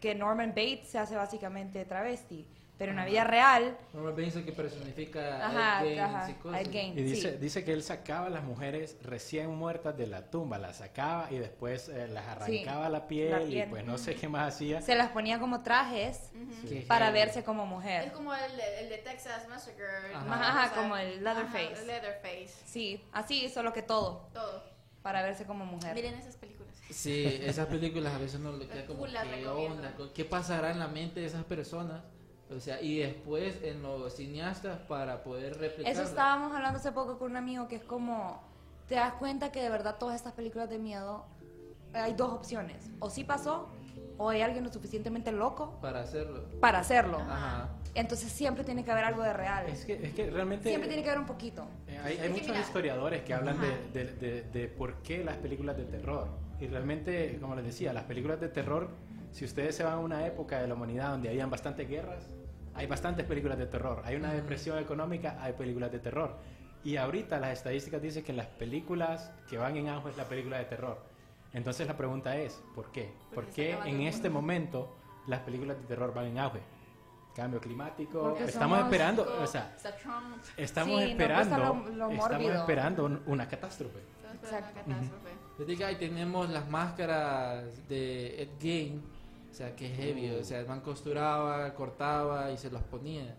que 0.00 0.14
Norman 0.14 0.50
Bates 0.50 0.88
se 0.88 0.98
hace 0.98 1.16
básicamente 1.16 1.84
travesti, 1.84 2.46
Pero 2.76 2.90
en 2.90 2.96
la 2.96 3.04
vida 3.04 3.22
real, 3.22 3.78
es 4.18 4.34
el 4.34 4.44
que 4.44 4.50
personifica 4.52 5.46
Ajá, 5.46 5.80
Ed 5.82 5.86
Gein 5.86 5.98
en 5.98 6.04
ajá, 6.04 6.60
Ed 6.60 6.70
Gein. 6.72 6.98
Y 6.98 7.02
dice, 7.02 7.30
Sí. 7.32 7.38
dice 7.38 7.64
que 7.64 7.72
él 7.72 7.84
sacaba 7.84 8.26
a 8.26 8.30
las 8.30 8.42
mujeres 8.42 8.96
recién 9.02 9.54
muertas 9.54 9.96
de 9.96 10.08
la 10.08 10.28
tumba, 10.28 10.58
las 10.58 10.78
sacaba 10.78 11.30
y 11.30 11.38
después 11.38 11.88
eh, 11.88 12.08
las 12.08 12.26
arrancaba 12.26 12.88
la, 12.88 13.06
piel 13.06 13.30
la 13.30 13.42
y 13.42 13.46
piel. 13.52 13.68
pues 13.70 13.84
no 13.84 13.96
sé 13.96 14.16
qué 14.16 14.26
más 14.28 14.52
hacía. 14.54 14.82
se 14.82 14.96
las 14.96 15.10
ponía 15.10 15.38
como 15.38 15.62
trajes 15.62 16.32
Qué 16.68 16.80
para 16.88 17.06
heavy. 17.06 17.18
verse 17.20 17.44
como 17.44 17.62
Es 17.62 17.68
mujer. 17.68 18.12
como 18.12 18.34
el, 18.34 18.56
de- 18.56 18.80
el 18.80 18.88
de 18.88 18.98
Texas 18.98 19.48
Massacre. 19.48 19.84
Ajá. 20.12 20.34
Ajá, 20.34 20.66
O 20.66 20.74
sea, 20.74 20.82
como 20.82 20.96
el 20.96 21.22
Leatherface. 21.22 21.86
Leatherface. 21.86 22.54
Sí, 22.66 23.00
así, 23.12 23.48
solo 23.50 23.72
que 23.72 23.82
todo, 23.82 24.28
Todo. 24.32 24.64
para 25.00 25.22
verse 25.22 25.44
como 25.44 25.64
mujer. 25.64 25.94
Miren 25.94 26.14
esas 26.14 26.36
películas. 26.36 26.74
Sí, 26.90 27.38
esas 27.42 27.66
películas 27.68 28.12
a 28.14 28.18
veces 28.18 28.40
no 28.40 28.52
le 28.52 28.66
queda 28.66 28.84
como 28.86 29.04
qué 29.04 29.46
onda, 29.46 29.94
qué 30.12 30.24
pasará 30.24 30.70
en 30.72 30.80
la 30.80 30.88
mente 30.88 31.20
de 31.20 31.26
esas 31.26 31.44
personas, 31.44 32.02
o 32.50 32.60
sea, 32.60 32.80
y 32.80 32.98
después 32.98 33.58
en 33.62 33.82
los 33.82 34.14
cineastas 34.14 34.78
para 34.88 35.22
poder 35.22 35.58
replicar. 35.58 35.92
Eso 35.92 36.02
estábamos 36.02 36.52
hablando 36.54 36.78
hace 36.78 36.92
poco 36.92 37.18
con 37.18 37.30
un 37.32 37.36
amigo 37.36 37.68
que 37.68 37.76
es 37.76 37.84
como, 37.84 38.42
te 38.88 38.96
das 38.96 39.14
cuenta 39.14 39.50
que 39.50 39.62
de 39.62 39.70
verdad 39.70 39.96
todas 39.98 40.16
estas 40.16 40.32
películas 40.34 40.68
de 40.68 40.78
miedo, 40.78 41.24
hay 41.92 42.12
dos 42.14 42.32
opciones, 42.32 42.90
o 43.00 43.08
sí 43.10 43.24
pasó, 43.24 43.68
o 44.18 44.28
hay 44.28 44.42
alguien 44.42 44.62
lo 44.64 44.72
suficientemente 44.72 45.32
loco 45.32 45.78
para 45.80 46.00
hacerlo. 46.00 46.44
para 46.60 46.78
hacerlo. 46.80 47.18
Ajá. 47.18 47.68
Entonces 47.96 48.30
siempre 48.32 48.64
tiene 48.64 48.84
que 48.84 48.90
haber 48.90 49.04
algo 49.04 49.22
de 49.22 49.32
real. 49.32 49.66
Es 49.68 49.84
que, 49.84 49.94
es 50.04 50.12
que 50.14 50.28
realmente 50.28 50.68
Siempre 50.68 50.88
tiene 50.88 51.02
que 51.04 51.10
haber 51.10 51.20
un 51.20 51.26
poquito. 51.26 51.64
eh, 51.86 51.98
hay, 52.02 52.18
hay 52.18 52.28
muchos 52.28 52.48
mira- 52.48 52.60
historiadores 52.60 53.22
que 53.22 53.34
hablan 53.34 53.56
de, 53.60 54.04
de- 54.04 54.12
de- 54.14 54.42
de 54.42 54.68
por 54.68 54.96
qué 55.02 55.22
las 55.24 55.36
películas 55.36 55.76
de 55.76 55.84
terror. 55.84 56.26
Y 56.60 56.66
realmente, 56.66 57.38
como 57.40 57.54
les 57.54 57.64
decía, 57.64 57.92
las 57.92 58.04
películas 58.04 58.40
de 58.40 58.48
terror, 58.48 58.88
si 59.34 59.44
ustedes 59.44 59.74
se 59.74 59.82
van 59.82 59.94
a 59.94 59.98
una 59.98 60.24
época 60.26 60.60
de 60.60 60.68
la 60.68 60.74
humanidad 60.74 61.10
donde 61.10 61.28
habían 61.28 61.50
bastantes 61.50 61.88
guerras, 61.88 62.24
hay 62.72 62.86
bastantes 62.86 63.26
películas 63.26 63.58
de 63.58 63.66
terror. 63.66 64.00
Hay 64.04 64.14
una 64.14 64.32
depresión 64.32 64.78
económica, 64.78 65.36
hay 65.40 65.54
películas 65.54 65.90
de 65.90 65.98
terror. 65.98 66.36
Y 66.84 66.96
ahorita 66.98 67.40
las 67.40 67.50
estadísticas 67.52 68.00
dicen 68.00 68.22
que 68.22 68.32
las 68.32 68.46
películas 68.46 69.32
que 69.50 69.58
van 69.58 69.76
en 69.76 69.88
auge 69.88 70.10
es 70.10 70.16
la 70.16 70.24
película 70.28 70.58
de 70.58 70.66
terror. 70.66 70.98
Entonces 71.52 71.86
la 71.88 71.96
pregunta 71.96 72.36
es, 72.36 72.62
¿por 72.76 72.92
qué? 72.92 73.12
¿Por 73.34 73.46
qué 73.46 73.72
en 73.84 74.02
este 74.02 74.30
momento 74.30 74.96
las 75.26 75.40
películas 75.40 75.78
de 75.80 75.84
terror 75.88 76.14
van 76.14 76.26
en 76.26 76.38
auge? 76.38 76.60
Cambio 77.34 77.60
climático, 77.60 78.20
Porque 78.20 78.44
estamos 78.44 78.78
somos- 78.78 78.92
esperando, 78.92 79.38
o 79.42 79.46
sea, 79.48 79.74
estamos 80.56 81.02
Sí, 81.02 81.10
esperando, 81.10 81.56
gusta 81.56 81.90
lo- 81.90 81.96
lo 82.08 82.10
estamos 82.12 82.52
esperando 82.52 83.04
un- 83.06 83.22
una 83.26 83.48
catástrofe. 83.48 83.98
Exacto. 83.98 84.80
una 84.86 84.96
catástrofe. 84.98 85.30
Fíjate 85.56 85.76
que 85.76 85.84
ahí 85.84 85.96
tenemos 85.96 86.48
las 86.50 86.68
máscaras 86.68 87.88
de 87.88 88.42
Ed 88.42 88.48
Gein, 88.60 89.02
o 89.54 89.56
sea, 89.56 89.76
que 89.76 89.88
heavy, 89.88 90.30
o 90.30 90.42
sea, 90.42 90.58
el 90.58 90.66
man 90.66 90.80
costuraba, 90.80 91.72
cortaba 91.74 92.50
y 92.50 92.56
se 92.56 92.72
los 92.72 92.82
ponía. 92.82 93.36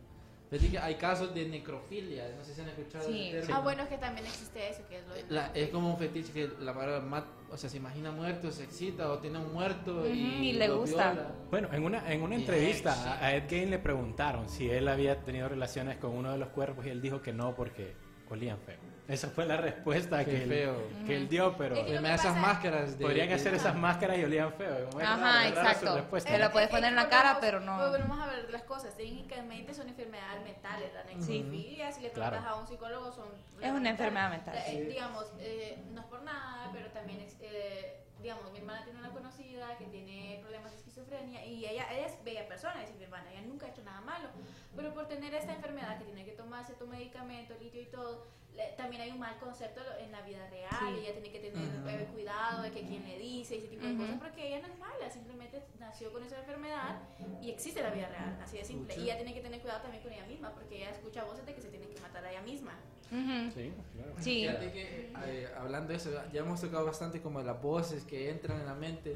Fíjate 0.50 0.72
que 0.72 0.80
hay 0.80 0.96
casos 0.96 1.36
de 1.36 1.46
necrofilia, 1.50 2.34
no 2.38 2.46
sé 2.46 2.54
si 2.54 2.62
han 2.62 2.70
escuchado 2.70 3.06
Sí. 3.06 3.32
ese. 3.34 3.52
Ah, 3.52 3.60
bueno, 3.60 3.84
es 3.84 3.90
que 3.90 3.98
también 3.98 4.26
existe 4.26 4.70
eso, 4.70 4.82
que 4.88 5.00
es 5.00 5.04
lo 5.28 5.36
La- 5.36 5.48
es 5.54 5.70
como 5.72 5.90
un 5.90 5.98
fetiche 5.98 6.32
que 6.32 6.50
la 6.62 6.72
mat- 7.02 7.26
o 7.52 7.58
sea, 7.58 7.70
se 7.70 7.76
imagina 7.76 8.12
muerto, 8.12 8.50
se 8.50 8.64
excita 8.64 9.12
o 9.12 9.18
tiene 9.20 9.40
un 9.40 9.52
muerto 9.52 10.08
y, 10.08 10.12
y 10.12 10.54
le 10.54 10.70
gusta. 10.70 11.12
viola. 11.12 11.32
Bueno, 11.52 11.68
en 11.74 11.84
una, 11.84 12.10
en 12.14 12.22
una 12.22 12.36
entrevista 12.36 12.94
sí. 12.94 13.10
a- 13.10 13.26
a 13.26 13.36
Ed 13.36 13.50
Gein 13.50 13.70
le 13.70 13.80
preguntaron 13.80 14.48
si 14.48 14.70
él 14.70 14.88
había 14.88 15.20
tenido 15.22 15.50
relaciones 15.50 15.98
con 15.98 16.12
uno 16.12 16.32
de 16.32 16.38
los 16.38 16.48
cuerpos 16.50 16.86
y 16.86 16.90
él 16.92 17.02
dijo 17.02 17.22
que 17.22 17.34
no 17.34 17.54
porque 17.56 17.94
olían 18.30 18.58
feo. 18.60 18.78
Esa 19.08 19.30
fue 19.30 19.46
la 19.46 19.58
respuesta 19.58 20.26
Qué 20.26 20.32
que 20.32 20.44
él, 20.44 20.50
feo. 20.50 20.84
que 21.06 21.16
él 21.16 21.30
dio, 21.30 21.56
pero 21.58 21.76
Es 21.76 21.84
que 21.86 21.94
lo 21.94 22.02
Me 22.02 22.10
da 22.10 22.16
esas 22.16 22.36
máscaras 22.38 22.98
de... 22.98 23.06
podrían 23.06 23.28
de- 23.28 23.36
hacer 23.36 23.54
esas 23.54 23.76
máscaras 23.76 24.18
y 24.18 24.24
olían 24.24 24.52
feo. 24.54 24.90
Es 24.90 24.96
Ajá, 25.06 25.44
es 25.46 25.50
exacto. 25.52 25.94
Te 26.24 26.38
la 26.40 26.52
puedes 26.52 26.68
Es 26.68 26.72
poner 26.76 26.90
en 26.90 26.96
la 26.96 27.08
cara, 27.08 27.38
pero 27.40 27.60
no. 27.60 27.78
Volvemos 27.78 28.20
a 28.20 28.26
ver 28.28 28.50
las 28.50 28.64
cosas. 28.64 28.96
Técnicamente 28.98 29.74
son 29.76 29.90
enfermedades 29.90 30.42
mentales. 30.44 30.92
La 30.94 31.04
necrofilia, 31.04 31.92
si 31.92 32.02
le 32.02 32.10
preguntas 32.10 32.42
Claro. 32.42 32.56
a 32.56 32.60
un 32.60 32.68
psicólogo, 32.68 33.12
son. 33.12 33.28
Es 33.62 33.72
una 33.72 33.90
enfermedad 33.92 34.30
mental. 34.32 34.56
Eh, 34.68 34.86
digamos, 34.90 35.26
eh, 35.40 35.78
no 35.94 36.02
es 36.02 36.08
por 36.08 36.24
nada, 36.24 36.70
pero 36.74 36.90
también, 36.90 37.22
ex- 37.22 37.38
eh, 37.42 38.05
digamos, 38.22 38.52
mi 38.52 38.60
hermana 38.60 38.84
tiene 38.84 39.00
una 39.00 39.12
conocida 39.12 39.78
que 39.78 39.86
tiene 39.86 40.40
problemas 40.42 40.72
de 40.72 40.78
esquizofrenia 40.78 41.46
y 41.46 41.66
ella, 41.66 41.92
ella 41.92 42.08
es 42.08 42.24
bella 42.24 42.48
persona, 42.48 42.80
dice 42.82 42.94
mi 42.96 43.04
hermana, 43.04 43.32
ella 43.32 43.42
nunca 43.42 43.66
ha 43.66 43.70
hecho 43.70 43.84
nada 43.84 44.02
malo, 44.02 44.30
pero 44.76 44.94
por 44.94 45.08
tener 45.08 45.34
esta 45.34 45.54
enfermedad 45.54 45.98
que 46.00 46.06
tiene 46.06 46.26
que 46.26 46.32
tomar 46.32 46.66
cierto 46.66 46.88
medicamento, 46.88 47.54
litio 47.60 47.82
y 47.82 47.86
todo, 47.86 48.26
le- 48.56 48.70
también 48.78 49.02
hay 49.02 49.12
un 49.12 49.20
mal 49.20 49.38
concepto 49.38 49.82
en 50.00 50.12
la 50.14 50.22
vida 50.22 50.48
real 50.50 50.72
Sí. 50.80 50.86
y 50.96 51.00
ella 51.02 51.12
tiene 51.14 51.30
que 51.32 51.40
tener 51.40 51.80
Ujú. 51.80 51.90
eh, 51.90 52.08
cuidado 52.14 52.62
de 52.64 52.72
que 52.72 52.82
quién 52.88 53.06
le 53.06 53.18
dice 53.20 53.56
y 53.56 53.58
ese 53.60 53.68
tipo 53.68 53.86
de 53.86 53.94
Ujú. 53.94 54.02
cosas 54.04 54.18
porque 54.20 54.48
ella 54.48 54.66
no 54.66 54.74
es 54.74 54.80
mala, 54.80 55.10
simplemente 55.12 55.62
nació 55.78 56.12
con 56.14 56.24
esa 56.24 56.40
enfermedad 56.40 56.98
y 57.42 57.52
existe 57.52 57.84
la 57.84 57.90
vida 57.90 58.08
real, 58.08 58.40
así 58.42 58.58
de 58.58 58.64
simple. 58.64 58.96
Y 58.96 59.04
ella 59.04 59.18
tiene 59.18 59.34
que 59.34 59.42
tener 59.42 59.60
cuidado 59.62 59.82
también 59.82 60.02
con 60.02 60.14
ella 60.14 60.26
misma 60.26 60.52
porque 60.54 60.78
ella 60.78 60.92
escucha 60.92 61.24
voces 61.26 61.46
de 61.46 61.54
que 61.54 61.62
se 61.62 61.68
tiene 61.68 61.86
que 61.90 62.00
matar 62.00 62.24
a 62.24 62.32
ella 62.32 62.42
misma. 62.42 62.74
Ujú. 63.12 63.52
Sí, 63.54 63.72
claro. 63.96 64.14
Sí. 64.20 64.42
Fíjate 64.42 64.72
que 64.72 65.12
eh, 65.28 65.48
hablando 65.58 65.90
de 65.90 65.96
eso, 65.96 66.10
ya 66.34 66.42
hemos 66.42 66.60
tocado 66.62 66.86
bastante 66.86 67.22
como 67.22 67.42
las 67.42 67.62
voces 67.62 68.04
que 68.04 68.30
entran 68.30 68.60
en 68.60 68.66
la 68.66 68.76
mente. 68.76 69.14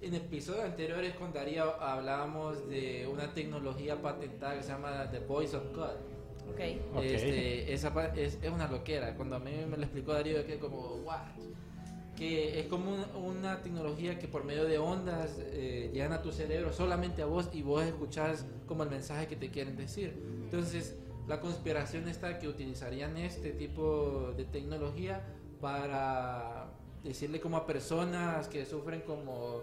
En 0.00 0.14
episodios 0.14 0.64
anteriores 0.64 1.14
con 1.14 1.32
Darío 1.32 1.80
hablábamos 1.80 2.68
de 2.68 3.06
una 3.10 3.32
tecnología 3.32 4.00
patentada 4.00 4.56
que 4.56 4.62
se 4.62 4.68
llama 4.70 5.10
The 5.10 5.20
Voice 5.20 5.56
of 5.56 5.64
God. 5.74 5.96
Ok. 6.52 6.60
Ok. 6.96 7.02
Este, 7.02 7.72
esa 7.72 8.12
es, 8.14 8.38
es 8.42 8.50
una 8.50 8.68
loquera. 8.68 9.14
Cuando 9.16 9.36
a 9.36 9.38
mí 9.38 9.52
me 9.68 9.76
lo 9.76 9.82
explicó 9.84 10.12
Darío, 10.12 10.44
que 10.46 10.58
como, 10.58 10.96
what? 11.04 11.20
Que 12.16 12.60
es 12.60 12.66
como 12.66 12.92
un- 12.94 13.24
una 13.24 13.60
tecnología 13.62 14.18
que 14.18 14.26
por 14.28 14.44
medio 14.44 14.64
de 14.64 14.78
ondas 14.78 15.36
eh, 15.38 15.90
llegan 15.92 16.12
a 16.12 16.22
tu 16.22 16.32
cerebro, 16.32 16.72
solamente 16.72 17.20
a 17.22 17.26
vos, 17.26 17.50
y 17.52 17.62
vos 17.62 17.82
escuchás 17.84 18.46
como 18.66 18.82
el 18.84 18.90
mensaje 18.90 19.26
que 19.26 19.36
te 19.36 19.50
quieren 19.50 19.76
decir. 19.76 20.14
Entonces, 20.44 20.96
la 21.26 21.40
conspiración 21.40 22.08
está 22.08 22.38
que 22.38 22.48
utilizarían 22.48 23.16
este 23.16 23.50
tipo 23.52 24.32
de 24.36 24.44
tecnología 24.44 25.22
para 25.60 26.66
decirle 27.02 27.40
como 27.40 27.56
a 27.56 27.66
personas 27.66 28.48
que 28.48 28.64
sufren 28.64 29.00
como 29.02 29.62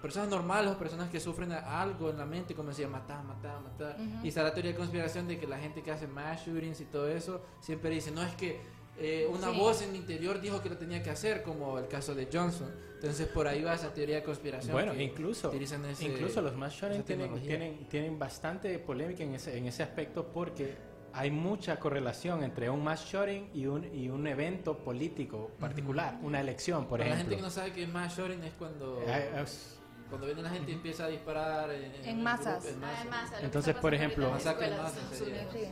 personas 0.00 0.28
normales 0.30 0.72
o 0.72 0.78
personas 0.78 1.08
que 1.10 1.20
sufren 1.20 1.52
algo 1.52 2.10
en 2.10 2.18
la 2.18 2.26
mente, 2.26 2.54
como 2.54 2.70
decía, 2.70 2.88
matar, 2.88 3.22
matar, 3.22 3.60
matar. 3.60 3.96
Ujú. 4.00 4.24
Y 4.24 4.28
está 4.28 4.42
la 4.42 4.52
teoría 4.52 4.72
de 4.72 4.76
conspiración 4.76 5.28
de 5.28 5.38
que 5.38 5.46
la 5.46 5.58
gente 5.58 5.80
que 5.82 5.92
hace 5.92 6.08
mass 6.08 6.44
shootings 6.44 6.80
y 6.80 6.84
todo 6.86 7.06
eso 7.08 7.40
siempre 7.60 7.90
dice, 7.90 8.10
no 8.10 8.20
es 8.22 8.34
que 8.34 8.60
eh, 8.98 9.26
una 9.32 9.50
Sí. 9.52 9.58
voz 9.58 9.80
en 9.82 9.92
mi 9.92 9.98
interior 9.98 10.40
dijo 10.40 10.60
que 10.60 10.68
lo 10.68 10.76
tenía 10.76 11.02
que 11.02 11.10
hacer, 11.10 11.42
como 11.42 11.78
el 11.78 11.86
caso 11.88 12.14
de 12.16 12.28
Johnson. 12.32 12.68
Entonces 12.94 13.26
por 13.28 13.46
ahí 13.46 13.62
va 13.62 13.74
esa 13.74 13.94
teoría 13.94 14.16
de 14.16 14.22
conspiración. 14.24 14.72
Bueno, 14.72 14.92
incluso, 15.00 15.48
utilizan 15.48 15.84
ese- 15.86 16.04
incluso 16.04 16.42
los 16.42 16.54
mass 16.56 16.74
shootings 16.74 17.04
tienen, 17.04 17.40
tienen, 17.40 17.88
tienen 17.88 18.18
bastante 18.18 18.78
polémica 18.80 19.22
en 19.22 19.34
ese, 19.34 19.56
en 19.56 19.66
ese 19.66 19.82
aspecto 19.84 20.26
porque 20.32 20.74
hay 21.14 21.30
mucha 21.30 21.78
correlación 21.78 22.42
entre 22.42 22.70
un 22.70 22.82
mass 22.82 23.04
shooting 23.04 23.50
y 23.54 23.66
un, 23.66 23.84
y 23.94 24.08
un 24.08 24.26
evento 24.26 24.78
político 24.78 25.50
particular, 25.60 26.18
una 26.22 26.40
elección, 26.40 26.86
por 26.86 26.98
Para 26.98 27.10
la 27.10 27.14
ejemplo. 27.16 27.36
gente 27.36 27.36
que 27.36 27.42
no 27.42 27.50
sabe 27.50 27.72
que 27.72 27.86
mass 27.86 28.16
shooting 28.16 28.42
es 28.44 28.52
cuando, 28.58 29.02
Eh, 29.06 29.30
es- 29.42 29.78
cuando 30.12 30.26
viene 30.26 30.42
la 30.42 30.50
gente 30.50 30.70
y 30.70 30.74
empieza 30.74 31.04
a 31.04 31.08
disparar 31.08 31.70
en, 31.70 32.22
masas. 32.22 32.62
grupo, 32.62 32.76
en 32.76 32.84
Ah, 32.84 32.86
masa. 32.90 33.02
en 33.02 33.08
masa, 33.08 33.32
lo 33.32 33.38
que 33.38 33.44
Entonces, 33.46 33.74
por 33.76 33.94
ejemplo- 33.94 34.28
en 34.28 34.36
escuelas. 34.36 34.92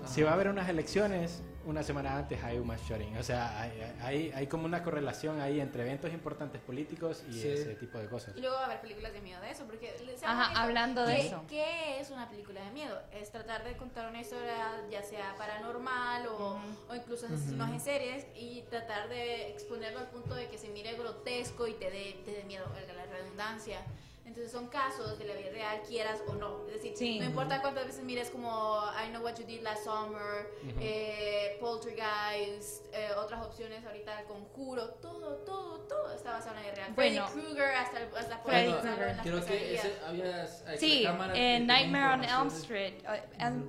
Si 0.07 0.23
va 0.23 0.31
a 0.31 0.33
haber 0.33 0.49
unas 0.49 0.67
elecciones, 0.71 1.43
una 1.67 1.83
semana 1.83 2.17
antes 2.17 2.43
hay 2.43 2.57
un 2.57 2.67
mass 2.67 2.81
shooting. 2.89 3.19
O 3.19 3.23
sea, 3.23 3.61
hay, 3.61 3.95
hay, 4.01 4.33
hay 4.35 4.47
como 4.47 4.65
una 4.65 4.83
correlación 4.83 5.43
ahí 5.43 5.61
entre 5.61 5.83
eventos 5.83 6.11
importantes 6.15 6.59
políticos 6.63 7.23
y 7.29 7.35
Sí. 7.35 7.49
ese 7.49 7.75
tipo 7.75 7.99
de 7.99 8.09
cosas. 8.09 8.35
Y 8.35 8.41
luego 8.41 8.57
va 8.57 8.63
a 8.63 8.65
haber 8.65 8.81
películas 8.81 9.13
de 9.13 9.21
miedo 9.21 9.43
de 9.43 9.51
eso, 9.51 9.65
porque 9.67 9.95
Ajá, 10.25 10.63
hablando 10.63 11.05
de 11.05 11.17
¿qué- 11.17 11.27
eso. 11.27 11.45
¿Qué 11.47 12.01
es 12.01 12.09
una 12.11 12.27
película 12.31 12.65
de 12.65 12.71
miedo? 12.71 12.99
Es 13.13 13.31
tratar 13.31 13.63
de 13.63 13.77
contar 13.77 14.09
una 14.09 14.23
historia, 14.23 14.57
ya 14.91 15.03
sea 15.03 15.35
paranormal 15.37 16.29
o, 16.29 16.59
o 16.89 16.95
incluso 16.95 17.27
asesinos 17.27 17.69
en 17.69 17.81
series, 17.81 18.27
y 18.35 18.63
tratar 18.71 19.11
de 19.11 19.51
exponerlo 19.51 19.99
al 19.99 20.07
punto 20.09 20.35
de 20.35 20.49
que 20.49 20.57
se 20.57 20.69
mire 20.71 20.95
grotesco 20.95 21.67
y 21.67 21.75
te 21.75 21.91
dé, 21.91 22.23
te 22.25 22.31
dé 22.33 22.45
miedo, 22.45 22.65
valga 22.73 22.95
la 22.95 23.05
redundancia. 23.05 23.81
Entonces 24.31 24.53
son 24.53 24.69
casos 24.69 25.19
de 25.19 25.25
la 25.25 25.35
vida 25.35 25.51
real, 25.51 25.81
quieras 25.89 26.23
o 26.29 26.35
no. 26.35 26.65
Es 26.69 26.75
decir, 26.75 26.93
Sí. 26.97 27.19
no 27.19 27.25
importa 27.25 27.61
cuántas 27.61 27.85
veces 27.85 28.05
mires 28.05 28.31
como 28.31 28.81
I 29.05 29.09
Know 29.11 29.25
What 29.25 29.35
You 29.39 29.45
Did 29.45 29.63
Last 29.63 29.83
Summer, 29.83 30.47
eh, 30.79 31.57
Poltergeist, 31.61 32.87
eh, 32.95 33.09
otras 33.19 33.45
opciones 33.45 33.85
ahorita, 33.85 34.21
El 34.21 34.27
Conjuro, 34.27 34.91
todo, 35.03 35.39
todo, 35.39 35.81
todo 35.81 36.15
está 36.15 36.31
basado 36.31 36.51
en 36.51 36.57
la 36.59 36.63
vida 36.63 36.75
real. 36.77 36.93
Bueno. 36.95 37.27
Freddy 37.27 37.43
Krueger, 37.43 37.75
hasta, 37.75 38.01
el- 38.03 38.17
hasta 38.17 38.43
por 38.45 38.53
Freddy 38.53 38.73
ahí 38.73 39.19
Creo 39.25 39.45
que 39.45 39.75
ese, 39.75 39.93
había 40.07 40.47
Sí, 40.79 41.03
cámaras 41.05 41.35
que 41.35 41.57
en 41.57 41.67
Nightmare 41.67 42.15
on 42.15 42.25
Elm. 42.25 42.47
Street. 42.55 42.95
eh, 43.13 43.23
Elm- 43.41 43.69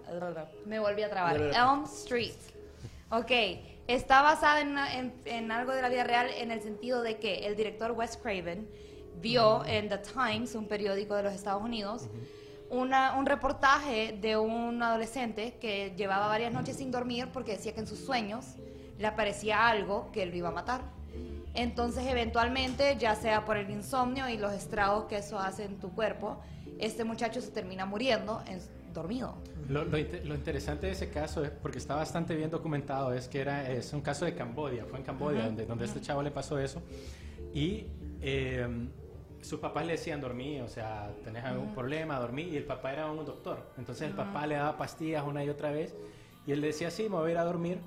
me 0.65 0.77
volví 0.79 1.01
a 1.01 1.09
trabar. 1.09 1.37
Elm 1.41 1.85
Street. 1.85 2.35
Ok, 3.09 3.31
está 3.87 4.21
basada 4.21 4.61
en, 4.61 4.77
en- 4.77 5.21
en 5.25 5.51
algo 5.51 5.73
de 5.73 5.81
la 5.81 5.89
vida 5.89 6.03
real 6.03 6.29
en 6.29 6.51
el 6.51 6.61
sentido 6.61 7.01
de 7.01 7.17
que 7.17 7.47
el 7.47 7.55
director 7.55 7.93
Wes 7.93 8.15
Craven 8.15 8.69
vio 9.21 9.63
en 9.65 9.89
The 9.89 9.99
Times, 9.99 10.55
un 10.55 10.67
periódico 10.67 11.15
de 11.15 11.23
los 11.23 11.33
Estados 11.33 11.61
Unidos, 11.63 12.07
una- 12.69 13.17
un 13.17 13.25
reportaje 13.25 14.17
de 14.19 14.37
un 14.37 14.81
adolescente 14.81 15.57
que 15.59 15.93
llevaba 15.97 16.27
varias 16.27 16.53
noches 16.53 16.77
sin 16.77 16.89
dormir 16.91 17.27
porque 17.33 17.51
decía 17.53 17.73
que 17.73 17.81
en 17.81 17.87
sus 17.87 17.99
sueños 17.99 18.45
le 18.97 19.07
aparecía 19.07 19.67
algo 19.67 20.09
que 20.11 20.25
lo 20.25 20.35
iba 20.35 20.49
a 20.49 20.51
matar. 20.51 20.81
Entonces, 21.53 22.05
eventualmente, 22.07 22.95
ya 22.97 23.13
sea 23.15 23.43
por 23.43 23.57
el 23.57 23.69
insomnio 23.69 24.29
y 24.29 24.37
los 24.37 24.53
estragos 24.53 25.05
que 25.05 25.17
eso 25.17 25.37
hace 25.37 25.65
en 25.65 25.79
tu 25.79 25.91
cuerpo, 25.93 26.39
este 26.79 27.03
muchacho 27.03 27.41
se 27.41 27.51
termina 27.51 27.85
muriendo 27.85 28.41
en- 28.47 28.59
dormido. 28.93 29.35
Lo, 29.69 29.83
lo 29.85 29.97
lo 30.25 30.35
interesante 30.35 30.85
de 30.87 30.93
ese 30.93 31.09
caso 31.09 31.43
es 31.45 31.49
porque 31.51 31.77
está 31.77 31.95
bastante 31.95 32.35
bien 32.35 32.49
documentado 32.49 33.13
es 33.13 33.27
que 33.29 33.39
era 33.39 33.69
es 33.69 33.93
un 33.93 34.01
caso 34.01 34.25
de 34.25 34.35
Cambodia 34.35 34.83
fue 34.85 34.97
en 34.99 35.05
Cambodia 35.05 35.39
Ujú. 35.39 35.47
donde 35.47 35.65
donde 35.65 35.85
este 35.85 36.01
chavo 36.01 36.21
le 36.21 36.29
pasó 36.31 36.59
eso 36.59 36.81
y 37.53 37.85
eh, 38.21 38.67
sus 39.41 39.59
papás 39.59 39.85
le 39.85 39.93
decían 39.93 40.21
dormir 40.21 40.61
o 40.61 40.67
sea 40.67 41.11
tenés 41.23 41.43
algún 41.43 41.67
Ujú. 41.67 41.75
problema 41.75 42.19
dormir 42.19 42.47
y 42.49 42.57
el 42.57 42.63
papá 42.65 42.93
era 42.93 43.09
un 43.11 43.25
doctor 43.25 43.71
entonces 43.77 44.07
el 44.09 44.13
papá 44.15 44.45
le 44.47 44.55
daba 44.55 44.77
pastillas 44.77 45.23
una 45.25 45.43
y 45.43 45.49
otra 45.49 45.71
vez 45.71 45.95
y 46.45 46.51
él 46.51 46.61
decía 46.61 46.91
sí 46.91 47.03
me 47.03 47.15
voy 47.15 47.29
a 47.29 47.31
ir 47.33 47.37
a 47.37 47.43
dormir 47.43 47.79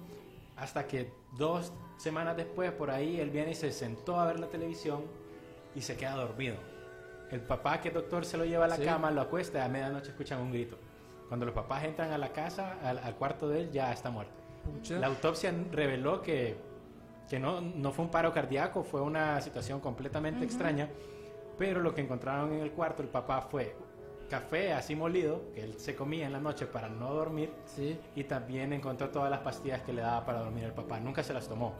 hasta 0.57 0.86
que 0.86 1.12
dos 1.36 1.72
semanas 1.96 2.36
después 2.36 2.72
por 2.72 2.90
ahí 2.90 3.20
él 3.20 3.30
viene 3.30 3.52
y 3.52 3.55
se 3.55 3.70
sentó 3.72 4.18
a 4.18 4.26
ver 4.26 4.40
la 4.40 4.48
televisión 4.48 5.02
y 5.74 5.80
se 5.82 5.96
queda 5.96 6.14
dormido 6.16 6.57
el 7.30 7.40
papá 7.40 7.80
que 7.80 7.88
es 7.88 7.94
doctor 7.94 8.24
se 8.24 8.36
lo 8.36 8.44
lleva 8.44 8.64
a 8.66 8.68
la 8.68 8.76
Sí. 8.76 8.84
cama 8.84 9.11
lo 9.11 9.20
acuesta 9.20 9.59
y 9.59 9.62
a 9.62 9.68
medianoche 9.68 10.11
escuchan 10.11 10.40
un 10.40 10.52
grito 10.52 10.76
cuando 11.28 11.46
los 11.46 11.55
papás 11.55 11.82
entran 11.84 12.12
a 12.12 12.18
la 12.18 12.28
casa, 12.32 12.76
al, 12.82 12.98
al 12.98 13.14
cuarto 13.16 13.48
de 13.48 13.61
él, 13.62 13.70
ya 13.72 13.90
está 13.92 14.11
muerto. 14.11 14.34
Pucha. 14.62 14.98
La 14.98 15.07
autopsia 15.07 15.52
reveló 15.72 16.20
que, 16.20 16.55
que 17.30 17.40
no, 17.40 17.62
no 17.62 17.92
fue 17.92 18.05
un 18.05 18.11
paro 18.11 18.32
cardíaco, 18.32 18.84
fue 18.84 19.00
una 19.00 19.40
situación 19.40 19.80
completamente 19.80 20.44
extraña, 20.44 20.90
pero 21.59 21.80
lo 21.80 21.94
que 21.94 22.00
encontraron 22.02 22.52
en 22.52 22.61
el 22.61 22.72
cuarto, 22.72 23.02
el 23.02 23.09
papá 23.09 23.40
fue 23.42 23.74
café 24.28 24.72
así 24.72 24.96
molido, 24.96 25.42
que 25.55 25.62
él 25.62 25.74
se 25.78 25.94
comía 25.94 26.26
en 26.26 26.32
la 26.32 26.40
noche 26.40 26.66
para 26.66 26.88
no 26.88 27.12
dormir, 27.12 27.52
Sí. 27.66 27.98
y 28.16 28.24
también 28.24 28.72
encontró 28.72 29.11
todas 29.11 29.30
las 29.30 29.40
pastillas 29.40 29.82
que 29.82 29.92
le 29.92 30.02
daba 30.02 30.24
para 30.24 30.40
dormir 30.40 30.64
el 30.64 30.72
papá, 30.72 30.98
nunca 30.98 31.22
se 31.22 31.32
las 31.34 31.46
tomó. 31.46 31.74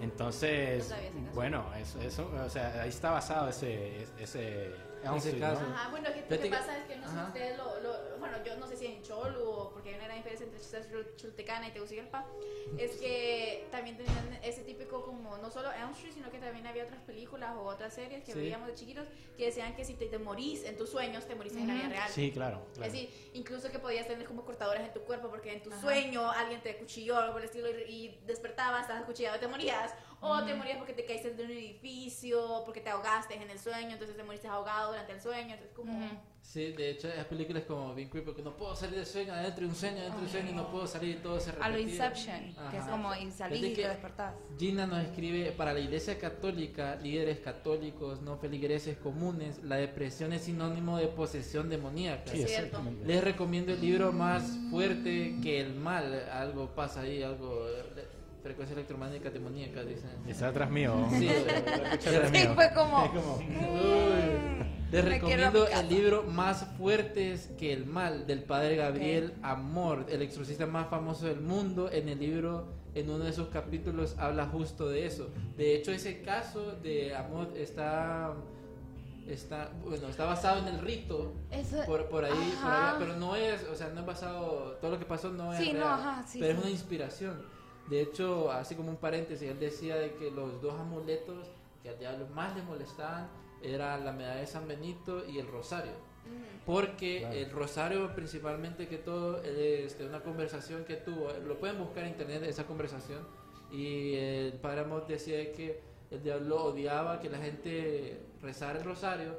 Entonces, 0.00 0.90
No 1.14 1.32
bueno, 1.34 1.64
eso, 1.76 2.00
eso, 2.00 2.30
o 2.44 2.48
sea, 2.48 2.82
ahí 2.82 2.88
está 2.88 3.10
basado 3.10 3.48
ese, 3.50 4.04
ese, 4.18 4.70
caso. 5.38 5.62
¿no? 5.62 5.74
Ajá, 5.74 5.90
bueno, 5.90 6.08
que, 6.12 6.22
lo 6.36 6.42
que 6.42 6.48
pasa 6.50 6.78
es 6.78 6.84
que 6.86 6.96
no 6.96 7.06
sé 7.06 7.12
si 7.14 7.20
ustedes 7.26 7.58
lo, 7.58 7.80
lo- 7.80 7.99
Bueno, 8.30 8.44
yo 8.44 8.56
no 8.58 8.66
sé 8.68 8.76
si 8.76 8.86
en 8.86 9.02
Cholo 9.02 9.50
o 9.50 9.70
porque 9.72 9.88
hay 9.88 9.94
una 9.96 10.04
gran 10.04 10.18
diferencia 10.18 10.46
entre 10.46 11.16
Chultecana 11.16 11.66
y 11.68 11.72
Tegucigalpa. 11.72 12.24
Es 12.78 12.92
que 12.96 13.66
también 13.72 13.96
tenían 13.96 14.38
ese 14.44 14.62
típico 14.62 15.02
como. 15.04 15.36
No 15.38 15.50
solo 15.50 15.72
Elm 15.72 15.90
Street, 15.92 16.12
sino 16.14 16.30
que 16.30 16.38
también 16.38 16.64
había 16.66 16.84
otras 16.84 17.00
películas 17.02 17.56
o 17.56 17.62
otras 17.64 17.92
series 17.92 18.22
que 18.22 18.32
Sí. 18.32 18.38
veíamos 18.38 18.68
de 18.68 18.74
chiquitos 18.74 19.08
que 19.36 19.46
decían 19.46 19.74
que 19.74 19.84
si 19.84 19.94
te, 19.94 20.06
te 20.06 20.18
morís 20.18 20.62
en 20.64 20.76
tus 20.76 20.90
sueños, 20.90 21.26
te 21.26 21.34
morís 21.34 21.56
en 21.56 21.66
la 21.66 21.74
vida 21.74 21.88
real. 21.88 22.08
Sí, 22.10 22.30
claro, 22.30 22.62
claro. 22.74 22.86
Es 22.86 22.92
decir, 22.92 23.10
incluso 23.34 23.68
que 23.72 23.80
podías 23.80 24.06
tener 24.06 24.24
como 24.26 24.44
cortadoras 24.44 24.82
en 24.84 24.92
tu 24.92 25.00
cuerpo 25.00 25.28
porque 25.28 25.52
en 25.52 25.62
tu 25.62 25.72
Ajá. 25.72 25.80
sueño 25.80 26.30
alguien 26.30 26.60
te 26.62 26.76
cuchilló 26.76 27.16
o 27.16 27.18
algo 27.18 27.32
por 27.32 27.40
el 27.42 27.46
estilo 27.48 27.68
y, 27.68 27.82
y 27.92 28.20
despertabas, 28.26 28.82
estabas 28.82 29.04
cuchillado 29.04 29.38
y 29.38 29.40
te 29.40 29.48
morías. 29.48 29.92
O 30.20 30.44
te 30.44 30.54
morías 30.54 30.76
porque 30.76 30.92
te 30.92 31.04
caíste 31.04 31.32
de 31.32 31.44
un 31.44 31.50
edificio, 31.50 32.62
porque 32.64 32.80
te 32.80 32.90
ahogaste 32.90 33.34
en 33.34 33.50
el 33.50 33.58
sueño, 33.58 33.92
entonces 33.92 34.16
te 34.16 34.22
moriste 34.22 34.48
ahogado 34.48 34.90
durante 34.90 35.12
el 35.12 35.20
sueño. 35.20 35.54
Entonces, 35.54 35.74
como. 35.74 36.30
Sí, 36.42 36.72
de 36.72 36.90
hecho, 36.90 37.08
las 37.08 37.26
películas 37.26 37.62
como 37.64 37.94
bien 37.94 38.08
creepy, 38.08 38.26
porque 38.26 38.42
no 38.42 38.56
puedo 38.56 38.74
salir 38.74 38.96
del 38.96 39.06
sueño, 39.06 39.32
adentro 39.32 39.60
de 39.60 39.66
un 39.68 39.74
sueño, 39.74 39.98
adentro 39.98 40.20
de 40.20 40.26
un 40.26 40.32
sueño, 40.32 40.50
y 40.50 40.54
no 40.54 40.70
puedo 40.70 40.86
salir 40.86 41.16
y 41.16 41.20
todo 41.20 41.38
se 41.38 41.50
A 41.50 41.68
lo 41.68 41.76
repetía. 41.76 42.06
Inception, 42.06 42.40
que 42.70 42.76
es 42.76 42.82
Ajá. 42.82 42.90
como 42.90 43.10
Desde 43.12 43.68
y 43.68 43.74
te 43.74 43.86
despertás. 43.86 44.34
Gina 44.58 44.86
nos 44.86 45.04
escribe, 45.04 45.52
para 45.52 45.72
la 45.72 45.80
Iglesia 45.80 46.18
Católica, 46.18 46.96
líderes 46.96 47.38
católicos, 47.38 48.20
no 48.22 48.36
feligreses 48.38 48.96
comunes, 48.96 49.62
la 49.62 49.76
depresión 49.76 50.32
es 50.32 50.42
sinónimo 50.42 50.96
de 50.96 51.08
posesión 51.08 51.68
demoníaca. 51.68 52.32
Sí. 52.32 52.44
Les 53.04 53.22
recomiendo 53.22 53.72
el 53.72 53.80
libro 53.80 54.10
más 54.10 54.42
fuerte 54.70 55.36
que 55.42 55.60
el 55.60 55.74
mal. 55.74 56.28
Algo 56.30 56.74
pasa 56.74 57.02
ahí, 57.02 57.22
algo... 57.22 57.66
Frecuencia 58.42 58.72
electromagnética 58.74 59.30
demoníaca, 59.30 59.82
dicen. 59.84 60.10
Está 60.26 60.48
atrás 60.48 60.70
mío. 60.70 60.94
Sí, 61.18 61.28
atrás 61.28 62.00
Sí, 62.32 62.38
mío. 62.38 62.54
fue 62.54 62.70
como. 62.74 63.04
Es 63.04 63.10
como- 63.10 63.36
Uy. 63.36 64.66
Les 64.90 65.04
recomiendo 65.04 65.68
el 65.68 65.88
libro 65.88 66.24
Más 66.24 66.66
fuertes 66.76 67.50
que 67.58 67.72
el 67.72 67.86
mal 67.86 68.26
del 68.26 68.42
padre 68.42 68.74
Gabriel 68.76 69.34
Amor, 69.42 70.06
el 70.08 70.22
exorcista 70.22 70.66
más 70.66 70.88
famoso 70.88 71.26
del 71.26 71.40
mundo. 71.40 71.90
En 71.92 72.08
el 72.08 72.18
libro, 72.18 72.66
en 72.94 73.08
uno 73.10 73.24
de 73.24 73.32
sus 73.32 73.48
capítulos, 73.48 74.16
habla 74.18 74.46
justo 74.46 74.88
de 74.88 75.06
eso. 75.06 75.28
De 75.56 75.76
hecho, 75.76 75.92
ese 75.92 76.22
caso 76.22 76.72
de 76.82 77.14
Amor 77.14 77.52
está, 77.56 78.32
está, 79.28 79.70
bueno, 79.84 80.08
está 80.08 80.24
basado 80.24 80.66
en 80.66 80.74
el 80.74 80.80
rito. 80.80 81.34
Eso- 81.52 81.84
Por, 81.86 82.06
por 82.08 82.24
ahí, 82.24 82.32
por 82.60 82.72
Ajá. 82.72 82.96
pero 82.98 83.14
no 83.16 83.36
es, 83.36 83.62
o 83.70 83.76
sea, 83.76 83.90
no 83.90 84.00
es 84.00 84.06
basado, 84.06 84.78
todo 84.80 84.90
lo 84.92 84.98
que 84.98 85.04
pasó 85.04 85.30
no 85.30 85.52
es 85.52 85.60
Sí, 85.60 85.72
no, 85.72 85.80
real, 85.80 85.88
ajá, 85.92 86.24
sí, 86.26 86.38
pero 86.40 86.52
sí. 86.52 86.58
es 86.58 86.64
una 86.64 86.70
inspiración. 86.72 87.59
De 87.90 88.00
hecho, 88.00 88.50
así 88.52 88.74
como 88.76 88.90
un 88.90 88.96
paréntesis, 88.96 89.50
él 89.50 89.58
decía 89.58 89.96
de 89.96 90.14
que 90.14 90.30
los 90.30 90.62
dos 90.62 90.78
amuletos 90.80 91.48
que 91.82 91.88
al 91.90 91.98
diablo 91.98 92.26
más 92.28 92.54
le 92.54 92.62
molestaban 92.62 93.28
era 93.62 93.98
la 93.98 94.12
medalla 94.12 94.40
de 94.40 94.46
San 94.46 94.66
Benito 94.68 95.26
y 95.26 95.38
el 95.38 95.48
rosario. 95.48 95.92
Porque 96.64 97.20
Claro. 97.20 97.34
el 97.34 97.50
rosario 97.50 98.14
principalmente 98.14 98.86
que 98.86 98.98
todo, 98.98 99.42
este, 99.42 100.06
una 100.06 100.20
conversación 100.20 100.84
que 100.84 100.96
tuvo, 100.96 101.32
lo 101.46 101.58
pueden 101.58 101.78
buscar 101.78 102.04
en 102.04 102.10
internet 102.10 102.44
esa 102.44 102.64
conversación, 102.66 103.26
y 103.72 104.14
el 104.14 104.52
padre 104.54 104.80
Amor 104.82 105.06
decía 105.06 105.38
de 105.38 105.52
que 105.52 105.80
el 106.10 106.22
diablo 106.22 106.64
odiaba 106.64 107.20
que 107.20 107.28
la 107.30 107.38
gente 107.38 108.20
rezara 108.42 108.78
el 108.78 108.84
rosario 108.84 109.34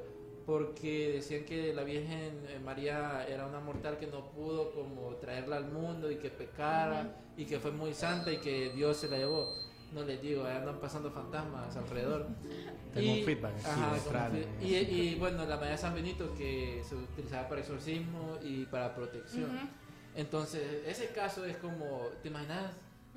porque 0.46 1.12
decían 1.14 1.44
que 1.44 1.72
la 1.72 1.82
Virgen 1.84 2.44
eh, 2.48 2.58
María 2.64 3.24
era 3.28 3.46
una 3.46 3.60
mortal 3.60 3.98
que 3.98 4.06
no 4.06 4.30
pudo 4.30 4.72
como 4.72 5.14
traerla 5.16 5.56
al 5.56 5.70
mundo 5.70 6.10
y 6.10 6.16
que 6.16 6.30
pecara 6.30 7.14
y 7.36 7.44
que 7.44 7.58
fue 7.60 7.70
muy 7.70 7.94
santa 7.94 8.30
y 8.32 8.38
que 8.38 8.70
Dios 8.70 8.96
se 8.96 9.08
la 9.08 9.18
llevó. 9.18 9.52
No 9.92 10.02
les 10.04 10.22
digo, 10.22 10.44
ahí 10.44 10.56
andan 10.56 10.78
pasando 10.80 11.10
fantasmas 11.10 11.76
alrededor. 11.76 12.26
Tengo 12.94 13.12
un 13.12 13.24
feedback 13.24 13.54
ajá, 13.64 13.88
como 13.88 14.18
feed- 14.18 14.46
y, 14.62 14.74
y 14.76 15.14
bueno, 15.16 15.38
la 15.44 15.56
medalla 15.56 15.72
de 15.72 15.78
San 15.78 15.94
Benito 15.94 16.34
que 16.34 16.82
se 16.86 16.94
utilizaba 16.94 17.48
para 17.48 17.60
exorcismo 17.60 18.38
y 18.42 18.64
para 18.66 18.94
protección. 18.94 19.54
Ujú. 19.54 19.66
Entonces, 20.14 20.62
ese 20.86 21.08
caso 21.08 21.44
es 21.44 21.56
como, 21.56 22.00
¿te 22.22 22.28
imaginas 22.28 22.72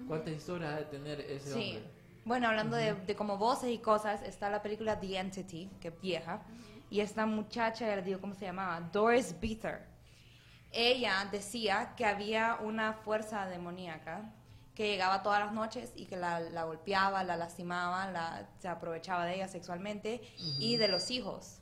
cuántas 0.07 0.33
historias 0.33 0.73
ha 0.73 0.77
de 0.77 0.85
tener 0.85 1.19
ese 1.21 1.53
Sí. 1.53 1.69
hombre? 1.75 1.83
Bueno, 2.25 2.47
hablando 2.47 2.75
de, 2.75 2.93
de 2.95 3.15
como 3.15 3.37
voces 3.37 3.69
y 3.69 3.77
cosas, 3.77 4.23
está 4.23 4.49
la 4.49 4.61
película 4.63 4.99
The 4.99 5.17
Entity, 5.19 5.69
que 5.79 5.89
es 5.89 6.01
vieja, 6.01 6.41
y 6.89 6.99
esta 7.01 7.25
muchacha, 7.25 7.87
ya 7.87 7.95
les 7.95 8.05
digo 8.05 8.21
cómo 8.21 8.33
se 8.35 8.45
llamaba, 8.45 8.79
Doris 8.91 9.35
Beather. 9.39 9.85
Ella 10.71 11.27
decía 11.31 11.93
que 11.95 12.05
había 12.05 12.57
una 12.61 12.93
fuerza 12.93 13.45
demoníaca 13.47 14.33
que 14.73 14.87
llegaba 14.89 15.23
todas 15.23 15.39
las 15.39 15.53
noches 15.53 15.93
y 15.95 16.05
que 16.05 16.17
la, 16.17 16.41
la 16.41 16.65
golpeaba, 16.65 17.23
la 17.23 17.37
lastimaba, 17.37 18.11
la, 18.11 18.49
se 18.59 18.67
aprovechaba 18.67 19.25
de 19.25 19.35
ella 19.35 19.47
sexualmente 19.47 20.21
y 20.59 20.75
de 20.75 20.89
los 20.89 21.11
hijos. 21.11 21.59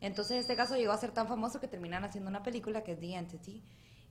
Entonces 0.00 0.38
este 0.38 0.56
caso 0.56 0.76
llegó 0.76 0.92
a 0.92 0.96
ser 0.98 1.12
tan 1.12 1.28
famoso 1.28 1.60
que 1.60 1.68
terminaron 1.68 2.04
haciendo 2.08 2.28
una 2.28 2.42
película 2.42 2.82
que 2.82 2.92
es 2.92 3.00
The 3.00 3.14
Entity. 3.14 3.62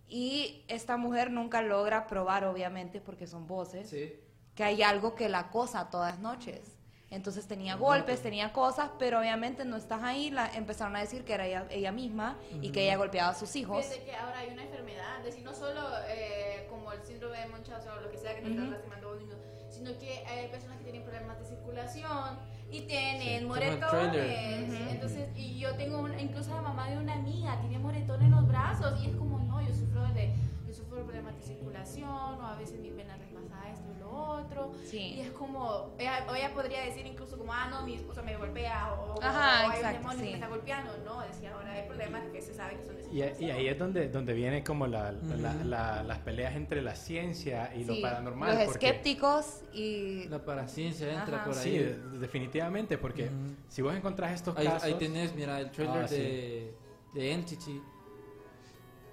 Y 0.08 0.64
esta 0.70 0.96
mujer 0.96 1.30
nunca 1.32 1.62
logra 1.62 2.08
probar, 2.08 2.46
obviamente, 2.46 3.02
porque 3.02 3.28
son 3.28 3.48
voces, 3.48 3.90
Sí. 3.90 4.14
que 4.56 4.64
hay 4.64 4.82
algo 4.82 5.14
que 5.16 5.28
la 5.28 5.40
acosa 5.40 5.90
todas 5.90 6.20
noches. 6.20 6.77
Entonces 7.10 7.48
tenía 7.48 7.76
golpes, 7.76 8.22
tenía 8.22 8.52
cosas, 8.52 8.90
pero 9.00 9.20
obviamente 9.20 9.64
no 9.64 9.78
estás 9.78 10.04
ahí. 10.04 10.30
La, 10.30 10.54
empezaron 10.54 10.96
a 10.96 11.00
decir 11.00 11.24
que 11.24 11.34
era 11.34 11.46
ella, 11.46 11.66
ella 11.70 11.92
misma 11.92 12.38
y 12.62 12.70
que 12.72 12.84
ella 12.84 12.98
golpeaba 12.98 13.30
a 13.30 13.34
sus 13.36 13.56
hijos. 13.56 13.86
Fíjate 13.86 14.04
que 14.04 14.16
ahora 14.16 14.40
hay 14.40 14.50
una 14.50 14.64
enfermedad, 14.64 15.18
es 15.20 15.26
decir, 15.26 15.44
no 15.46 15.54
solo 15.54 15.82
eh, 16.10 16.68
como 16.70 16.92
el 16.92 17.02
síndrome 17.04 17.40
de 17.40 17.48
Munchausen 17.48 17.92
o 17.92 18.02
lo 18.02 18.12
que 18.12 18.18
sea 18.18 18.36
que 18.36 18.42
te 18.42 18.48
Ujú. 18.48 18.56
están 18.56 18.72
lastimando 18.72 19.08
a 19.10 19.12
un 19.14 19.20
niño, 19.20 19.36
sino 19.70 19.98
que 19.98 20.26
hay 20.26 20.48
personas 20.50 20.78
que 20.80 20.84
tienen 20.84 21.04
problemas 21.04 21.40
de 21.40 21.46
circulación 21.46 22.40
y 22.70 22.82
tienen 22.82 23.40
Sí, 23.40 23.46
moretones. 23.46 24.12
trailer. 24.12 24.64
Ujú. 24.64 24.90
Entonces, 24.90 25.30
y 25.38 25.60
yo 25.60 25.76
tengo 25.76 26.00
una, 26.00 26.22
incluso 26.22 26.54
la 26.54 26.62
mamá 26.62 26.90
de 26.90 26.98
una 26.98 27.14
amiga 27.14 27.58
tiene 27.62 27.80
moretón 27.80 28.22
en 28.22 28.32
los 28.32 28.46
brazos 28.48 29.02
y 29.02 29.08
es 29.12 29.16
como, 29.16 29.40
no, 29.40 29.62
yo 29.62 29.74
sufro 29.74 30.04
de, 30.14 30.34
yo 30.68 30.74
sufro 30.74 30.98
de 30.98 31.04
problemas 31.06 31.36
de 31.38 31.42
circulación 31.44 32.10
o 32.10 32.46
a 32.48 32.56
veces 32.58 32.80
mis 32.82 32.94
venas 32.94 33.18
les 33.20 33.30
pasa 33.30 33.70
esto 33.72 33.94
lo 34.12 34.18
otro. 34.44 34.72
Sí. 34.86 35.16
Y 35.16 35.22
es 35.22 35.32
como, 35.32 35.94
ella, 35.98 36.26
ella 36.36 36.54
podría 36.54 36.82
decir 36.82 37.06
incluso 37.06 37.38
como, 37.38 37.54
ah, 37.54 37.68
no, 37.70 37.84
mi 37.86 37.96
esposo 37.96 38.24
me 38.24 38.36
golpea 38.38 38.94
o, 38.94 39.22
Ajá, 39.22 39.68
o 39.68 39.72
hay 39.72 39.78
exacto, 39.78 39.88
un 39.98 40.02
demonio 40.04 40.20
sí. 40.20 40.24
que 40.26 40.30
me 40.30 40.34
está 40.36 40.48
golpeando. 40.48 40.98
No, 41.06 41.22
decía, 41.22 41.54
ahora 41.54 41.72
hay 41.74 41.88
problemas 41.88 42.24
que 42.32 42.42
se 42.42 42.54
sabe 42.54 42.78
que 42.78 42.86
son 42.86 42.96
de 42.96 43.04
Y, 43.40 43.46
y 43.46 43.52
ahí 43.52 43.68
es 43.68 43.78
donde, 43.78 44.10
donde 44.10 44.34
viene 44.34 44.64
como 44.64 44.88
la, 44.88 45.12
la- 45.12 45.54
la- 45.64 46.04
las 46.04 46.20
peleas 46.20 46.56
entre 46.56 46.82
la 46.82 46.96
ciencia 46.96 47.72
y 47.76 47.84
Sí, 47.84 47.96
lo 47.96 48.02
paranormal. 48.02 48.54
Los 48.66 48.76
escépticos 48.76 49.62
y... 49.74 50.26
La 50.30 50.44
paraciencia 50.44 51.12
entra 51.12 51.38
Ajá. 51.38 51.46
por 51.46 51.58
ahí. 51.58 51.64
Sí, 51.64 51.78
de- 51.78 52.20
definitivamente, 52.20 52.98
porque 52.98 53.26
Ujú. 53.26 53.56
si 53.68 53.82
vos 53.82 53.96
encontrás 53.96 54.32
estos 54.34 54.58
Ahí, 54.58 54.66
casos... 54.68 54.84
ahí 54.84 54.94
tenés, 54.96 55.34
mira, 55.36 55.60
el 55.60 55.72
trailer 55.72 56.04
Ah, 56.04 56.08
sí. 56.08 56.16
de, 56.16 56.76
de 57.14 57.32
Entity. 57.34 57.82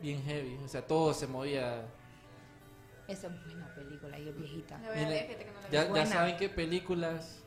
Bien 0.01 0.22
heavy. 0.24 0.59
O 0.64 0.68
sea, 0.68 0.86
todo 0.86 1.14
se 1.14 1.26
movía. 1.26 1.86
Esa 3.07 3.26
es 3.26 3.44
buena 3.44 3.74
película 3.74 4.18
y 4.18 4.28
es 4.28 4.36
viejita. 4.36 4.78
La 4.78 4.88
voy 4.88 4.90
a 4.90 4.94
Miren, 4.94 5.09
ver, 5.11 5.26
fíjate 5.26 5.44
que 5.44 5.50
no 5.88 5.94
la 5.94 6.05
ya, 6.05 6.07
saben 6.07 6.36
qué 6.36 6.48
películas. 6.48 7.42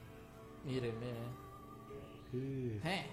Miren, 0.63 0.93
miren. 0.99 2.81
Eh, 2.83 3.05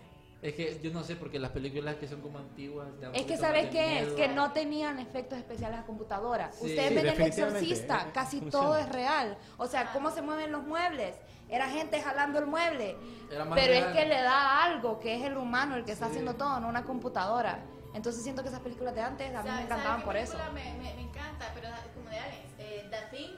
Es 0.43 0.53
que 0.55 0.79
yo 0.83 0.91
no 0.93 1.03
sé, 1.03 1.17
porque 1.17 1.39
las 1.39 1.53
películas 1.53 1.97
que 1.97 2.07
son 2.07 2.21
como 2.21 2.39
antiguas. 2.39 2.89
Es 3.15 3.23
que 3.25 3.39
¿sabes 3.39 3.71
qué 3.71 4.01
es? 4.01 4.09
Que 4.13 4.29
no 4.29 4.53
tenían 4.53 4.99
efectos 4.99 5.39
especiales 5.39 5.79
a 5.81 5.85
computadora. 5.87 6.53
Sí. 6.53 6.67
Ustedes 6.67 6.89
Sí, 6.91 6.95
ven 6.97 7.07
el 7.07 7.21
exorcista, 7.23 8.03
eh, 8.09 8.11
casi 8.13 8.41
funciona. 8.41 8.65
todo 8.67 8.77
es 8.77 8.89
real. 8.91 9.39
O 9.57 9.67
sea, 9.67 9.91
cómo 9.93 10.11
se 10.11 10.21
mueven 10.21 10.53
los 10.53 10.65
muebles. 10.65 11.17
Era 11.49 11.69
gente 11.71 11.99
jalando 12.03 12.39
el 12.41 12.47
mueble. 12.47 12.95
Pero 13.31 13.45
real. 13.55 13.73
es 13.73 13.87
que 13.97 14.05
le 14.07 14.21
da 14.23 14.65
algo, 14.65 15.01
que 15.01 15.15
es 15.17 15.23
el 15.25 15.39
humano 15.39 15.77
el 15.77 15.85
que 15.87 15.93
está 15.93 16.07
Sí. 16.07 16.11
haciendo 16.11 16.35
todo, 16.35 16.61
no 16.61 16.69
una 16.69 16.85
computadora. 16.85 17.65
Entonces 17.95 18.23
siento 18.23 18.43
que 18.43 18.49
esas 18.49 18.61
películas 18.61 18.95
de 18.95 19.01
antes 19.03 19.29
a 19.35 19.39
mí 19.43 19.45
me 19.45 19.51
¿sabes 19.51 19.65
encantaban 19.67 20.03
por 20.03 20.17
eso. 20.17 20.37
Me, 20.53 20.65
me, 20.75 20.95
me 20.95 21.01
encanta, 21.03 21.51
pero 21.55 21.71
da- 21.71 21.81
como 21.95 22.11
de 22.11 22.19
aliens. 22.19 22.53
Eh, 22.59 22.89
The 22.91 23.17
Thing. 23.17 23.31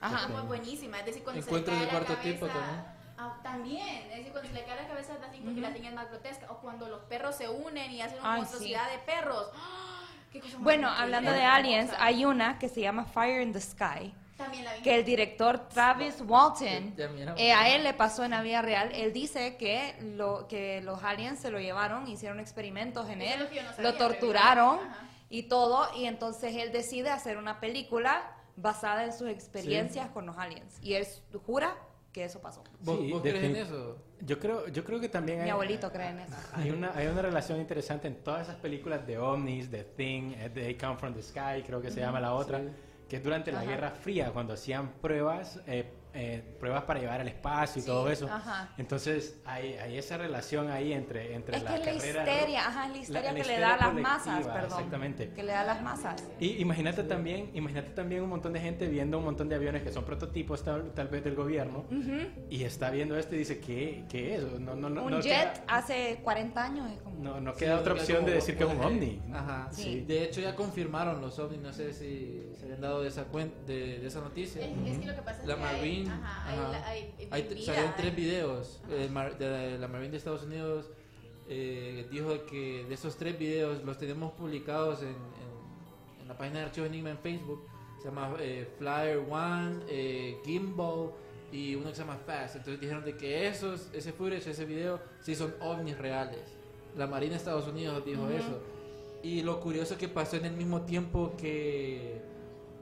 Ajá. 0.00 0.26
Como 0.26 0.38
es 0.40 0.46
buenísima. 0.46 0.98
Es 1.00 1.06
decir, 1.06 1.22
cuando 1.24 1.40
Encuentros 1.42 1.74
se 1.74 1.80
le 1.80 1.86
de 1.86 1.90
cae 1.90 2.00
la 2.00 2.06
cuarto 2.06 2.22
tipo 2.22 2.46
cabeza- 2.46 2.60
también. 2.60 2.92
Ah, 3.18 3.38
también. 3.42 4.10
Es 4.10 4.16
decir, 4.18 4.32
cuando 4.32 4.48
se 4.48 4.54
le 4.54 4.64
cae 4.64 4.76
la 4.82 4.88
cabeza 4.88 5.14
a 5.14 5.16
The 5.16 5.26
Thing 5.28 5.42
porque 5.44 5.60
Ujú. 5.60 5.68
la 5.68 5.72
Thing 5.74 5.84
es 5.84 5.94
más 5.94 6.08
grotesca. 6.10 6.50
O 6.52 6.58
cuando 6.60 6.88
los 6.88 7.00
perros 7.04 7.34
se 7.36 7.48
unen 7.48 7.90
y 7.90 8.02
hacen 8.02 8.18
una 8.20 8.36
monstruosidad 8.36 8.90
de 8.90 8.98
perros. 8.98 9.50
¡Ah! 9.56 10.04
Qué 10.30 10.40
cosa 10.40 10.54
más 10.54 10.64
Bueno, 10.64 10.88
hablando 10.88 11.30
de 11.32 11.42
aliens, 11.44 11.90
hay 11.98 12.24
una 12.24 12.58
que 12.58 12.68
se 12.68 12.80
llama 12.80 13.04
Fire 13.04 13.42
in 13.42 13.52
the 13.52 13.60
Sky. 13.60 14.14
Que 14.82 14.94
el 14.96 15.04
director 15.04 15.68
Travis 15.68 16.22
Walton, 16.26 16.94
eh, 17.36 17.52
a 17.52 17.74
él 17.74 17.84
le 17.84 17.94
pasó 17.94 18.24
en 18.24 18.32
la 18.32 18.42
vida 18.42 18.62
real. 18.62 18.90
Él 18.92 19.12
dice 19.12 19.56
que, 19.56 19.94
lo, 20.16 20.46
que 20.48 20.80
los 20.82 21.02
aliens 21.02 21.38
se 21.40 21.50
lo 21.50 21.60
llevaron, 21.60 22.08
hicieron 22.08 22.40
experimentos 22.40 23.08
en 23.08 23.22
él, 23.22 23.48
lo 23.78 23.82
no 23.82 23.94
torturaron 23.94 24.80
y 25.28 25.44
todo, 25.44 25.88
y 25.96 26.04
entonces 26.04 26.54
él 26.56 26.72
decide 26.72 27.10
hacer 27.10 27.38
una 27.38 27.60
película 27.60 28.36
basada 28.56 29.04
en 29.04 29.12
sus 29.12 29.28
experiencias 29.28 30.10
con 30.10 30.26
los 30.26 30.36
aliens. 30.36 30.78
Y 30.82 30.94
él 30.94 31.06
jura 31.46 31.74
que 32.12 32.24
eso 32.24 32.40
pasó. 32.40 32.62
¿Vos, 32.80 32.98
Sí, 33.00 33.10
vos 33.10 33.22
crees 33.22 33.42
en 33.42 33.56
eso? 33.56 33.96
Yo 34.20 34.38
creo, 34.38 34.68
yo 34.68 34.84
creo 34.84 35.00
que 35.00 35.08
también 35.08 35.38
Mi 35.38 35.44
hay, 35.44 35.50
abuelito 35.50 35.90
cree 35.90 36.10
en 36.10 36.20
eso. 36.20 36.34
hay 36.52 36.70
una, 36.70 36.92
hay 36.94 37.06
una 37.06 37.22
relación 37.22 37.58
interesante 37.58 38.06
en 38.06 38.16
todas 38.22 38.42
esas 38.42 38.56
películas 38.56 39.06
de 39.06 39.18
ovnis, 39.18 39.70
de 39.70 39.84
Thing, 39.84 40.32
eh, 40.36 40.50
They 40.52 40.76
Come 40.76 40.96
From 40.96 41.14
the 41.14 41.22
Sky, 41.22 41.62
creo 41.66 41.80
que 41.80 41.90
se 41.90 42.00
llama 42.00 42.20
la 42.20 42.34
otra, 42.34 42.60
que 43.12 43.18
es 43.18 43.22
durante 43.22 43.52
la 43.52 43.60
Ajá. 43.60 43.68
Guerra 43.68 43.90
Fría, 43.90 44.30
cuando 44.32 44.54
hacían 44.54 44.92
pruebas, 45.02 45.60
eh, 45.66 45.84
eh, 46.14 46.42
pruebas 46.60 46.84
para 46.84 47.00
llevar 47.00 47.20
al 47.20 47.28
espacio 47.28 47.80
y 47.80 47.82
Sí, 47.82 47.86
todo 47.86 48.10
eso. 48.10 48.26
ajá. 48.30 48.70
Entonces 48.78 49.40
hay, 49.44 49.74
hay 49.74 49.96
esa 49.98 50.16
relación 50.18 50.70
ahí 50.70 50.92
entre, 50.92 51.34
entre 51.34 51.56
Es 51.56 51.62
la 51.62 51.70
que 51.74 51.76
es 51.80 51.86
la 51.86 51.92
carrera... 51.94 52.22
histeria, 52.34 52.60
ajá, 52.68 52.86
es 52.86 52.92
la 52.92 52.98
histeria 52.98 53.22
la 53.22 53.28
que 53.28 53.34
le 53.34 53.40
histeria 53.40 53.66
da 53.68 53.74
a 53.74 53.76
las 53.86 53.94
masas, 53.94 54.46
perdón. 54.46 54.64
Exactamente. 54.64 55.30
Que 55.30 55.42
le 55.42 55.52
da 55.52 55.60
a 55.60 55.64
las 55.64 55.82
masas. 55.82 56.28
Y 56.38 56.56
imagínate 56.60 57.02
también, 57.04 57.50
imagínate 57.54 57.90
también 57.90 58.22
un 58.22 58.28
montón 58.30 58.52
de 58.52 58.60
gente 58.60 58.86
viendo 58.88 59.18
un 59.18 59.24
montón 59.24 59.48
de 59.48 59.54
aviones 59.56 59.82
que 59.82 59.92
son 59.92 60.04
prototipos 60.04 60.62
tal, 60.62 60.92
tal 60.92 61.08
vez 61.08 61.24
del 61.24 61.34
gobierno 61.34 61.84
y 62.50 62.64
está 62.64 62.90
viendo 62.90 63.16
esto 63.16 63.34
y 63.34 63.38
dice 63.38 63.58
¿qué, 63.60 64.04
qué 64.08 64.34
es? 64.36 64.42
No, 64.60 64.74
no, 64.74 64.90
no, 64.90 65.04
Un 65.04 65.10
no 65.12 65.20
jet 65.20 65.32
queda- 65.54 65.64
hace 65.68 66.20
40 66.22 66.62
años 66.64 66.90
es 66.92 67.00
como... 67.00 67.22
no, 67.22 67.40
no 67.40 67.52
Sí, 67.52 67.58
queda 67.60 67.76
otra 67.80 67.92
queda 67.94 68.02
opción 68.02 68.16
como 68.18 68.28
de 68.28 68.34
decir 68.34 68.56
que 68.56 68.64
es 68.64 68.70
un 68.70 68.80
ovni. 68.80 69.22
Ajá. 69.32 69.68
Sí. 69.72 70.00
De 70.00 70.24
hecho, 70.24 70.40
ya 70.40 70.54
confirmaron 70.54 71.20
los 71.20 71.38
ovnis. 71.38 71.60
No 71.60 71.72
sé 71.72 71.92
si 71.92 72.50
se 72.58 72.64
habían 72.64 72.80
dado 72.80 73.02
de 73.02 73.08
esa, 73.08 73.30
cuen- 73.30 73.52
de, 73.66 73.98
de 74.00 74.06
esa 74.06 74.20
noticia. 74.20 74.62
Es, 74.62 74.70
es 74.86 74.98
que 74.98 75.06
lo 75.06 75.14
que 75.14 75.22
pasa 75.22 75.40
es 75.42 75.46
La 75.48 75.56
que 75.56 75.62
hay- 75.64 75.80
Marine. 76.04 76.24
ajá, 76.24 76.48
hay, 76.50 76.58
ajá. 76.58 76.88
hay, 76.88 77.14
Hay- 77.30 77.42
vida, 77.42 77.62
salieron 77.66 77.92
tres 77.96 78.10
hay- 78.10 78.16
videos. 78.16 78.80
Mar- 79.10 79.38
de 79.38 79.50
la, 79.50 79.78
la 79.78 79.88
Marine 79.88 80.10
de 80.12 80.16
Estados 80.18 80.42
Unidos 80.44 80.90
eh, 81.48 82.06
dijo 82.10 82.44
que 82.46 82.84
de 82.88 82.94
esos 82.94 83.16
tres 83.16 83.38
videos 83.38 83.82
los 83.84 83.98
tenemos 83.98 84.32
publicados 84.32 85.02
en, 85.02 85.08
en- 85.08 86.22
en 86.22 86.28
la 86.28 86.36
página 86.36 86.60
de 86.60 86.64
Archivos 86.66 86.88
Enigma 86.88 87.10
en 87.10 87.18
Facebook. 87.18 87.66
Se 87.98 88.08
llama 88.08 88.34
eh, 88.40 88.68
Flyer 88.78 89.18
One, 89.30 89.80
eh, 89.88 90.38
Gimbal 90.44 91.10
y 91.52 91.74
uno 91.74 91.90
que 91.90 91.94
se 91.96 92.00
llama 92.02 92.18
Fast. 92.26 92.56
Entonces 92.56 92.80
dijeron 92.80 93.04
de 93.04 93.16
que 93.16 93.46
esos, 93.46 93.88
ese 93.92 94.12
footage, 94.12 94.50
ese 94.50 94.64
video, 94.64 95.00
sí 95.20 95.34
son 95.36 95.54
ovnis 95.60 95.98
reales. 95.98 96.40
La 96.96 97.06
Marina 97.06 97.32
de 97.32 97.36
Estados 97.38 97.68
Unidos 97.68 98.04
dijo 98.04 98.28
eso. 98.30 98.60
Y 99.22 99.42
lo 99.42 99.60
curioso 99.60 99.96
que 99.96 100.08
pasó 100.08 100.36
en 100.36 100.46
el 100.46 100.52
mismo 100.54 100.82
tiempo 100.82 101.34
que 101.38 102.20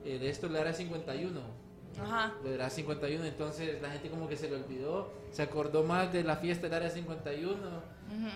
eh, 0.04 0.18
de 0.18 0.30
esto 0.30 0.48
la 0.48 0.60
era 0.60 0.72
51 0.72 1.40
Ajá. 1.98 2.32
lo 2.42 2.50
del 2.50 2.60
Área 2.60 2.70
51, 2.70 3.24
entonces 3.24 3.80
la 3.82 3.90
gente 3.90 4.08
como 4.10 4.28
que 4.28 4.36
se 4.36 4.48
le 4.48 4.56
olvidó, 4.56 5.12
se 5.30 5.42
acordó 5.42 5.82
más 5.84 6.12
de 6.12 6.22
la 6.24 6.36
fiesta 6.36 6.66
del 6.66 6.74
Área 6.74 6.90
51, 6.90 7.58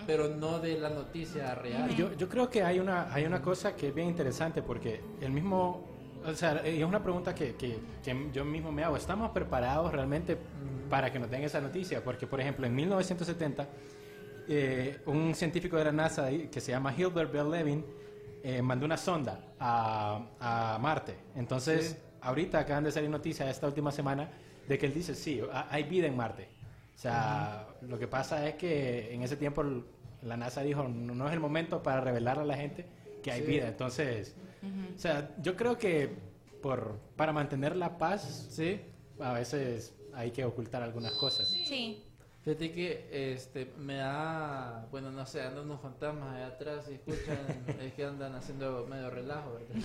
pero 0.07 0.29
no 0.29 0.59
de 0.59 0.79
la 0.79 0.89
noticia 0.89 1.53
real. 1.55 1.89
Yo, 1.95 2.13
yo 2.13 2.29
creo 2.29 2.49
que 2.49 2.63
hay 2.63 2.79
una, 2.79 3.13
hay 3.13 3.25
una 3.25 3.41
cosa 3.41 3.75
que 3.75 3.89
es 3.89 3.95
bien 3.95 4.07
interesante 4.07 4.61
porque 4.61 5.01
el 5.21 5.31
mismo, 5.31 5.85
o 6.25 6.33
sea, 6.33 6.61
es 6.63 6.83
una 6.83 7.01
pregunta 7.01 7.33
que, 7.35 7.55
que, 7.55 7.79
que 8.03 8.29
yo 8.31 8.45
mismo 8.45 8.71
me 8.71 8.83
hago. 8.83 8.95
¿Estamos 8.97 9.31
preparados 9.31 9.91
realmente 9.91 10.37
para 10.89 11.11
que 11.11 11.19
nos 11.19 11.29
den 11.29 11.43
esa 11.43 11.59
noticia? 11.59 12.03
Porque, 12.03 12.25
por 12.27 12.39
ejemplo, 12.39 12.65
en 12.65 12.75
1970, 12.75 13.67
eh, 14.47 15.01
un 15.07 15.33
científico 15.33 15.75
de 15.77 15.85
la 15.85 15.91
NASA 15.91 16.29
que 16.51 16.61
se 16.61 16.71
llama 16.71 16.93
Hilbert 16.95 17.31
Bell 17.31 17.49
Levin 17.49 17.85
eh, 18.43 18.61
mandó 18.61 18.85
una 18.85 18.95
sonda 18.97 19.39
a, 19.59 20.21
a 20.39 20.77
Marte. 20.79 21.15
Entonces, 21.35 21.89
Sí. 21.89 22.04
Ahorita 22.25 22.59
acaban 22.59 22.83
de 22.83 22.91
salir 22.91 23.09
noticias 23.09 23.47
esta 23.49 23.67
última 23.67 23.91
semana 23.91 24.29
de 24.67 24.77
que 24.77 24.85
él 24.87 24.93
dice, 24.93 25.15
sí, 25.15 25.41
ha- 25.51 25.67
hay 25.69 25.83
vida 25.83 26.07
en 26.07 26.15
Marte. 26.17 26.49
O 26.95 26.97
sea, 26.97 27.67
lo 27.81 27.99
que 27.99 28.07
pasa 28.07 28.47
es 28.47 28.55
que 28.55 29.13
en 29.13 29.21
ese 29.21 29.35
tiempo 29.37 29.63
la 30.21 30.37
NASA 30.37 30.61
dijo, 30.61 30.87
no, 30.87 31.27
es 31.27 31.33
el 31.33 31.39
momento 31.39 31.83
para 31.83 32.01
revelar 32.01 32.39
a 32.39 32.45
la 32.45 32.55
gente 32.57 32.85
que 33.21 33.31
hay 33.31 33.41
Sí. 33.41 33.47
vida. 33.47 33.67
Entonces, 33.67 34.35
o 34.95 34.97
sea, 34.97 35.35
yo 35.41 35.55
creo 35.55 35.77
que 35.77 36.09
por, 36.61 36.97
para 37.15 37.31
mantener 37.31 37.75
la 37.75 37.97
paz, 37.97 38.47
Sí, 38.49 38.79
a 39.19 39.33
veces 39.33 39.93
hay 40.13 40.31
que 40.31 40.45
ocultar 40.45 40.81
algunas 40.81 41.11
cosas. 41.13 41.47
Sí. 41.49 42.01
fíjate 42.43 42.71
que 42.71 43.33
este, 43.33 43.71
me 43.77 43.95
da, 43.97 44.87
bueno, 44.89 45.11
no 45.11 45.25
sé, 45.25 45.41
andan 45.41 45.65
unos 45.65 45.81
fantasmas 45.81 46.35
allá 46.35 46.47
atrás 46.47 46.85
y 46.89 46.93
escuchan, 46.95 47.37
es 47.81 47.93
que 47.93 48.05
andan 48.05 48.33
haciendo 48.35 48.85
medio 48.89 49.09
relajo, 49.09 49.53
¿verdad? 49.53 49.75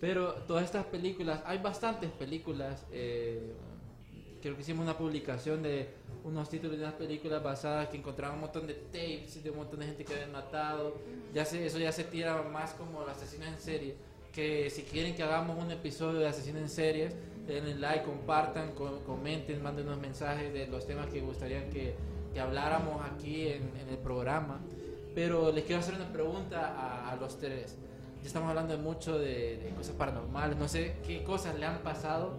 Pero 0.00 0.34
todas 0.46 0.64
estas 0.64 0.86
películas, 0.86 1.42
hay 1.44 1.58
bastantes 1.58 2.10
películas, 2.10 2.84
eh, 2.92 3.52
creo 4.40 4.54
que 4.54 4.60
hicimos 4.62 4.84
una 4.84 4.96
publicación 4.96 5.62
de 5.62 5.88
unos 6.24 6.48
títulos 6.48 6.76
de 6.76 6.84
unas 6.84 6.94
películas 6.94 7.42
basadas 7.42 7.88
que 7.88 7.96
encontraban 7.96 8.36
un 8.36 8.42
montón 8.42 8.66
de 8.66 8.74
tapes 8.74 9.42
de 9.42 9.50
un 9.50 9.56
montón 9.56 9.80
de 9.80 9.86
gente 9.86 10.04
que 10.04 10.12
habían 10.14 10.32
matado. 10.32 10.96
Ya 11.34 11.44
se, 11.44 11.66
eso 11.66 11.78
ya 11.78 11.90
se 11.90 12.04
tira 12.04 12.42
más 12.42 12.72
como 12.74 13.00
asesinos 13.02 13.48
en 13.48 13.58
serie. 13.58 13.94
Que 14.32 14.70
si 14.70 14.82
quieren 14.82 15.16
que 15.16 15.22
hagamos 15.24 15.58
un 15.62 15.70
episodio 15.72 16.20
de 16.20 16.28
asesinos 16.28 16.62
en 16.62 16.68
series, 16.68 17.14
denle 17.46 17.74
like, 17.76 18.04
compartan, 18.04 18.72
co- 18.74 19.00
comenten, 19.04 19.60
manden 19.62 19.86
unos 19.88 20.00
mensajes 20.00 20.52
de 20.52 20.66
los 20.68 20.86
temas 20.86 21.06
que 21.08 21.20
gustarían 21.20 21.70
que, 21.70 21.94
que 22.32 22.38
habláramos 22.38 23.04
aquí 23.04 23.48
en, 23.48 23.62
en 23.80 23.88
el 23.88 23.98
programa. 23.98 24.60
Pero 25.14 25.50
les 25.50 25.64
quiero 25.64 25.80
hacer 25.80 25.94
una 25.94 26.12
pregunta 26.12 26.74
a, 26.76 27.10
a 27.10 27.16
los 27.16 27.38
tres. 27.38 27.76
Ya 28.20 28.26
estamos 28.26 28.48
hablando 28.48 28.76
de 28.76 28.82
mucho 28.82 29.18
de, 29.18 29.72
cosas 29.76 29.94
paranormales. 29.94 30.56
No 30.56 30.68
sé 30.68 30.96
qué 31.06 31.22
cosas 31.24 31.58
le 31.58 31.66
han 31.66 31.82
pasado, 31.82 32.34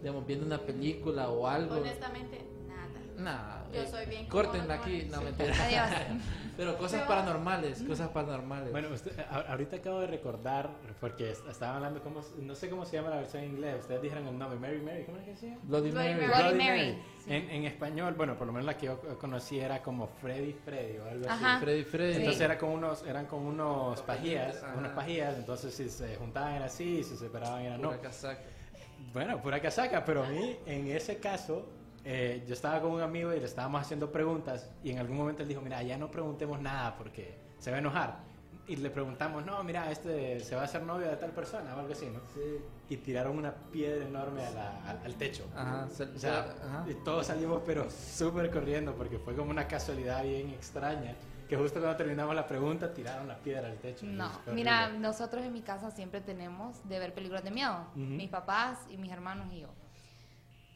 digamos, 0.00 0.26
viendo 0.26 0.46
una 0.46 0.58
película 0.58 1.28
o 1.30 1.46
algo. 1.46 1.76
Honestamente. 1.76 2.55
Nah, 3.18 3.64
Yo 3.72 3.80
eh, 3.82 3.86
soy 3.86 4.06
bien 4.06 4.26
Córtenla 4.26 4.74
aquí, 4.74 5.06
no 5.10 5.18
sí. 5.18 5.24
mentira. 5.24 5.54
Adiós. 5.64 5.90
Pero 6.56 6.76
cosas 6.78 7.00
Pero- 7.02 7.08
paranormales, 7.08 7.82
cosas 7.88 8.08
paranormales. 8.10 8.70
Bueno, 8.72 8.88
usted- 8.92 9.12
ahorita 9.48 9.76
acabo 9.76 10.00
de 10.00 10.06
recordar, 10.06 10.70
porque 11.00 11.30
est- 11.30 11.46
estaba 11.48 11.76
hablando, 11.76 12.02
cómo, 12.02 12.20
no 12.40 12.54
sé 12.54 12.68
cómo 12.70 12.84
se 12.84 12.96
llama 12.96 13.10
la 13.10 13.16
versión 13.16 13.42
en 13.44 13.50
inglés, 13.52 13.76
ustedes 13.80 14.02
dijeron 14.02 14.26
el 14.26 14.38
nombre, 14.38 14.58
Mary 14.58 14.80
Mary, 14.80 15.04
¿cómo 15.04 15.18
es 15.18 15.24
que 15.24 15.36
se 15.36 15.46
llama? 15.48 15.60
Bloody 15.64 15.90
Bloody 15.90 16.08
Mary. 16.14 16.26
Mary. 16.26 16.42
Bloody 16.42 16.58
Mary. 16.64 17.02
En, 17.28 17.50
en 17.50 17.64
español, 17.64 18.14
bueno, 18.16 18.36
por 18.36 18.46
lo 18.46 18.52
menos 18.52 18.66
la 18.66 18.76
que 18.76 18.86
yo 18.86 19.00
conocí 19.18 19.58
era 19.58 19.82
como 19.82 20.06
Freddy 20.06 20.52
Freddy 20.52 20.98
o 20.98 21.04
algo 21.10 21.28
Ajá. 21.28 21.54
así. 21.56 21.64
Freddy 21.64 21.84
Freddy. 21.84 22.16
Entonces 22.18 22.40
era 22.40 22.56
con 22.58 22.70
unos, 22.70 23.02
eran 23.06 23.26
con 23.26 23.40
unos 23.44 24.00
pajillas, 24.02 24.62
Ajá. 24.62 24.74
unas 24.78 24.92
pajillas, 24.92 25.36
entonces 25.36 25.74
si 25.74 25.88
se 25.88 26.16
juntaban 26.16 26.54
era 26.54 26.66
así, 26.66 27.02
si 27.02 27.10
se 27.10 27.16
separaban 27.16 27.62
era 27.62 27.76
no. 27.78 27.88
Pura 27.88 28.00
casaca. 28.00 28.42
Bueno, 29.12 29.40
pura 29.42 29.60
casaca, 29.60 30.04
pero 30.04 30.22
a 30.24 30.28
mí 30.28 30.56
en 30.66 30.86
ese 30.88 31.18
caso, 31.18 31.66
eh, 32.08 32.44
yo 32.46 32.54
estaba 32.54 32.80
con 32.80 32.92
un 32.92 33.00
amigo 33.02 33.34
y 33.34 33.40
le 33.40 33.46
estábamos 33.46 33.80
haciendo 33.82 34.12
preguntas 34.12 34.70
y 34.84 34.92
en 34.92 34.98
algún 34.98 35.16
momento 35.16 35.42
él 35.42 35.48
dijo, 35.48 35.60
mira, 35.60 35.82
ya 35.82 35.98
no 35.98 36.08
preguntemos 36.08 36.60
nada 36.60 36.96
porque 36.96 37.36
se 37.58 37.70
va 37.70 37.76
a 37.76 37.80
enojar. 37.80 38.18
Y 38.68 38.76
le 38.76 38.90
preguntamos, 38.90 39.44
no, 39.44 39.62
mira, 39.64 39.90
este 39.90 40.38
se 40.40 40.54
va 40.54 40.62
a 40.62 40.64
hacer 40.66 40.82
novio 40.82 41.08
de 41.08 41.16
tal 41.16 41.30
persona 41.32 41.74
o 41.74 41.80
algo 41.80 41.92
así, 41.92 42.06
¿no? 42.06 42.20
Sí. 42.34 42.58
Y 42.88 42.96
tiraron 42.98 43.36
una 43.38 43.52
piedra 43.52 44.04
enorme 44.06 44.44
a 44.44 44.50
la- 44.52 44.88
al- 44.90 45.00
al 45.04 45.14
techo. 45.14 45.44
Ajá. 45.56 45.86
O 45.86 46.18
sea, 46.18 46.40
ajá. 46.64 46.84
y 46.88 46.94
todos 46.94 47.26
salimos 47.26 47.62
pero 47.66 47.88
súper 47.90 48.50
corriendo 48.52 48.94
porque 48.94 49.18
fue 49.18 49.34
como 49.34 49.50
una 49.50 49.66
casualidad 49.66 50.22
bien 50.22 50.50
extraña 50.50 51.14
que 51.48 51.56
justo 51.56 51.78
cuando 51.80 51.96
terminamos 51.96 52.34
la 52.34 52.46
pregunta 52.46 52.92
tiraron 52.92 53.26
la 53.28 53.36
piedra 53.38 53.68
al 53.68 53.78
techo. 53.78 54.04
No, 54.06 54.30
mira, 54.52 54.88
nosotros 54.90 55.44
en 55.44 55.52
mi 55.52 55.62
casa 55.62 55.90
siempre 55.92 56.20
tenemos 56.20 56.76
de 56.88 56.98
ver 56.98 57.14
películas 57.14 57.44
de 57.44 57.50
miedo, 57.52 57.86
Ujú. 57.92 58.00
mis 58.00 58.28
papás 58.28 58.78
y 58.90 58.96
mis 58.96 59.12
hermanos 59.12 59.46
y 59.52 59.60
yo. 59.60 59.68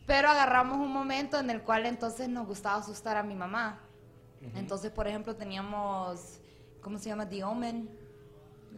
Pero 0.07 0.28
agarramos 0.28 0.78
un 0.78 0.92
momento 0.92 1.38
en 1.38 1.51
el 1.51 1.62
cual 1.62 1.86
entonces 1.86 2.28
nos 2.28 2.46
gustaba 2.46 2.76
asustar 2.80 3.16
a 3.16 3.22
mi 3.22 3.34
mamá. 3.34 3.80
Entonces, 4.55 4.90
por 4.90 5.07
ejemplo, 5.07 5.36
teníamos, 5.36 6.40
¿cómo 6.80 6.98
se 6.98 7.11
llama? 7.11 7.28
The 7.28 7.44
Omen, 7.44 7.90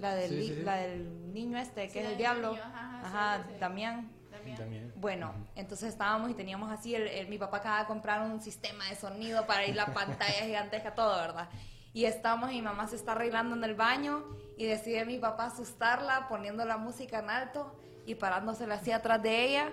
la 0.01 0.15
del, 0.15 0.29
Sí, 0.31 0.37
li- 0.37 0.49
sí, 0.49 0.55
sí. 0.57 0.63
La 0.63 0.77
del 0.77 1.33
niño 1.33 1.57
este, 1.59 1.87
Sí, 1.87 1.93
que 1.93 2.01
es 2.05 2.09
el 2.11 2.17
diablo. 2.17 2.51
niño, 2.51 2.63
ajá, 2.65 3.01
Ajá, 3.05 3.45
sí. 3.49 3.55
Damián. 3.61 4.11
También. 4.31 4.57
También. 4.57 4.93
Bueno, 4.97 5.33
entonces 5.55 5.91
estábamos 5.91 6.31
y 6.31 6.35
teníamos 6.35 6.71
así, 6.73 6.95
el, 6.97 7.07
el- 7.07 7.29
mi 7.29 7.39
papá 7.39 7.59
acaba 7.59 7.79
de 7.81 7.87
comprar 7.87 8.23
un 8.23 8.41
sistema 8.41 8.85
de 8.89 8.97
sonido 8.97 9.47
para 9.47 9.65
ir 9.65 9.77
la 9.77 9.87
pantalla 9.87 10.33
gigantesca, 10.47 10.95
todo, 10.97 11.17
¿verdad? 11.17 11.49
Y 11.93 12.07
estamos 12.07 12.51
y 12.51 12.55
mi 12.57 12.63
mamá 12.63 12.89
se 12.89 12.97
está 12.97 13.13
arreglando 13.13 13.55
en 13.55 13.63
el 13.63 13.75
baño 13.75 14.25
y 14.57 14.65
decide 14.67 15.05
mi 15.05 15.19
papá 15.19 15.47
asustarla 15.47 16.27
poniendo 16.29 16.65
la 16.65 16.77
música 16.79 17.21
en 17.21 17.31
alto 17.31 17.73
y 18.07 18.17
parándosela 18.17 18.75
así 18.77 18.91
atrás 18.91 19.23
de 19.23 19.45
ella 19.47 19.71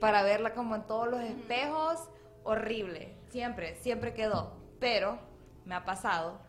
para 0.00 0.22
verla 0.22 0.52
como 0.54 0.74
en 0.76 0.82
todos 0.86 1.08
los 1.08 1.20
espejos. 1.20 1.98
Horrible, 2.44 3.14
siempre, 3.30 3.76
siempre 3.82 4.14
quedó. 4.14 4.56
Pero 4.80 5.18
me 5.64 5.74
ha 5.74 5.84
pasado 5.84 6.44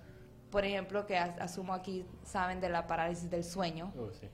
por 0.51 0.63
ejemplo, 0.63 1.05
que 1.05 1.17
as- 1.17 1.37
asumo 1.41 1.73
aquí 1.73 2.05
saben 2.23 2.61
de 2.61 2.69
la 2.69 2.87
parálisis 2.87 3.29
del 3.29 3.43
sueño. 3.43 3.91
Uh, 3.95 4.09
sí. 4.17 4.29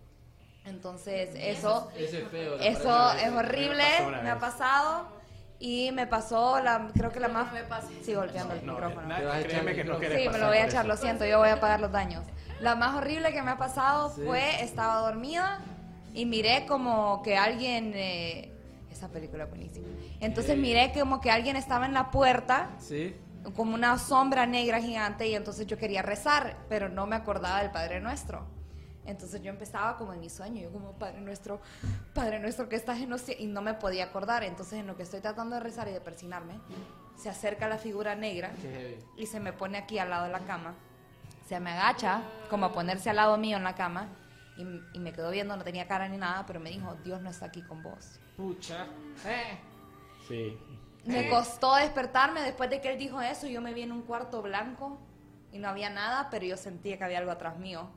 Entonces, 0.64 1.32
eso, 1.36 1.92
es 1.98 2.12
feo, 2.30 2.56
eso 2.60 3.14
es 3.14 3.32
horrible, 3.32 3.84
Me 4.22 4.30
ha 4.30 4.38
pasado. 4.38 5.08
Y 5.58 5.92
me 5.92 6.06
pasó, 6.06 6.60
la, 6.62 6.90
creo 6.94 7.12
que 7.12 7.20
la 7.20 7.30
más... 7.30 7.48
No 7.48 7.54
me 7.54 7.64
pase. 7.64 8.04
Sí, 8.04 8.14
golpeando 8.14 8.54
el 8.54 8.64
No, 8.66 8.74
micrófono. 8.74 9.08
créeme 9.44 9.74
que 9.74 9.84
no 9.84 9.98
Sí, 10.00 10.30
me 10.32 10.38
lo 10.38 10.48
voy 10.48 10.58
a 10.58 10.66
echar, 10.66 10.82
eso. 10.86 10.88
lo 10.88 10.98
siento, 10.98 11.26
yo 11.26 11.40
voy 11.40 11.50
a 11.50 11.60
pagar 11.60 11.80
los 11.80 11.92
daños. 11.92 12.24
La 12.60 12.76
más 12.76 12.96
horrible 12.96 13.34
que 13.34 13.42
me 13.42 13.50
ha 13.52 13.58
pasado 13.58 14.10
Sí. 14.14 14.22
fue, 14.24 14.62
estaba 14.62 14.98
dormida 15.00 15.62
y 16.14 16.26
miré 16.28 16.66
como 16.68 17.24
que 17.24 17.38
alguien... 17.38 17.92
eh, 17.96 18.53
esa 18.94 19.10
película 19.10 19.44
es 19.44 19.50
buenísima. 19.50 19.88
Entonces 20.20 20.58
miré 20.58 20.92
como 20.98 21.20
que 21.22 21.30
alguien 21.32 21.56
estaba 21.56 21.86
en 21.86 21.94
la 21.94 22.12
puerta, 22.12 22.70
Sí. 22.80 23.16
como 23.56 23.74
una 23.76 23.98
sombra 23.98 24.46
negra 24.46 24.80
gigante, 24.82 25.28
y 25.28 25.36
entonces 25.36 25.68
yo 25.68 25.78
quería 25.78 26.02
rezar, 26.02 26.58
pero 26.70 26.88
no 26.90 27.06
me 27.06 27.16
acordaba 27.16 27.62
del 27.62 27.72
Padre 27.72 28.00
Nuestro. 28.00 28.46
Entonces 29.06 29.42
yo 29.42 29.50
empezaba 29.50 29.98
como 29.98 30.14
en 30.14 30.22
mi 30.22 30.30
sueño, 30.30 30.62
yo 30.62 30.72
como 30.72 30.94
Padre 30.94 31.20
Nuestro, 31.20 31.60
Padre 32.14 32.40
Nuestro 32.40 32.70
que 32.70 32.78
estás 32.78 33.00
en 33.02 33.10
los 33.10 33.28
y 33.38 33.48
no 33.48 33.62
me 33.62 33.74
podía 33.74 34.06
acordar. 34.06 34.46
Entonces 34.46 34.80
en 34.80 34.88
lo 34.88 34.96
que 34.96 35.04
estoy 35.04 35.20
tratando 35.20 35.56
de 35.56 35.60
rezar 35.62 35.90
y 35.90 35.92
de 35.92 36.00
persinarme, 36.00 36.54
se 37.18 37.30
acerca 37.30 37.68
la 37.68 37.78
figura 37.78 38.16
negra 38.16 38.52
y 39.18 39.26
se 39.26 39.42
me 39.42 39.52
pone 39.52 39.78
aquí 39.78 40.00
al 40.00 40.10
lado 40.10 40.24
de 40.26 40.32
la 40.32 40.40
cama. 40.40 40.74
Se 41.50 41.60
me 41.60 41.72
agacha, 41.72 42.22
como 42.50 42.68
a 42.68 42.72
ponerse 42.72 43.10
al 43.10 43.18
lado 43.18 43.38
mío 43.38 43.58
en 43.58 43.66
la 43.66 43.76
cama, 43.76 44.08
y, 44.56 44.62
y 44.96 45.00
me 45.00 45.12
quedó 45.12 45.32
viendo, 45.32 45.58
no 45.58 45.64
tenía 45.66 45.86
cara 45.88 46.08
ni 46.08 46.16
nada, 46.18 46.46
pero 46.46 46.62
me 46.62 46.70
dijo, 46.70 46.96
Dios 47.04 47.22
no 47.22 47.30
está 47.30 47.48
aquí 47.48 47.62
con 47.64 47.84
vos. 47.84 48.22
Pucha. 48.38 48.88
Eh. 49.26 49.58
Sí. 50.28 50.58
Me 51.06 51.30
costó 51.30 51.76
despertarme 51.76 52.42
después 52.42 52.70
de 52.70 52.80
que 52.80 52.92
él 52.92 52.98
dijo 52.98 53.22
eso, 53.22 53.48
yo 53.48 53.62
me 53.62 53.74
vi 53.74 53.82
en 53.82 53.92
un 53.92 54.04
cuarto 54.04 54.42
blanco 54.42 54.98
y 55.52 55.60
no 55.60 55.68
había 55.68 55.90
nada, 55.90 56.30
pero 56.32 56.46
yo 56.46 56.58
sentía 56.58 56.98
que 56.98 57.04
había 57.04 57.20
algo 57.20 57.32
atrás 57.32 57.58
mío. 57.58 57.90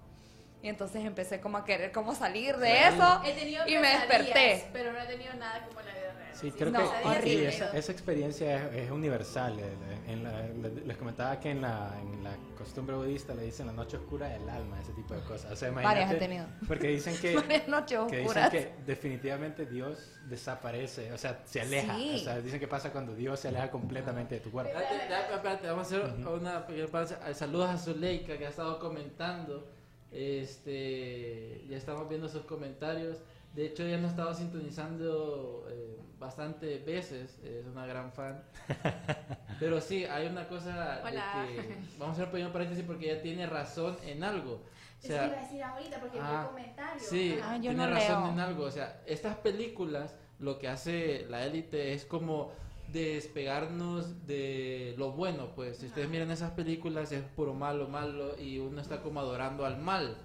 Y 0.63 0.69
entonces 0.69 1.05
empecé 1.05 1.41
como 1.41 1.59
a 1.59 1.65
querer 1.65 1.93
como 1.93 2.15
salir 2.15 2.57
de 2.57 2.89
eso 2.89 3.23
He 3.25 3.33
tenido 3.35 3.69
y 3.69 3.77
me 3.77 3.89
desperté. 3.89 4.69
Pero 4.73 4.93
no 4.93 4.99
he 4.99 5.07
tenido 5.07 5.33
nada 5.35 5.65
como 5.67 5.81
la. 5.81 5.96
Sí, 6.41 6.53
creo 6.53 6.71
No, 6.71 6.79
que 6.81 7.23
sí, 7.23 7.45
esa, 7.45 7.93
experiencia 7.93 8.67
es, 8.69 8.85
es 8.85 8.91
universal. 8.91 9.59
En 10.07 10.23
la- 10.23 10.47
le- 10.49 10.85
les 10.87 10.97
comentaba 10.97 11.41
que 11.41 11.51
en 11.51 11.63
la, 11.63 11.95
en 12.01 12.23
la 12.23 12.37
costumbre 12.59 12.95
budista 12.97 13.35
le 13.35 13.43
dicen 13.45 13.67
la 13.67 13.73
noche 13.73 13.97
oscura 13.97 14.29
del 14.29 14.49
alma, 14.49 14.81
ese 14.81 14.93
tipo 14.93 15.15
de 15.15 15.21
cosas. 15.23 15.51
O 15.53 15.57
sea, 15.57 15.71
Varias 15.71 15.93
he 15.95 15.97
imagínate, 16.17 16.19
tenido. 16.19 16.47
Porque 16.69 16.89
dicen 16.89 17.17
que, 17.17 17.29
dicen 17.69 18.73
definitivamente 18.87 19.67
Dios 19.67 19.99
desaparece, 20.29 21.13
o 21.13 21.19
sea, 21.19 21.43
se 21.47 21.61
aleja. 21.63 21.97
Sí. 21.97 22.13
O 22.17 22.19
sea, 22.19 22.41
dicen 22.41 22.61
que 22.61 22.69
pasa 22.69 22.93
cuando 22.93 23.15
Dios 23.15 23.41
se 23.41 23.49
aleja 23.49 23.71
completamente 23.71 24.35
de 24.37 24.41
tu 24.41 24.51
cuerpo. 24.51 24.73
Espérate, 24.79 25.67
vamos 25.69 25.93
a 25.93 25.97
hacer 25.97 26.27
una 26.29 26.67
pequeña 26.67 26.87
pausa. 26.89 27.19
Eh, 27.29 27.35
Saludos 27.35 27.71
a 27.71 27.79
Zuleika 27.79 28.37
que 28.37 28.47
ha 28.47 28.51
estado 28.51 28.79
comentando. 28.79 29.71
Este, 30.13 31.65
ya 31.69 31.77
estamos 31.77 32.09
viendo 32.09 32.29
sus 32.29 32.43
comentarios. 32.43 33.19
De 33.57 33.67
hecho, 33.67 33.83
ella 33.85 33.97
nos 33.97 34.09
ha 34.09 34.11
estado 34.11 34.35
sintonizando 34.35 35.67
eh, 35.71 35.97
bastante 36.19 36.79
veces. 36.79 37.39
Es 37.43 37.67
una 37.67 37.87
gran 37.87 38.13
fan. 38.13 38.43
Pero 39.59 39.81
sí, 39.81 40.05
hay 40.05 40.27
una 40.27 40.47
cosa 40.47 41.01
Hola. 41.03 41.47
de 41.49 41.55
que 41.55 41.77
vamos 41.99 42.11
a 42.11 42.13
hacer 42.13 42.25
un 42.27 42.31
pequeño 42.33 42.53
paréntesis 42.53 42.85
porque 42.85 43.11
ella 43.11 43.23
tiene 43.23 43.47
razón 43.47 43.97
en 44.05 44.23
algo. 44.23 44.53
O 44.53 44.61
Es 45.03 45.09
que 45.09 45.15
iba 45.15 45.25
a 45.25 45.29
sea, 45.31 45.41
decir 45.43 45.63
ahorita 45.63 46.01
porque 46.01 46.19
ah, 46.21 46.43
vi 46.43 46.49
comentarios. 46.49 47.03
Sí, 47.07 47.39
Ah, 47.43 47.57
yo 47.57 47.63
tiene 47.71 47.77
no 47.77 47.87
razón 47.91 48.23
leo. 48.25 48.33
en 48.33 48.41
algo. 48.41 48.65
O 48.65 48.71
sea, 48.71 49.01
estas 49.07 49.37
películas, 49.37 50.15
lo 50.39 50.59
que 50.59 50.69
hace 50.69 51.25
la 51.31 51.45
élite 51.47 51.95
es 51.95 52.05
como 52.05 52.53
despegarnos 52.93 54.27
de 54.27 54.95
lo 54.99 55.13
bueno. 55.13 55.49
Pues 55.55 55.79
si 55.79 55.87
ustedes 55.87 56.09
miran 56.09 56.31
esas 56.31 56.51
películas, 56.53 57.11
es 57.13 57.23
puro 57.23 57.55
malo, 57.55 57.89
malo, 57.89 58.39
y 58.39 58.59
uno 58.59 58.81
está 58.81 59.01
como 59.03 59.21
adorando 59.21 59.65
al 59.65 59.79
mal. 59.79 60.17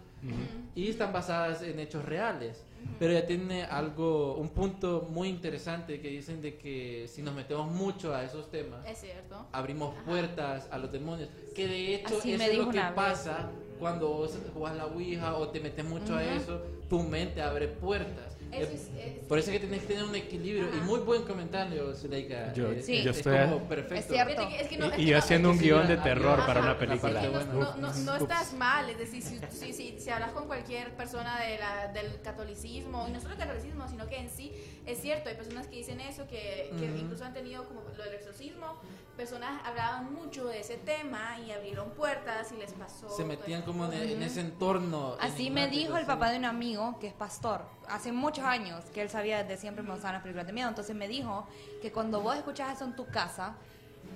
Y 0.76 0.90
están 0.90 1.12
basadas 1.14 1.62
en 1.64 1.80
hechos 1.80 2.06
reales. 2.06 2.64
Pero 3.00 3.14
ya 3.14 3.26
tiene 3.26 3.64
algo, 3.64 4.36
un 4.36 4.50
punto 4.50 5.08
muy 5.12 5.30
interesante 5.30 6.00
que 6.00 6.10
dicen 6.10 6.42
de 6.42 6.56
que 6.58 7.08
si 7.08 7.22
nos 7.22 7.34
metemos 7.34 7.72
mucho 7.72 8.14
a 8.14 8.24
esos 8.24 8.50
temas, 8.52 8.86
Es 8.86 9.00
cierto. 9.00 9.48
abrimos 9.52 9.96
puertas 10.06 10.68
a 10.72 10.78
los 10.78 10.92
demonios. 10.92 11.30
Que 11.56 11.68
de 11.68 11.96
hecho 11.96 12.18
Así 12.18 12.34
eso 12.34 12.44
es 12.44 12.58
lo 12.58 12.70
que 12.70 12.78
vez. 12.80 12.92
pasa 12.94 13.50
cuando 13.80 14.10
vos 14.10 14.38
jugas 14.54 14.76
la 14.76 14.86
Ouija 14.86 15.36
o 15.36 15.50
te 15.50 15.60
metes 15.60 15.84
mucho 15.84 16.16
a 16.16 16.24
eso, 16.24 16.62
tu 16.90 17.00
mente 17.02 17.42
abre 17.42 17.68
puertas. 17.68 18.38
Eso 18.52 18.72
Eh, 18.72 18.74
es- 18.74 18.82
es- 19.22 19.28
Por 19.28 19.40
eso 19.40 19.50
es 19.50 19.54
que 19.54 19.60
tienes 19.62 19.82
que 19.82 19.88
tener 19.88 20.04
un 20.04 20.16
equilibrio. 20.16 20.68
Y 20.76 20.82
muy 20.82 21.00
buen 21.00 21.24
comentario, 21.24 21.96
Zuleika. 21.96 22.52
Yo- 22.54 22.72
Eh, 22.72 22.82
Sí. 22.84 22.98
es 22.98 23.04
yo 23.06 23.12
estoy- 23.12 23.38
como 23.40 23.64
perfecto. 23.68 23.96
Es 24.14 24.26
que- 24.26 24.62
es 24.62 24.68
que 24.68 24.78
no- 24.78 24.92
es 24.92 25.00
Y, 25.00 25.06
yo 25.06 25.14
no- 25.14 25.20
haciendo 25.20 25.50
es 25.52 25.56
un 25.58 25.62
guion 25.64 25.88
de 25.88 25.98
terror 25.98 26.38
ajá, 26.40 26.48
para 26.48 26.60
una 26.60 26.74
la 26.74 26.78
película. 26.78 27.22
No, 27.22 27.76
no, 27.78 28.16
estás 28.18 28.54
mal, 28.54 28.90
es 28.90 28.98
decir, 28.98 29.24
si, 29.24 29.40
si, 29.52 29.74
si, 29.74 30.00
si 30.00 30.10
hablas 30.10 30.32
con 30.34 30.48
cualquier 30.48 30.92
persona 30.96 31.40
de 31.42 31.58
la, 31.60 31.88
del 31.94 32.20
catolicismo, 32.22 33.08
y 33.08 33.12
no 33.12 33.22
solo 33.22 33.34
el 33.36 33.40
catolicismo, 33.40 33.88
sino 33.88 34.08
que 34.08 34.18
en 34.18 34.30
sí, 34.30 34.52
es 34.86 35.00
cierto, 35.00 35.30
hay 35.30 35.36
personas 35.36 35.68
que 35.68 35.78
dicen 35.78 36.02
eso, 36.02 36.28
que, 36.28 36.72
que 36.78 36.86
Ujú. 36.90 36.98
incluso 36.98 37.24
han 37.24 37.34
tenido 37.34 37.66
como 37.68 37.82
lo 37.98 38.04
del 38.04 38.16
exorcismo, 38.16 38.82
personas 39.22 39.62
hablaban 39.64 40.16
mucho 40.16 40.48
de 40.48 40.62
ese 40.62 40.78
tema 40.78 41.38
y 41.46 41.52
abrieron 41.52 41.92
puertas 41.92 42.52
y 42.52 42.56
les 42.56 42.72
pasó. 42.74 43.08
Se 43.08 43.24
metían 43.24 43.62
como 43.62 43.86
en, 43.86 44.24
ese 44.24 44.42
entorno. 44.42 45.16
Así 45.20 45.52
me 45.52 45.68
dijo 45.68 45.96
el 45.98 46.08
papá 46.08 46.32
de 46.32 46.40
un 46.40 46.46
amigo 46.46 46.98
que 47.00 47.06
es 47.06 47.14
pastor, 47.14 47.62
hace 47.88 48.12
muchos 48.12 48.44
años, 48.44 48.84
que 48.86 49.04
él 49.04 49.12
sabía 49.12 49.44
desde 49.44 49.62
siempre 49.62 49.84
me 49.84 49.92
gustaban 49.92 50.14
las 50.14 50.24
películas 50.24 50.48
de 50.48 50.54
miedo. 50.54 50.70
Entonces 50.70 50.96
me 50.96 51.08
dijo 51.08 51.46
que 51.84 51.92
cuando 51.92 52.22
vos 52.22 52.36
escuchas 52.36 52.76
eso 52.76 52.84
en 52.84 52.96
tu 52.96 53.06
casa, 53.06 53.54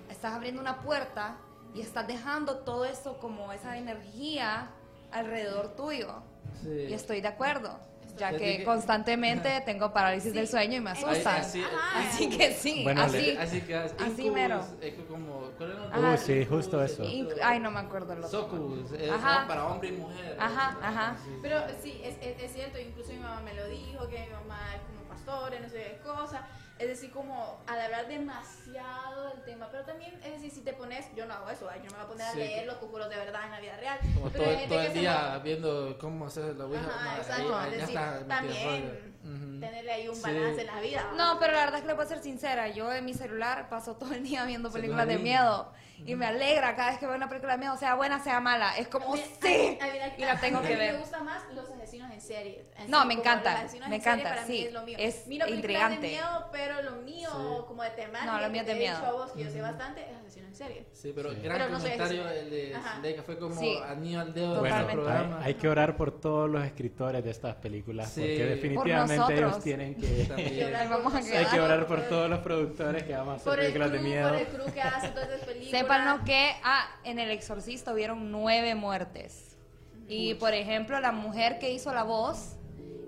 estás 0.10 0.34
abriendo 0.34 0.60
una 0.60 0.82
puerta 0.82 1.38
y 1.76 1.82
estás 1.82 2.08
dejando 2.08 2.58
todo 2.62 2.84
eso 2.84 3.20
como 3.20 3.54
esa 3.54 3.78
energía 3.78 4.72
alrededor 5.12 5.76
tuyo. 5.76 6.24
Sí. 6.64 6.88
Y 6.90 6.94
estoy 6.94 7.22
de 7.22 7.28
acuerdo, 7.28 7.78
ya 8.18 8.36
que 8.38 8.64
constantemente 8.64 9.62
tengo 9.66 9.92
parálisis 9.92 10.34
del 10.34 10.48
sueño 10.48 10.78
y 10.78 10.82
me 10.82 10.92
asustan. 10.92 11.38
así- 11.42 11.64
Así 11.96 12.30
que 12.30 12.54
sí, 12.54 12.84
Bueno, 12.84 13.02
así. 13.04 13.36
Así 13.38 13.62
que 13.62 13.76
Así 13.76 13.94
Incubus, 14.08 14.32
mero. 14.34 14.66
es 14.82 14.94
como, 15.10 15.52
¿cuál 15.58 15.72
era 15.72 15.86
el 15.86 15.92
Ajá. 16.06 16.14
Uh, 16.14 16.18
sí, 16.18 16.46
justo 16.46 16.84
eso. 16.84 17.04
Inc- 17.04 17.38
Ay, 17.44 17.60
no 17.60 17.72
me 17.72 17.80
acuerdo 17.80 18.14
el 18.14 18.24
otro. 18.24 18.42
Succubus, 18.42 18.92
es 18.94 19.12
Ajá. 19.12 19.48
para 19.48 19.68
hombre 19.68 19.90
y 19.90 19.92
mujer. 19.94 20.38
Ajá, 20.40 20.78
ajá. 20.82 21.18
Sí. 21.24 21.32
Pero 21.42 21.62
sí, 21.82 22.02
es, 22.04 22.16
es, 22.22 22.42
es 22.44 22.54
cierto, 22.54 22.80
incluso 22.80 23.12
mi 23.12 23.20
mamá 23.20 23.42
me 23.42 23.54
lo 23.54 23.68
dijo, 23.68 24.08
que 24.08 24.20
mi 24.20 24.32
mamá 24.32 24.60
es 24.76 24.82
como 24.82 25.08
pastora, 25.10 25.60
no 25.60 25.70
sé 25.70 25.76
qué 25.78 26.00
cosa. 26.04 26.48
Es 26.78 26.88
decir, 26.90 27.10
como 27.12 27.62
al 27.68 27.80
hablar 27.80 28.08
demasiado 28.08 29.30
del 29.30 29.44
tema, 29.44 29.70
pero 29.72 29.84
también, 29.86 30.14
es 30.24 30.34
decir, 30.34 30.52
si 30.52 30.62
te 30.62 30.74
pones, 30.74 31.06
yo 31.16 31.26
no 31.26 31.34
hago 31.34 31.50
eso, 31.50 31.70
ay, 31.70 31.80
yo 31.84 31.86
no 31.90 31.92
me 31.98 32.04
voy 32.04 32.06
a 32.06 32.08
poner 32.10 32.28
Sí. 32.34 32.42
a 32.42 32.46
leer 32.46 32.66
los 32.68 32.76
conjuros 32.78 33.10
de 33.10 33.16
verdad 33.16 33.44
en 33.46 33.52
la 33.52 33.60
vida 33.62 33.78
real. 33.78 34.00
Como 34.14 34.30
pero 34.30 34.44
todo, 34.44 34.50
hay 34.54 34.58
gente 34.60 34.70
todo 34.76 34.80
que 34.82 34.88
el 34.88 34.94
se 34.94 35.00
día 35.00 35.42
viendo 35.44 35.98
cómo 36.00 36.26
hacer 36.28 36.56
la 36.56 36.66
ouija. 36.66 36.86
Ajá, 36.86 37.04
no, 37.06 37.10
ahí- 37.12 37.18
exacto, 37.20 37.58
ahí 37.58 37.66
es 37.72 37.78
ya 37.90 38.12
decir, 38.14 38.28
también 38.28 38.66
rollo. 38.66 39.16
Ujú. 39.26 39.60
tenerle 39.60 39.92
ahí 39.92 40.08
un 40.08 40.16
Sí. 40.16 40.22
balance 40.22 40.62
en 40.62 40.68
la 40.68 40.80
vida. 40.82 41.12
No, 41.16 41.40
pero 41.40 41.54
la 41.54 41.60
verdad 41.62 41.76
es 41.78 41.82
que 41.82 41.88
le 41.88 41.96
puedo 41.96 42.08
ser 42.10 42.20
sincera. 42.20 42.68
Yo 42.68 42.92
en 42.94 43.06
mi 43.06 43.14
celular 43.14 43.70
paso 43.70 43.96
todo 43.96 44.14
el 44.14 44.24
día 44.24 44.44
viendo 44.46 44.70
Se 44.70 44.76
películas 44.78 45.08
de 45.08 45.18
miedo. 45.18 45.72
Y 46.06 46.14
me 46.16 46.26
alegra 46.26 46.76
cada 46.76 46.90
vez 46.90 47.00
que 47.00 47.08
veo 47.08 47.16
una 47.16 47.30
película 47.30 47.54
de 47.54 47.60
miedo, 47.60 47.78
sea 47.78 47.96
buena, 47.96 48.22
sea 48.22 48.42
mala. 48.42 48.78
Es 48.78 48.90
como, 48.90 49.14
A 49.14 49.16
mí- 49.16 49.24
sí. 49.42 49.78
a 49.82 49.86
mí- 49.86 50.00
a 50.00 50.08
mí- 50.08 50.14
Y 50.18 50.26
la 50.26 50.40
tengo 50.42 50.58
a 50.60 50.62
mí 50.62 50.68
que 50.68 50.74
Me 50.76 50.92
ver. 50.92 51.00
gustan 51.00 51.24
más 51.24 51.42
los 51.54 51.70
asesinos 51.70 52.12
en 52.12 52.20
serie. 52.20 52.70
En 52.78 52.92
No, 52.92 53.02
sí, 53.04 53.08
me 53.08 53.14
encanta, 53.14 53.52
los 53.54 53.60
asesinos 53.62 53.88
me 53.90 53.96
en 53.96 54.02
serie 54.04 54.20
encanta, 54.22 54.44
sí, 54.46 54.66
es 54.66 54.74
lo 54.74 54.82
mío. 54.82 54.98
es 55.00 55.26
intrigante. 55.26 56.02
de 56.02 56.08
miedo, 56.10 56.50
pero 56.52 56.65
lo 56.82 56.92
mío, 57.04 57.30
Sí. 57.32 57.64
como 57.68 57.84
de 57.84 57.90
temática, 57.92 58.26
No, 58.26 58.42
lo 58.42 58.50
mío 58.50 58.62
de 58.64 58.66
te 58.66 58.72
he 58.72 58.80
dicho 58.80 59.00
miedo. 59.00 59.06
a 59.08 59.12
vos, 59.12 59.32
que 59.32 59.44
yo 59.44 59.50
sé 59.52 59.62
bastante, 59.62 60.02
es 60.02 60.18
asesinos 60.18 60.50
en 60.50 60.56
serie. 60.56 60.86
Sí, 60.92 61.12
pero 61.16 61.32
Sí. 61.34 61.40
gran 61.42 61.58
Pero 61.58 61.70
no 61.72 61.78
comentario 61.78 62.22
experta. 62.22 62.40
el 62.42 62.50
de. 62.50 62.76
Zuleika, 62.96 63.24
fue 63.24 63.38
como 63.40 63.56
Sí. 63.60 63.78
anillo 63.88 64.20
al 64.22 64.34
dedo 64.34 64.60
Bueno, 64.60 64.64
del 64.64 64.70
Totalmente. 64.86 64.92
hay, 65.12 65.18
programa. 65.18 65.46
hay 65.46 65.54
que 65.56 65.68
orar 65.68 65.98
por 65.98 66.20
todos 66.20 66.50
los 66.50 66.64
escritores 66.66 67.24
de 67.24 67.32
estas 67.32 67.56
películas, 67.56 68.10
Sí. 68.12 68.22
porque 68.22 68.38
Por 68.40 68.48
definitivamente 68.50 69.14
ellos 69.34 69.42
nosotros. 69.42 69.64
tienen 69.64 69.96
que... 69.96 70.88
Vamos 70.90 71.14
a 71.14 71.18
hay 71.18 71.46
que 71.46 71.60
orar 71.62 71.88
por 71.88 72.02
todos 72.04 72.30
los 72.30 72.40
productores 72.40 73.04
que 73.04 73.14
vamos 73.14 73.34
a 73.34 73.36
hacer 73.36 73.46
Por 73.46 73.60
el, 73.60 73.66
películas 73.66 73.90
crew, 73.90 74.02
de 74.02 74.08
miedo. 74.10 74.30
por 74.30 74.38
el 74.38 74.48
crew 74.48 74.74
que 74.74 74.82
hace 74.82 75.10
todas 75.10 75.30
esas 75.30 75.40
películas. 75.48 75.80
Sépanos 75.82 76.22
que 76.26 76.52
ah, 76.64 76.88
en 77.04 77.20
El 77.20 77.32
Exorcista 77.32 77.94
hubieron 77.94 78.32
nueve 78.32 78.76
muertes. 78.76 79.58
Y 80.08 80.36
por 80.36 80.54
ejemplo, 80.54 81.00
la 81.00 81.12
mujer 81.12 81.58
que 81.60 81.72
hizo 81.72 81.92
la 81.94 82.04
voz 82.04 82.56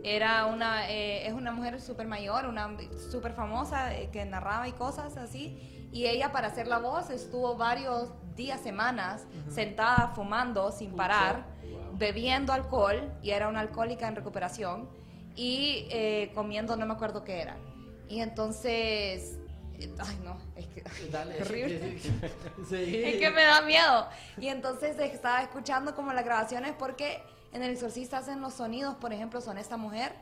era 0.03 0.45
una, 0.45 0.89
eh, 0.89 1.27
es 1.27 1.33
una 1.33 1.51
mujer 1.51 1.81
súper 1.81 2.07
mayor, 2.07 2.45
una 2.45 2.75
súper 3.11 3.33
famosa 3.33 3.95
eh, 3.95 4.09
que 4.11 4.25
narraba 4.25 4.67
y 4.67 4.73
cosas 4.73 5.17
así. 5.17 5.89
Y 5.91 6.05
ella 6.05 6.31
para 6.31 6.47
hacer 6.47 6.67
la 6.67 6.79
voz 6.79 7.09
estuvo 7.09 7.55
varios 7.55 8.09
días, 8.35 8.61
semanas, 8.61 9.25
sentada 9.49 10.11
fumando 10.15 10.71
sin 10.71 10.95
parar, 10.95 11.45
bebiendo 11.93 12.53
alcohol, 12.53 13.11
y 13.23 13.31
era 13.31 13.47
una 13.47 13.61
alcohólica 13.61 14.07
en 14.07 14.15
recuperación, 14.15 14.89
y 15.35 15.87
eh, 15.89 16.31
comiendo 16.35 16.75
no 16.75 16.85
me 16.85 16.93
acuerdo 16.93 17.23
qué 17.23 17.41
era. 17.41 17.57
Y 18.07 18.19
entonces, 18.19 19.39
ay 19.99 20.19
no, 20.23 20.37
es 20.55 20.67
que... 20.67 20.83
Dale, 21.09 21.41
horrible. 21.41 21.99
sí, 21.99 22.11
sí. 22.69 23.01
Es 23.05 23.19
que 23.19 23.29
me 23.31 23.43
da 23.43 23.61
miedo. 23.61 24.07
Y 24.37 24.47
entonces 24.49 24.97
estaba 24.99 25.41
escuchando 25.41 25.95
como 25.95 26.13
las 26.13 26.25
grabaciones 26.25 26.73
porque 26.77 27.21
en 27.51 27.63
el 27.63 27.71
exorcista 27.71 28.17
hacen 28.17 28.41
los 28.41 28.53
sonidos, 28.53 28.95
por 28.95 29.13
ejemplo, 29.13 29.41
son 29.41 29.57
esta 29.57 29.77
mujer 29.77 30.13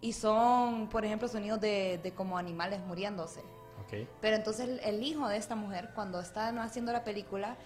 y 0.00 0.12
son, 0.12 0.88
por 0.88 1.04
ejemplo, 1.04 1.28
sonidos 1.28 1.60
de, 1.60 1.98
de 2.02 2.12
como 2.12 2.38
animales 2.38 2.80
muriéndose. 2.86 3.40
Ok. 3.84 4.08
Pero 4.20 4.36
entonces 4.36 4.68
el, 4.68 4.80
el 4.80 5.02
hijo 5.02 5.28
de 5.28 5.36
esta 5.36 5.54
mujer, 5.54 5.90
cuando 5.94 6.20
estaban 6.20 6.58
haciendo 6.58 6.92
la 6.92 7.04
película, 7.04 7.56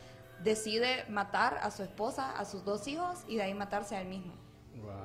decide 0.43 1.05
matar 1.09 1.59
a 1.63 1.71
su 1.71 1.83
esposa, 1.83 2.37
a 2.39 2.45
sus 2.45 2.65
dos 2.65 2.87
hijos 2.89 3.21
y 3.29 3.37
de 3.37 3.43
ahí 3.43 3.55
matarse 3.55 3.97
a 3.97 4.01
él 4.01 4.09
mismo. 4.09 4.35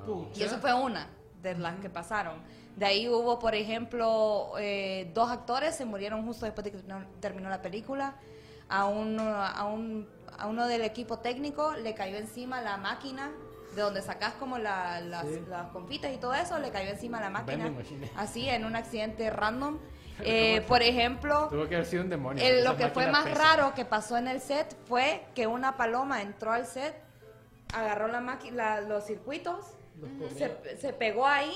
Wow. 0.06 0.30
Y 0.36 0.44
eso 0.44 0.58
fue 0.60 0.74
una 0.74 1.08
de 1.42 1.56
las 1.56 1.80
que 1.80 1.90
pasaron. 1.90 2.42
De 2.76 2.86
ahí 2.86 3.08
hubo, 3.10 3.40
por 3.40 3.56
ejemplo, 3.56 4.54
eh, 4.60 5.12
dos 5.14 5.30
actores 5.30 5.76
se 5.76 5.86
murieron 5.86 6.26
justo 6.26 6.46
después 6.46 6.64
de 6.66 6.72
que 6.72 6.78
terminó, 6.78 7.08
terminó 7.20 7.50
la 7.50 7.62
película. 7.62 8.16
A, 8.70 8.86
un, 8.86 9.18
a, 9.20 9.66
un, 9.66 10.08
a 10.38 10.48
uno 10.48 10.68
del 10.68 10.82
equipo 10.82 11.20
técnico 11.20 11.74
le 11.74 11.94
cayó 11.94 12.18
encima 12.18 12.62
la 12.62 12.78
máquina 12.78 13.32
de 13.78 13.84
donde 13.84 14.02
sacas 14.02 14.34
como 14.34 14.58
la- 14.58 15.00
las, 15.02 15.24
Sí. 15.28 15.44
las 15.48 15.68
confitas 15.68 16.12
y 16.12 16.18
todo 16.18 16.34
eso, 16.34 16.58
le 16.58 16.72
cayó 16.72 16.90
encima 16.90 17.22
la 17.22 17.30
máquina. 17.30 17.72
Así, 18.16 18.50
en 18.50 18.66
un 18.66 18.76
accidente 18.76 19.30
random. 19.30 19.78
Eh, 20.20 20.62
por 20.68 20.82
ejemplo, 20.82 21.48
Tuvo 21.48 21.68
que 21.68 21.76
haber 21.76 21.86
sido 21.86 22.02
un 22.02 22.10
demonio. 22.10 22.44
el- 22.44 22.64
lo 22.64 22.76
que 22.76 22.88
fue 22.88 23.06
máquina 23.06 23.12
más 23.12 23.24
pesa. 23.38 23.56
raro 23.56 23.76
que 23.76 23.86
pasó 23.86 24.18
en 24.18 24.28
el 24.28 24.42
set 24.42 24.76
fue 24.88 25.24
que 25.36 25.46
una 25.46 25.78
paloma 25.78 26.24
entró 26.24 26.52
al 26.54 26.66
set, 26.66 26.96
agarró 27.72 28.08
la 28.08 28.20
la- 28.52 28.82
los 28.82 29.04
circuitos, 29.06 29.64
se, 30.36 30.78
se 30.80 30.92
pegó 30.94 31.28
ahí, 31.28 31.54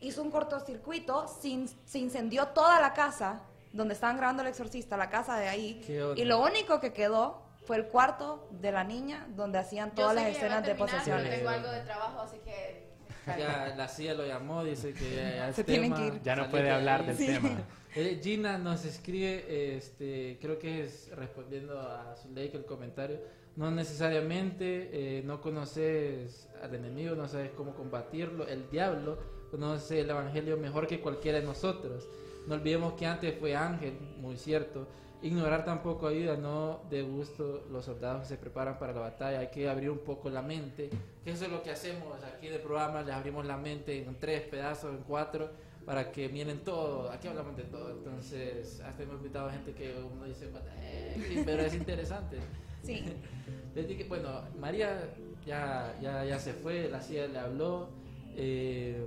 hizo 0.00 0.20
un 0.20 0.32
cortocircuito, 0.32 1.28
se, 1.28 1.46
in- 1.50 1.68
se 1.84 2.00
incendió 2.00 2.48
toda 2.48 2.80
la 2.80 2.92
casa 2.92 3.42
donde 3.72 3.94
estaban 3.94 4.16
grabando 4.16 4.42
el 4.42 4.48
exorcista, 4.48 4.96
la 4.96 5.08
casa 5.08 5.36
de 5.38 5.48
ahí, 5.48 5.84
y 6.16 6.24
lo 6.24 6.42
único 6.42 6.80
que 6.80 6.92
quedó 6.92 7.41
fue 7.64 7.76
el 7.76 7.86
cuarto 7.86 8.48
de 8.60 8.72
la 8.72 8.84
niña 8.84 9.26
donde 9.36 9.58
hacían 9.58 9.94
todas 9.94 10.10
Yo 10.12 10.14
las 10.16 10.24
que 10.24 10.30
escenas 10.32 10.66
de 10.66 10.74
posesiones. 10.74 11.24
pero 11.24 11.36
Tengo 11.36 11.48
algo 11.50 11.70
de 11.70 11.80
trabajo, 11.82 12.20
así 12.20 12.38
que... 12.44 12.90
Ya 13.38 13.72
la 13.76 13.86
CIA 13.86 14.14
lo 14.14 14.26
llamó, 14.26 14.64
dice 14.64 14.92
que 14.92 15.14
ya, 15.14 15.30
ya 15.36 15.48
es 15.50 15.56
Se 15.56 15.62
tienen 15.64 15.92
tema, 15.94 15.96
que 16.10 16.16
ir. 16.16 16.22
Ya 16.22 16.34
no 16.36 16.50
puede 16.50 16.64
de 16.64 16.70
hablar 16.70 17.06
del 17.06 17.16
Sí. 17.16 17.26
tema. 17.26 17.50
Eh, 17.94 18.20
Gina 18.22 18.56
nos 18.56 18.86
escribe, 18.86 19.76
este, 19.76 20.38
creo 20.40 20.58
que 20.58 20.82
es 20.84 21.10
respondiendo 21.14 21.78
a 21.78 22.16
su 22.16 22.30
like 22.34 22.56
el 22.56 22.64
comentario. 22.64 23.20
No 23.54 23.70
necesariamente 23.70 25.18
eh, 25.18 25.22
no 25.26 25.42
conoces 25.42 26.48
al 26.62 26.74
enemigo, 26.74 27.14
no 27.14 27.28
sabes 27.28 27.50
cómo 27.50 27.74
combatirlo. 27.74 28.48
El 28.48 28.70
diablo 28.70 29.18
conoce 29.50 30.00
el 30.00 30.08
evangelio 30.08 30.56
mejor 30.56 30.86
que 30.86 31.00
cualquiera 31.02 31.38
de 31.40 31.44
nosotros. 31.44 32.08
No 32.46 32.54
olvidemos 32.54 32.94
que 32.94 33.04
antes 33.04 33.38
fue 33.38 33.54
ángel, 33.54 33.92
muy 34.18 34.38
cierto. 34.38 34.88
Ignorar 35.22 35.64
tampoco 35.64 36.08
ayuda, 36.08 36.36
no 36.36 36.80
de 36.90 37.02
gusto 37.02 37.64
los 37.70 37.84
soldados 37.84 38.22
que 38.22 38.28
se 38.28 38.36
preparan 38.36 38.78
para 38.78 38.92
la 38.92 39.00
batalla. 39.00 39.38
Hay 39.38 39.48
que 39.48 39.68
abrir 39.68 39.90
un 39.90 39.98
poco 40.00 40.28
la 40.30 40.42
mente. 40.42 40.90
Que 41.24 41.30
eso 41.30 41.44
es 41.44 41.50
lo 41.52 41.62
que 41.62 41.70
hacemos 41.70 42.22
aquí 42.24 42.48
de 42.48 42.58
programa, 42.58 43.02
les 43.02 43.14
abrimos 43.14 43.46
la 43.46 43.56
mente 43.56 44.02
en 44.04 44.16
tres 44.18 44.42
pedazos, 44.42 44.90
en 44.92 45.02
cuatro 45.04 45.48
para 45.86 46.10
que 46.10 46.28
miren 46.28 46.58
todo. 46.64 47.10
Aquí 47.10 47.28
hablamos 47.28 47.56
de 47.56 47.62
todo. 47.64 47.90
Entonces, 47.92 48.80
hasta 48.80 49.02
hemos 49.02 49.16
invitado 49.16 49.48
a 49.48 49.52
gente 49.52 49.72
que 49.72 49.94
uno 49.96 50.24
dice, 50.24 50.48
"Eh", 50.80 51.42
pero 51.44 51.62
es 51.62 51.74
interesante. 51.74 52.38
Sí. 52.82 53.00
Desde 53.76 53.96
que, 53.96 54.02
bueno, 54.04 54.28
María 54.58 55.08
ya, 55.46 55.96
ya, 56.02 56.24
ya 56.24 56.36
se 56.40 56.52
fue, 56.52 56.88
la 56.90 57.00
CIA 57.00 57.28
le 57.28 57.38
habló. 57.38 57.90
eh, 58.36 59.06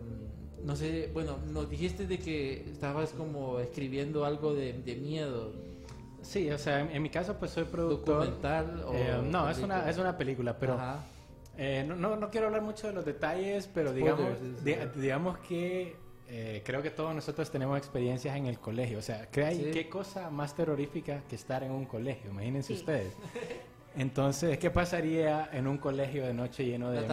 no 0.64 0.76
sé, 0.78 1.10
bueno, 1.14 1.38
nos 1.52 1.70
dijiste 1.70 2.08
de 2.08 2.18
que 2.18 2.62
estabas 2.72 3.10
como 3.12 3.60
escribiendo 3.60 4.24
algo 4.24 4.54
de, 4.56 4.72
de 4.74 4.96
miedo. 4.96 5.52
Sí, 6.26 6.50
o 6.52 6.58
sea, 6.58 6.80
en, 6.82 6.92
en 6.92 7.02
mi 7.02 7.10
caso 7.10 7.36
pues 7.38 7.52
soy 7.52 7.66
productor. 7.66 8.26
¿Documental 8.26 8.84
o 8.86 8.94
Eh, 8.94 9.20
no, 9.24 9.50
es 9.50 9.58
una, 9.60 9.76
película? 9.76 9.90
es 9.90 9.98
una 9.98 10.18
película, 10.18 10.58
pero 10.60 10.74
Ajá. 10.74 11.06
eh, 11.58 11.84
no, 11.88 11.96
no, 11.96 12.16
no 12.16 12.30
quiero 12.30 12.48
hablar 12.48 12.62
mucho 12.62 12.88
de 12.88 12.94
los 12.94 13.06
detalles, 13.06 13.68
pero 13.74 13.92
Spoilers, 13.92 14.18
digamos, 14.18 14.40
sí, 14.40 14.56
sí. 14.58 14.64
di- 14.96 15.02
digamos 15.02 15.38
que 15.40 15.96
eh, 16.28 16.64
creo 16.66 16.82
que 16.82 16.90
todos 16.90 17.14
nosotros 17.14 17.52
tenemos 17.52 17.78
experiencias 17.78 18.36
en 18.36 18.48
el 18.48 18.60
colegio. 18.60 18.98
O 18.98 19.02
sea, 19.04 19.28
¿qué, 19.30 19.46
hay, 19.46 19.56
Sí. 19.66 19.72
¿qué 19.72 19.88
cosa 19.90 20.30
más 20.32 20.56
terrorífica 20.56 21.22
que 21.30 21.36
estar 21.36 21.62
en 21.64 21.72
un 21.72 21.86
colegio? 21.86 22.32
Imagínense 22.32 22.74
Sí. 22.74 22.80
ustedes. 22.80 23.14
Entonces, 23.98 24.58
¿qué 24.58 24.70
pasaría 24.70 25.50
en 25.54 25.68
un 25.68 25.78
colegio 25.78 26.26
de 26.26 26.34
noche 26.34 26.66
lleno 26.66 26.92
de, 26.92 27.08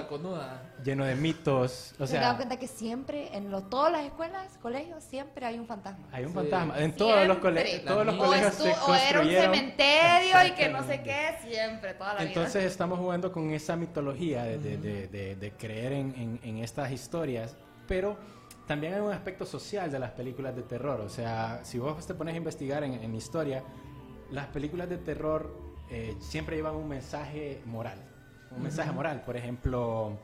lleno 0.84 1.04
de 1.04 1.14
mitos? 1.14 1.94
O 2.00 2.06
Se 2.06 2.14
dan 2.14 2.22
sea, 2.24 2.36
cuenta 2.36 2.58
que 2.58 2.66
siempre, 2.66 3.36
en 3.36 3.50
lo- 3.50 3.62
todas 3.62 3.92
las 3.92 4.04
escuelas, 4.04 4.58
colegios, 4.60 5.04
siempre 5.04 5.46
hay 5.46 5.58
un 5.58 5.66
fantasma. 5.66 6.08
hay 6.10 6.24
un 6.24 6.30
Sí. 6.30 6.34
fantasma. 6.34 6.78
En 6.80 6.96
todos 6.96 7.26
los, 7.28 7.38
cole- 7.38 7.64
Siempre. 7.64 7.86
todos 7.92 8.06
los 8.06 8.16
colegios 8.16 8.54
se 8.54 8.72
o 8.72 8.94
era 8.94 9.20
un 9.20 9.28
cementerio 9.28 10.46
y 10.46 10.50
que 10.52 10.68
no 10.68 10.82
sé 10.84 11.02
qué, 11.02 11.36
siempre, 11.48 11.94
toda 11.94 12.14
la 12.14 12.22
Entonces 12.24 12.54
vida. 12.62 12.66
estamos 12.70 12.98
jugando 12.98 13.30
con 13.32 13.50
esa 13.52 13.76
mitología 13.76 14.42
de, 14.44 14.58
de- 14.58 14.76
de- 14.76 15.06
de- 15.08 15.36
de 15.36 15.50
creer 15.52 15.92
en, 15.92 16.14
en- 16.16 16.40
en 16.42 16.58
estas 16.58 16.90
historias, 16.90 17.56
pero 17.86 18.16
también 18.66 18.94
hay 18.94 19.00
un 19.00 19.12
aspecto 19.12 19.46
social 19.46 19.90
de 19.90 19.98
las 19.98 20.10
películas 20.12 20.56
de 20.56 20.62
terror. 20.62 21.00
O 21.00 21.08
sea, 21.08 21.60
si 21.62 21.78
vos 21.78 22.04
te 22.06 22.14
pones 22.14 22.34
a 22.34 22.36
investigar 22.38 22.82
en, 22.82 22.94
en 22.94 23.14
historia, 23.14 23.62
las 24.30 24.46
películas 24.48 24.88
de 24.88 24.96
terror 24.98 25.71
eh, 25.92 26.16
siempre 26.20 26.56
llevan 26.56 26.74
un 26.74 26.88
mensaje 26.88 27.60
moral. 27.66 27.98
Un 28.50 28.62
mensaje 28.62 28.90
moral. 28.92 29.22
Por 29.24 29.36
ejemplo, 29.36 30.18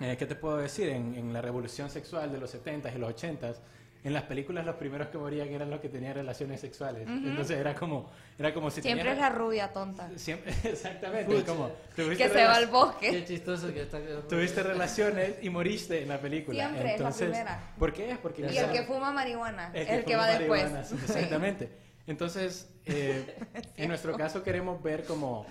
eh, 0.00 0.16
¿qué 0.18 0.26
te 0.26 0.34
puedo 0.34 0.56
decir? 0.58 0.88
En, 0.88 1.14
en 1.14 1.32
la 1.32 1.40
revolución 1.42 1.90
sexual 1.90 2.32
de 2.32 2.38
los 2.38 2.54
70s 2.54 2.94
y 2.94 2.98
los 2.98 3.14
80s, 3.14 3.56
en 4.04 4.12
las 4.12 4.22
películas 4.24 4.64
los 4.64 4.76
primeros 4.76 5.08
que 5.08 5.18
morían 5.18 5.48
eran 5.48 5.70
los 5.70 5.80
que 5.80 5.88
tenían 5.88 6.14
relaciones 6.14 6.60
sexuales. 6.60 7.06
Entonces 7.08 7.58
era 7.58 7.74
como, 7.74 8.08
era 8.38 8.54
como 8.54 8.70
si 8.70 8.80
Siempre 8.80 9.02
tenías- 9.10 9.16
es 9.16 9.20
la 9.32 9.36
rubia 9.36 9.72
tonta. 9.72 10.08
Siempre, 10.16 10.52
exactamente. 10.64 11.44
Como, 11.44 11.70
Que 11.96 12.28
se 12.28 12.44
va 12.44 12.54
al 12.54 12.66
bosque. 12.68 13.10
Qué 13.10 13.24
chistoso 13.24 13.72
que 13.74 13.82
está. 13.82 13.98
tuviste 14.28 14.62
relaciones 14.62 15.34
y 15.42 15.50
moriste 15.50 16.02
en 16.02 16.08
la 16.08 16.20
película. 16.20 16.58
Siempre 16.68 16.78
es 16.80 16.84
la 16.86 16.92
Entonces, 16.92 17.28
primera. 17.30 17.60
¿Por 17.78 17.92
qué? 17.92 18.16
Porque 18.22 18.42
Y 18.42 18.56
el 18.56 18.70
que 18.70 18.82
fuma 18.84 19.10
marihuana, 19.12 19.70
el 19.74 19.88
el 19.88 20.04
que, 20.04 20.14
va 20.16 20.28
después. 20.28 20.70
marihuana, 20.70 20.80
Exactamente. 21.04 21.68
Entonces, 22.08 22.68
eh, 22.86 23.36
en 23.76 23.88
nuestro 23.88 24.16
caso 24.16 24.42
queremos 24.42 24.82
ver 24.82 25.04
como 25.04 25.46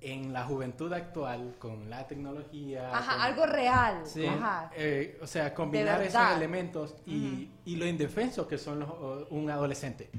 en 0.00 0.32
la 0.32 0.44
juventud 0.44 0.92
actual, 0.92 1.54
con 1.60 1.88
la 1.88 2.06
tecnología. 2.08 2.90
Ajá, 2.94 3.12
con- 3.12 3.20
algo 3.22 3.46
real. 3.46 4.02
Sí. 4.04 4.26
Ajá. 4.26 4.70
eh, 4.76 5.16
o 5.22 5.26
sea, 5.28 5.54
combinar 5.54 6.02
esos 6.02 6.20
elementos 6.36 6.94
y, 7.06 7.50
y 7.64 7.76
lo 7.76 7.86
indefenso 7.86 8.48
que 8.48 8.58
son 8.58 8.80
los, 8.80 8.90
un 9.30 9.48
adolescente. 9.48 10.10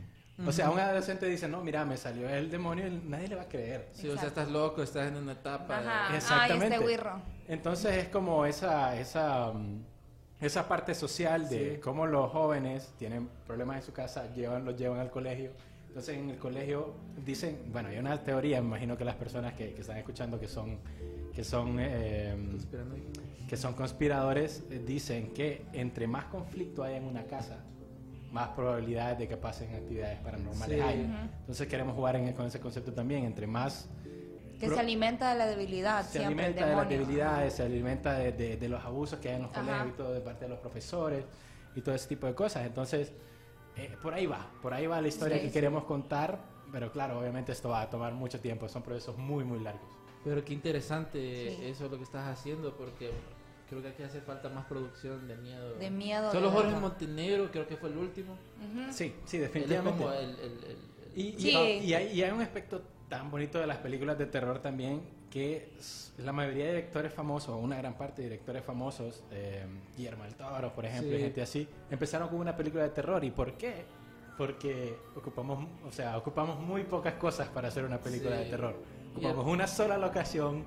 O 0.47 0.51
sea, 0.51 0.71
un 0.71 0.79
adolescente 0.79 1.27
dice, 1.27 1.47
no, 1.47 1.61
mira, 1.61 1.85
me 1.85 1.95
salió 1.95 2.27
el 2.27 2.49
demonio, 2.49 2.87
y 2.87 2.91
nadie 3.05 3.27
le 3.27 3.35
va 3.35 3.43
a 3.43 3.47
creer. 3.47 3.89
Sí, 3.93 4.09
o 4.09 4.17
sea, 4.17 4.29
estás 4.29 4.49
loco, 4.49 4.81
estás 4.81 5.07
en 5.09 5.17
una 5.17 5.33
etapa. 5.33 5.79
de- 5.81 5.87
Ajá. 5.87 6.15
Exactamente. 6.15 6.65
Ay, 6.65 6.71
este 6.73 6.83
güirro. 6.83 7.21
Entonces 7.47 7.97
es 7.97 8.07
como 8.09 8.45
esa, 8.45 8.97
esa, 8.99 9.51
mm, 9.53 9.83
esa 10.41 10.67
parte 10.67 10.95
social 10.95 11.47
de 11.49 11.75
Sí. 11.75 11.81
cómo 11.81 12.07
los 12.07 12.31
jóvenes 12.31 12.93
tienen 12.97 13.29
problemas 13.45 13.77
en 13.77 13.83
su 13.83 13.93
casa, 13.93 14.33
llevan, 14.33 14.65
los 14.65 14.75
llevan 14.77 14.99
al 14.99 15.11
colegio. 15.11 15.51
Entonces 15.93 16.17
en 16.17 16.31
el 16.31 16.37
colegio 16.39 16.95
dicen, 17.23 17.59
bueno, 17.71 17.89
hay 17.89 17.99
una 17.99 18.17
teoría, 18.23 18.59
me 18.61 18.67
imagino 18.69 18.97
que 18.97 19.05
las 19.05 19.13
personas 19.13 19.53
que, 19.53 19.75
que 19.75 19.81
están 19.81 19.95
escuchando 19.97 20.39
que 20.39 20.47
son, 20.47 20.79
que 21.35 21.43
son, 21.43 21.77
eh, 21.79 22.35
que 23.47 23.55
son 23.55 23.75
conspiradores, 23.75 24.63
eh, 24.71 24.81
dicen 24.83 25.27
que 25.35 25.67
entre 25.71 26.07
más 26.07 26.25
conflicto 26.25 26.81
hay 26.83 26.95
en 26.95 27.03
una 27.03 27.25
casa, 27.25 27.59
más 28.31 28.47
probabilidades 28.49 29.19
de 29.19 29.27
que 29.27 29.37
pasen 29.37 29.75
actividades 29.75 30.17
paranormales 30.21 30.77
Sí. 30.77 30.81
hay. 30.81 31.01
Entonces 31.41 31.67
queremos 31.67 31.95
jugar 31.95 32.15
en- 32.15 32.33
con 32.33 32.47
ese 32.47 32.59
concepto 32.59 32.91
también, 32.91 33.23
entre 33.25 33.45
más 33.45 33.87
Que 34.59 34.69
se 34.69 34.79
alimenta 34.79 35.31
de 35.33 35.37
la 35.37 35.45
debilidad, 35.45 36.03
se 36.05 36.17
siempre 36.17 36.45
alimenta 36.45 36.63
el 36.63 36.69
de 36.71 36.75
las 36.75 36.89
debilidades, 36.89 37.53
se 37.53 37.61
alimenta 37.61 38.13
de, 38.17 38.31
de- 38.31 38.57
de 38.57 38.67
los 38.67 38.83
abusos 38.83 39.19
que 39.19 39.29
hay 39.29 39.35
en 39.35 39.43
los 39.43 39.51
Ajá. 39.51 39.61
colegios 39.61 39.87
y 39.89 39.97
todo 39.97 40.13
de 40.15 40.21
parte 40.21 40.45
de 40.45 40.49
los 40.49 40.59
profesores 40.59 41.23
y 41.75 41.81
todo 41.81 41.93
ese 41.93 42.07
tipo 42.07 42.25
de 42.25 42.33
cosas. 42.33 42.65
Entonces, 42.65 43.11
eh, 43.75 43.95
por 44.01 44.13
ahí 44.13 44.25
va, 44.25 44.47
por 44.61 44.73
ahí 44.73 44.87
va 44.87 45.01
la 45.01 45.07
historia 45.07 45.37
Sí, 45.37 45.41
que 45.43 45.47
sí. 45.47 45.53
queremos 45.53 45.83
contar, 45.85 46.39
pero 46.71 46.91
claro, 46.91 47.19
obviamente 47.19 47.51
esto 47.51 47.69
va 47.69 47.81
a 47.81 47.89
tomar 47.89 48.13
mucho 48.13 48.39
tiempo, 48.39 48.67
son 48.69 48.83
procesos 48.83 49.17
muy, 49.17 49.43
muy 49.43 49.59
largos. 49.59 49.81
Pero 50.23 50.43
qué 50.45 50.53
interesante 50.53 51.55
Sí. 51.57 51.65
eso 51.65 51.89
lo 51.89 51.97
que 51.97 52.03
estás 52.03 52.27
haciendo 52.27 52.75
porque 52.77 53.11
creo 53.69 53.81
que 53.81 53.89
aquí 53.89 54.03
hace 54.03 54.21
falta 54.21 54.49
más 54.49 54.65
producción 54.65 55.27
de 55.27 55.35
miedo. 55.37 55.73
De 55.75 55.89
miedo. 55.91 56.31
Solo 56.31 56.47
de 56.47 56.51
Jorge 56.53 56.67
verdad. 56.67 56.81
Montenegro 56.81 57.51
creo 57.51 57.67
que 57.67 57.75
fue 57.77 57.89
el 57.89 57.97
último. 57.97 58.33
Ujú. 58.33 58.91
Sí, 58.93 59.13
sí, 59.25 59.37
Él 59.37 59.43
es 59.43 59.49
definitivamente. 59.53 59.97
como 60.03 60.13
el, 60.13 60.29
el- 60.29 60.39
el- 60.39 60.63
el- 60.65 60.93
Y, 61.15 61.21
y- 61.27 61.39
Sí. 61.39 61.49
y 61.85 61.93
hay, 61.93 62.07
y 62.17 62.23
hay 62.23 62.31
un 62.31 62.41
aspecto 62.41 62.81
tan 63.13 63.29
bonito 63.29 63.59
de 63.59 63.67
las 63.67 63.77
películas 63.77 64.17
de 64.17 64.25
terror 64.25 64.57
también 64.57 64.99
que 65.29 65.69
la 66.17 66.31
mayoría 66.31 66.65
de 66.65 66.69
directores 66.71 67.13
famosos, 67.13 67.55
una 67.61 67.77
gran 67.77 67.93
parte 67.95 68.23
de 68.23 68.29
directores 68.29 68.63
famosos, 68.63 69.23
eh, 69.29 69.63
Guillermo 69.95 70.23
del 70.23 70.33
Toro, 70.33 70.73
por 70.73 70.83
ejemplo, 70.83 71.11
Sí. 71.11 71.17
y 71.17 71.21
gente 71.21 71.41
así, 71.43 71.67
empezaron 71.91 72.27
con 72.29 72.39
una 72.39 72.55
película 72.57 72.81
de 72.81 72.89
terror. 72.89 73.23
¿Y 73.23 73.29
por 73.29 73.53
qué? 73.53 73.85
Porque 74.35 74.97
ocupamos, 75.15 75.67
o 75.87 75.91
sea, 75.91 76.17
ocupamos 76.17 76.59
muy 76.59 76.85
pocas 76.85 77.13
cosas 77.13 77.47
para 77.49 77.67
hacer 77.67 77.83
una 77.85 77.99
película 77.99 78.35
Sí. 78.39 78.45
de 78.45 78.49
terror. 78.49 78.75
Y 79.13 79.17
Ocupamos 79.19 79.45
el- 79.45 79.53
una 79.53 79.67
sola 79.67 79.97
locación, 79.99 80.63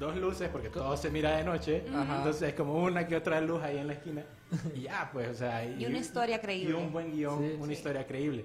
dos 0.00 0.16
luces, 0.16 0.48
porque 0.48 0.70
todo 0.70 0.96
se 0.96 1.08
mira 1.08 1.36
de 1.36 1.44
noche, 1.44 1.84
Ajá. 1.94 2.16
entonces 2.18 2.48
es 2.48 2.54
como 2.54 2.82
una 2.82 3.06
que 3.06 3.14
otra 3.14 3.40
luz 3.40 3.62
ahí 3.62 3.78
en 3.78 3.86
la 3.86 3.92
esquina. 3.92 4.24
Y 4.74 4.80
ya, 4.82 5.08
pues, 5.12 5.28
o 5.28 5.34
sea, 5.34 5.64
Y 5.64 5.86
una 5.86 5.98
historia 5.98 6.40
creíble. 6.40 6.70
Y 6.70 6.72
un 6.82 6.92
buen 6.92 7.12
guion, 7.12 7.38
Sí, 7.38 7.56
una 7.60 7.72
historia 7.72 8.04
creíble. 8.06 8.44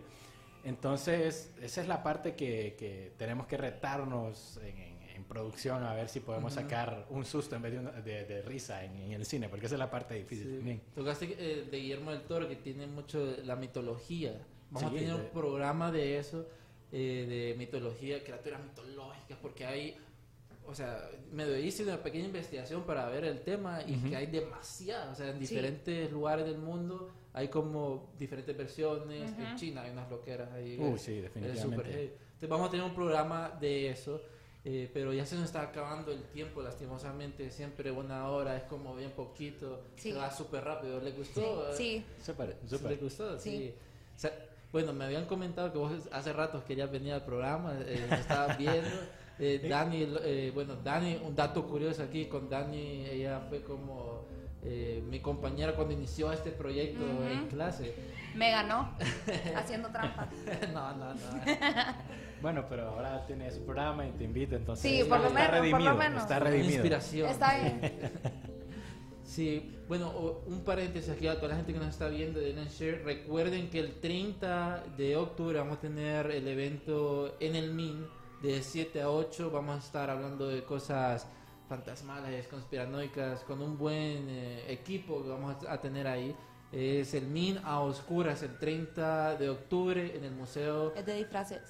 Entonces, 0.66 1.52
esa 1.62 1.82
es 1.82 1.88
la 1.88 2.02
parte 2.04 2.36
que, 2.36 2.76
que 2.78 3.14
tenemos 3.18 3.46
que 3.48 3.56
retarnos 3.56 4.58
en, 4.58 4.78
en- 4.80 4.96
en 5.16 5.24
producción 5.24 5.82
a 5.84 5.94
ver 5.94 6.10
si 6.10 6.20
podemos 6.20 6.54
sacar 6.54 7.06
un 7.10 7.24
susto 7.24 7.56
en 7.56 7.62
vez 7.62 7.72
de, 7.74 7.80
una- 7.80 7.92
de- 7.92 8.26
de 8.26 8.42
risa 8.42 8.84
en, 8.84 8.98
en 8.98 9.12
el 9.14 9.26
cine, 9.26 9.48
porque 9.48 9.68
esa 9.68 9.76
es 9.76 9.80
la 9.80 9.90
parte 9.90 10.16
difícil 10.16 10.48
Sí. 10.50 10.56
también. 10.58 10.82
Tocaste 10.94 11.36
eh, 11.40 11.68
de 11.72 11.78
Guillermo 11.80 12.12
del 12.12 12.24
Toro 12.24 12.50
que 12.50 12.58
tiene 12.58 12.86
mucho 12.88 13.26
de 13.26 13.44
la 13.46 13.56
mitología. 13.56 14.34
Vamos 14.72 14.92
Sí, 14.92 14.98
a 14.98 15.00
tener 15.00 15.16
de- 15.18 15.22
un 15.26 15.30
programa 15.32 15.92
de 15.92 16.18
eso 16.18 16.46
eh, 16.92 17.26
de 17.30 17.56
mitología, 17.58 18.24
criaturas 18.24 18.62
mitológicas, 18.64 19.38
porque 19.42 19.66
hay, 19.66 19.98
o 20.68 20.74
sea, 20.76 21.10
me 21.32 21.60
hice 21.62 21.84
una 21.84 22.02
pequeña 22.02 22.26
investigación 22.26 22.84
para 22.84 23.08
ver 23.08 23.24
el 23.26 23.42
tema 23.42 23.82
y 23.86 23.96
Ujú. 23.98 24.10
que 24.10 24.16
hay 24.18 24.26
demasiadas, 24.28 25.14
o 25.14 25.16
sea, 25.16 25.28
en 25.30 25.36
Sí. 25.36 25.40
diferentes 25.42 26.12
lugares 26.12 26.46
del 26.46 26.58
mundo 26.58 27.12
hay 27.36 27.50
como 27.50 28.14
diferentes 28.18 28.56
versiones. 28.58 29.32
En. 29.38 29.56
China 29.58 29.82
hay 29.82 29.92
unas 29.92 30.10
loqueras 30.10 30.52
ahí. 30.54 30.78
Uh, 30.80 30.98
sí, 30.98 31.20
definitivamente. 31.20 32.16
Entonces 32.34 32.50
vamos 32.50 32.68
a 32.68 32.72
tener 32.72 32.86
un 32.86 32.96
programa 32.96 33.52
de 33.60 33.90
eso. 33.90 34.22
eh, 34.64 34.90
pero 34.94 35.14
ya 35.14 35.26
se 35.26 35.36
nos 35.36 35.46
está 35.46 35.62
acabando 35.62 36.12
el 36.12 36.24
tiempo, 36.30 36.62
lastimosamente. 36.62 37.52
Siempre 37.52 37.92
una 37.92 38.30
hora 38.30 38.56
es 38.58 38.64
como 38.64 38.96
bien 38.96 39.12
poquito. 39.12 39.84
Sí. 39.96 40.12
Se 40.12 40.18
va 40.18 40.32
súper 40.32 40.64
rápido. 40.64 41.00
¿Le 41.02 41.12
gustó? 41.12 41.72
Sí, 41.74 42.04
sí. 42.20 42.24
Súper, 42.24 42.58
¿Le 42.90 42.96
gustó? 42.96 43.38
Sí. 43.38 43.58
Sí. 43.58 43.74
O 44.16 44.20
sea, 44.20 44.32
bueno, 44.72 44.94
me 44.94 45.06
habían 45.06 45.26
comentado 45.26 45.72
que 45.72 45.78
vos 45.78 45.92
hace 46.12 46.34
rato 46.34 46.64
querías 46.66 46.92
venir 46.92 47.14
al 47.14 47.24
programa, 47.26 47.78
eh, 47.86 48.08
me 48.10 48.16
estabas 48.16 48.58
viendo. 48.58 48.90
Eh, 49.38 49.68
Dani, 49.70 50.08
eh, 50.24 50.50
bueno, 50.54 50.78
Dani, 50.82 51.20
un 51.22 51.36
dato 51.36 51.68
curioso 51.68 52.02
aquí 52.04 52.28
con 52.28 52.50
Dani, 52.50 53.06
ella 53.06 53.42
fue 53.50 53.62
como 53.64 54.24
eh, 54.66 55.04
mi 55.08 55.20
compañera 55.20 55.76
cuando 55.76 55.94
inició 55.94 56.32
este 56.32 56.52
proyecto 56.52 57.04
en 57.30 57.48
clase. 57.48 57.96
Me 58.36 58.52
ganó 58.52 58.96
haciendo 59.56 59.90
trampa. 59.90 60.28
no, 60.74 60.94
no, 60.96 61.14
no. 61.14 61.20
Bueno, 62.42 62.66
pero 62.70 62.90
ahora 62.90 63.26
tiene 63.26 63.50
su 63.50 63.64
programa 63.64 64.06
y 64.06 64.12
te 64.12 64.24
invita, 64.26 64.56
entonces 64.56 64.84
Sí, 64.92 65.00
está, 65.00 65.10
por 65.16 65.20
lo 65.20 65.28
está 65.30 65.52
menos, 65.52 65.72
por 65.72 65.82
lo 65.82 65.96
menos. 65.96 66.22
está 66.22 66.40
redimido. 66.40 66.74
inspiración. 66.74 67.30
Está 67.30 67.60
bien. 67.60 67.82
Sí, 69.24 69.76
bueno, 69.88 70.42
un 70.46 70.64
paréntesis 70.64 71.10
aquí 71.10 71.28
a 71.28 71.36
toda 71.36 71.50
la 71.50 71.56
gente 71.56 71.74
que 71.74 71.80
nos 71.80 71.90
está 71.90 72.08
viendo 72.08 72.40
de 72.40 72.54
Share. 72.70 73.04
Recuerden 73.04 73.72
que 73.72 73.80
el 73.80 74.00
30 74.00 74.84
de 74.96 75.18
octubre 75.18 75.58
vamos 75.58 75.80
a 75.80 75.82
tener 75.82 76.30
el 76.30 76.48
evento 76.48 77.36
en 77.40 77.56
el 77.56 77.74
MIN 77.74 78.06
de 78.44 78.62
7 78.62 79.02
a 79.02 79.10
8. 79.10 79.50
Vamos 79.50 79.78
a 79.78 79.80
estar 79.80 80.10
hablando 80.12 80.48
de 80.48 80.64
cosas 80.64 81.28
fantasmales, 81.68 82.48
conspiranoicas, 82.48 83.42
con 83.42 83.62
un 83.62 83.78
buen 83.78 84.28
eh, 84.30 84.66
equipo 84.68 85.24
que 85.24 85.30
vamos 85.30 85.66
a 85.66 85.74
a 85.74 85.82
tener 85.82 86.08
ahí. 86.08 86.36
Es 86.72 87.14
el 87.14 87.28
MIN 87.28 87.60
a 87.64 87.80
oscuras 87.80 88.42
el 88.44 88.58
30 88.58 89.36
de 89.36 89.50
octubre 89.50 90.16
en 90.18 90.24
el 90.26 90.32
Museo 90.32 90.94
Es 90.96 91.06
de 91.06 91.16
disfraces. 91.16 91.62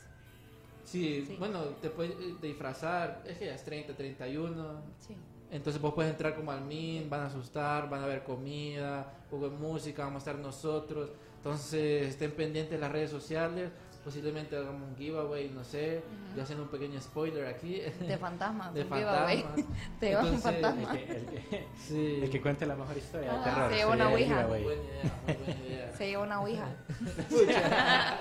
Sí, 0.83 1.23
Sí. 1.27 1.35
bueno, 1.37 1.61
te 1.81 1.89
puedes 1.89 2.11
eh, 2.13 2.35
disfrazar, 2.41 3.23
es 3.25 3.37
que 3.37 3.45
ya 3.47 3.55
es 3.55 3.63
30, 3.63 3.93
31. 3.95 4.81
Sí. 4.99 5.15
Entonces 5.51 5.81
vos 5.81 5.93
puedes 5.93 6.11
entrar 6.11 6.35
como 6.35 6.51
al 6.51 6.61
MIN, 6.61 7.09
van 7.09 7.21
a 7.21 7.25
asustar, 7.27 7.89
van 7.89 8.03
a 8.03 8.07
ver 8.07 8.23
comida, 8.23 9.13
un 9.25 9.29
poco 9.29 9.49
de 9.49 9.57
música, 9.57 10.03
vamos 10.05 10.25
a 10.27 10.29
estar 10.31 10.43
nosotros. 10.43 11.09
Entonces 11.37 12.07
estén 12.09 12.31
pendientes 12.31 12.71
de 12.71 12.79
las 12.79 12.91
redes 12.91 13.11
sociales, 13.11 13.69
posiblemente 14.05 14.55
hagamos 14.55 14.87
un 14.87 14.95
giveaway, 14.95 15.49
no 15.49 15.63
sé, 15.63 15.97
Ujú. 16.05 16.37
yo 16.37 16.43
haciendo 16.43 16.63
un 16.65 16.69
pequeño 16.69 17.01
spoiler 17.01 17.47
aquí. 17.47 17.81
De 17.81 18.17
fantasmas. 18.17 18.71
De 18.75 18.85
fantasmas. 18.85 19.55
Te 19.99 20.09
llevas 20.09 20.25
un 20.27 20.39
fantasma. 20.39 20.91
El 20.93 21.05
que, 21.05 21.11
el 21.17 21.25
que- 21.25 21.67
Sí. 21.77 22.19
el 22.21 22.29
que 22.29 22.41
cuente 22.41 22.65
la 22.67 22.75
mejor 22.75 22.95
historia 22.97 23.31
de 23.33 23.37
Ah, 23.39 23.43
terror. 23.43 23.69
se 23.71 23.75
lleva 23.77 23.91
una 23.93 24.09
ouija. 24.09 24.27
giveaway. 24.35 24.63
Buena 24.63 24.81
idea, 24.83 25.21
muy 25.25 25.33
buena 25.35 25.65
idea. 25.65 25.93
Se 25.97 26.07
lleva 26.07 26.23
una 26.23 26.41
ouija. 26.41 26.67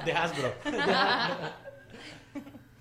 De 0.05 0.13
Hasbro. 0.13 0.53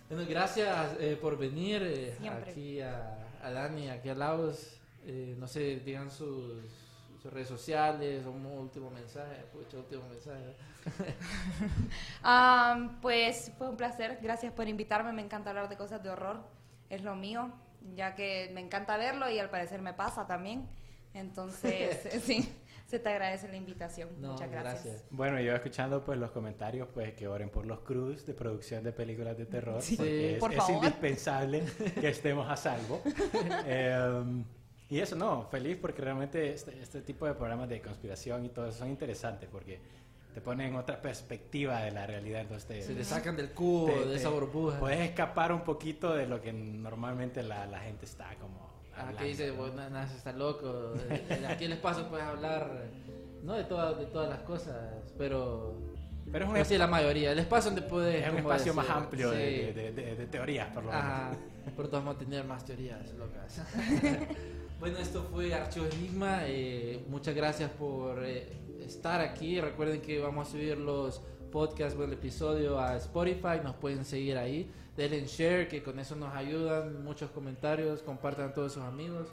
Bueno, 0.10 0.26
gracias 0.30 0.96
eh, 1.00 1.18
por 1.20 1.38
venir 1.38 1.82
eh, 1.84 2.16
aquí 2.42 2.80
a, 2.82 3.18
a 3.44 3.52
Dani, 3.52 3.90
aquí 3.90 4.10
a 4.10 4.16
Laos. 4.16 4.80
Eh, 5.06 5.36
no 5.38 5.48
sé, 5.48 5.82
digan 5.84 6.10
sus, 6.12 6.64
sus 7.24 7.32
redes 7.32 7.48
sociales, 7.48 8.26
un 8.26 8.46
último 8.46 8.90
mensaje, 8.92 9.46
pucha, 9.54 9.78
último 9.78 10.04
mensaje. 10.10 10.54
Am, 12.22 13.00
pues 13.00 13.52
fue 13.58 13.70
un 13.70 13.78
placer, 13.78 14.20
gracias 14.22 14.52
por 14.52 14.68
invitarme, 14.68 15.14
me 15.14 15.22
encanta 15.22 15.50
hablar 15.52 15.70
de 15.70 15.78
cosas 15.78 16.04
de 16.04 16.10
horror, 16.10 16.42
es 16.90 17.02
lo 17.02 17.16
mío, 17.16 17.50
ya 17.96 18.14
que 18.16 18.52
me 18.54 18.60
encanta 18.60 18.98
verlo 18.98 19.30
y 19.30 19.40
al 19.40 19.50
parecer 19.50 19.82
me 19.82 19.94
pasa 19.94 20.28
también. 20.28 20.68
Entonces, 21.14 21.98
sí, 22.26 22.54
se 22.88 23.00
te 23.00 23.08
agradece 23.10 23.48
la 23.48 23.56
invitación. 23.56 24.10
No, 24.20 24.34
Muchas 24.34 24.52
gracias. 24.52 24.84
gracias. 24.84 25.06
Bueno, 25.10 25.40
yo 25.40 25.56
escuchando 25.56 26.04
pues 26.04 26.20
los 26.20 26.32
comentarios, 26.32 26.90
pues 26.94 27.14
que 27.14 27.28
oren 27.30 27.50
por 27.50 27.66
los 27.66 27.80
crews 27.82 28.26
de 28.26 28.34
producción 28.34 28.84
de 28.84 28.92
películas 28.92 29.38
de 29.38 29.46
terror, 29.46 29.82
Sí. 29.82 29.96
porque 29.96 30.34
es, 30.34 30.40
Por 30.40 30.52
es 30.52 30.58
favor. 30.58 30.76
indispensable 30.76 31.64
que 32.02 32.10
estemos 32.10 32.50
a 32.50 32.58
salvo. 32.58 33.02
Em, 33.66 34.44
y 34.94 35.00
eso 35.00 35.16
no, 35.16 35.48
feliz 35.50 35.78
porque 35.82 36.02
realmente 36.02 36.54
este, 36.54 36.80
este 36.82 37.02
tipo 37.02 37.26
de 37.26 37.34
programas 37.34 37.68
de 37.70 37.82
conspiración 37.82 38.46
y 38.46 38.50
todo 38.50 38.68
eso 38.68 38.80
son 38.80 38.90
interesantes 38.90 39.50
porque 39.52 39.80
te 40.34 40.42
ponen 40.42 40.70
en 40.70 40.76
otra 40.76 41.02
perspectiva 41.02 41.82
de 41.82 41.92
la 41.92 42.08
realidad, 42.08 42.42
entonces 42.42 42.68
te, 42.68 42.82
Se 42.82 42.94
le 42.94 43.04
sacan 43.04 43.36
del 43.36 43.52
cubo, 43.52 43.86
te- 43.88 44.00
de 44.00 44.06
te- 44.06 44.16
esa 44.16 44.30
burbuja. 44.30 44.80
Puedes 44.80 45.00
escapar 45.02 45.52
un 45.52 45.62
poquito 45.62 46.14
de 46.14 46.26
lo 46.28 46.42
que 46.42 46.52
normalmente 46.54 47.44
la, 47.44 47.66
la 47.68 47.80
gente 47.82 48.06
está 48.06 48.34
como 48.42 48.72
Ah, 48.96 49.02
hablando, 49.02 49.20
que 49.20 49.26
dice, 49.26 49.48
¿no? 49.50 49.56
bueno, 49.56 49.76
nada, 49.90 50.08
se 50.08 50.18
está 50.18 50.32
loco. 50.34 50.94
Aquí 51.50 51.66
en 51.66 51.72
el 51.72 51.78
espacio 51.78 52.08
puedes 52.10 52.26
hablar, 52.26 52.84
no 53.44 53.54
de, 53.54 53.64
todas 53.64 53.98
de 53.98 54.06
todas 54.08 54.30
las 54.30 54.40
cosas, 54.42 54.76
pero... 55.18 55.76
Pero 56.32 56.46
es 56.46 56.52
un, 56.62 56.66
sí, 56.66 56.78
la 56.78 56.88
mayoría. 56.88 57.32
El 57.32 57.40
espacio 57.40 57.70
donde 57.72 57.88
puedes... 57.88 58.24
es 58.26 58.32
un 58.32 58.38
espacio 58.40 58.74
decir, 58.74 58.74
más 58.74 58.90
amplio 58.90 59.32
sí. 59.32 59.38
de, 59.38 59.74
de- 59.74 59.92
de- 59.92 60.16
de 60.16 60.26
teorías, 60.28 60.68
por 60.74 60.84
lo 60.84 60.92
menos. 60.92 61.04
Ajá, 61.06 61.32
pero 61.76 61.90
todos 61.90 62.04
vamos 62.06 62.16
a 62.16 62.20
tener 62.20 62.44
más 62.46 62.64
teorías 62.66 63.12
locas. 63.14 63.62
bueno, 64.84 64.98
esto 64.98 65.24
fue 65.32 65.54
Archivo 65.54 65.86
Enigma. 65.86 66.40
eh, 66.46 67.06
muchas 67.08 67.34
gracias 67.34 67.72
por 67.72 68.22
eh, 68.26 68.52
estar 68.82 69.22
aquí. 69.22 69.62
Recuerden 69.62 70.02
que 70.02 70.20
vamos 70.20 70.50
a 70.50 70.52
subir 70.52 70.78
los 70.78 71.22
podcasts, 71.54 71.96
bueno, 71.96 72.12
el 72.12 72.20
episodio 72.20 72.78
a 72.78 72.98
Spotify. 72.98 73.62
Nos 73.64 73.76
pueden 73.76 74.04
seguir 74.04 74.38
ahí. 74.38 74.70
Denle 74.98 75.20
en 75.20 75.26
share, 75.28 75.70
que 75.70 75.82
con 75.82 76.00
eso 76.00 76.18
nos 76.18 76.36
ayudan. 76.36 77.02
Muchos 77.02 77.32
comentarios, 77.32 78.02
compartan 78.02 78.50
a 78.50 78.54
todos 78.54 78.74
sus 78.74 78.84
amigos. 78.84 79.30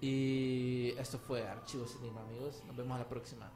Y 0.00 0.92
esto 0.98 1.20
fue 1.20 1.46
Archivos 1.46 1.94
Enigma, 2.00 2.22
amigos. 2.22 2.60
Nos 2.66 2.76
vemos 2.76 2.98
la 2.98 3.08
próxima. 3.08 3.48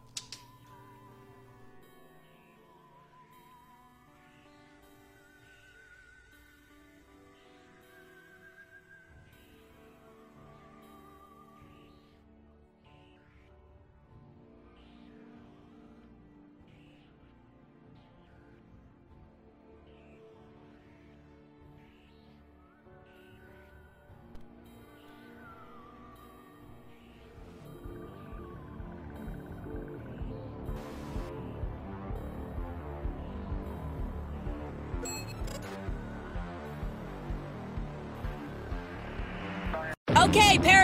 Okay, 40.67 40.84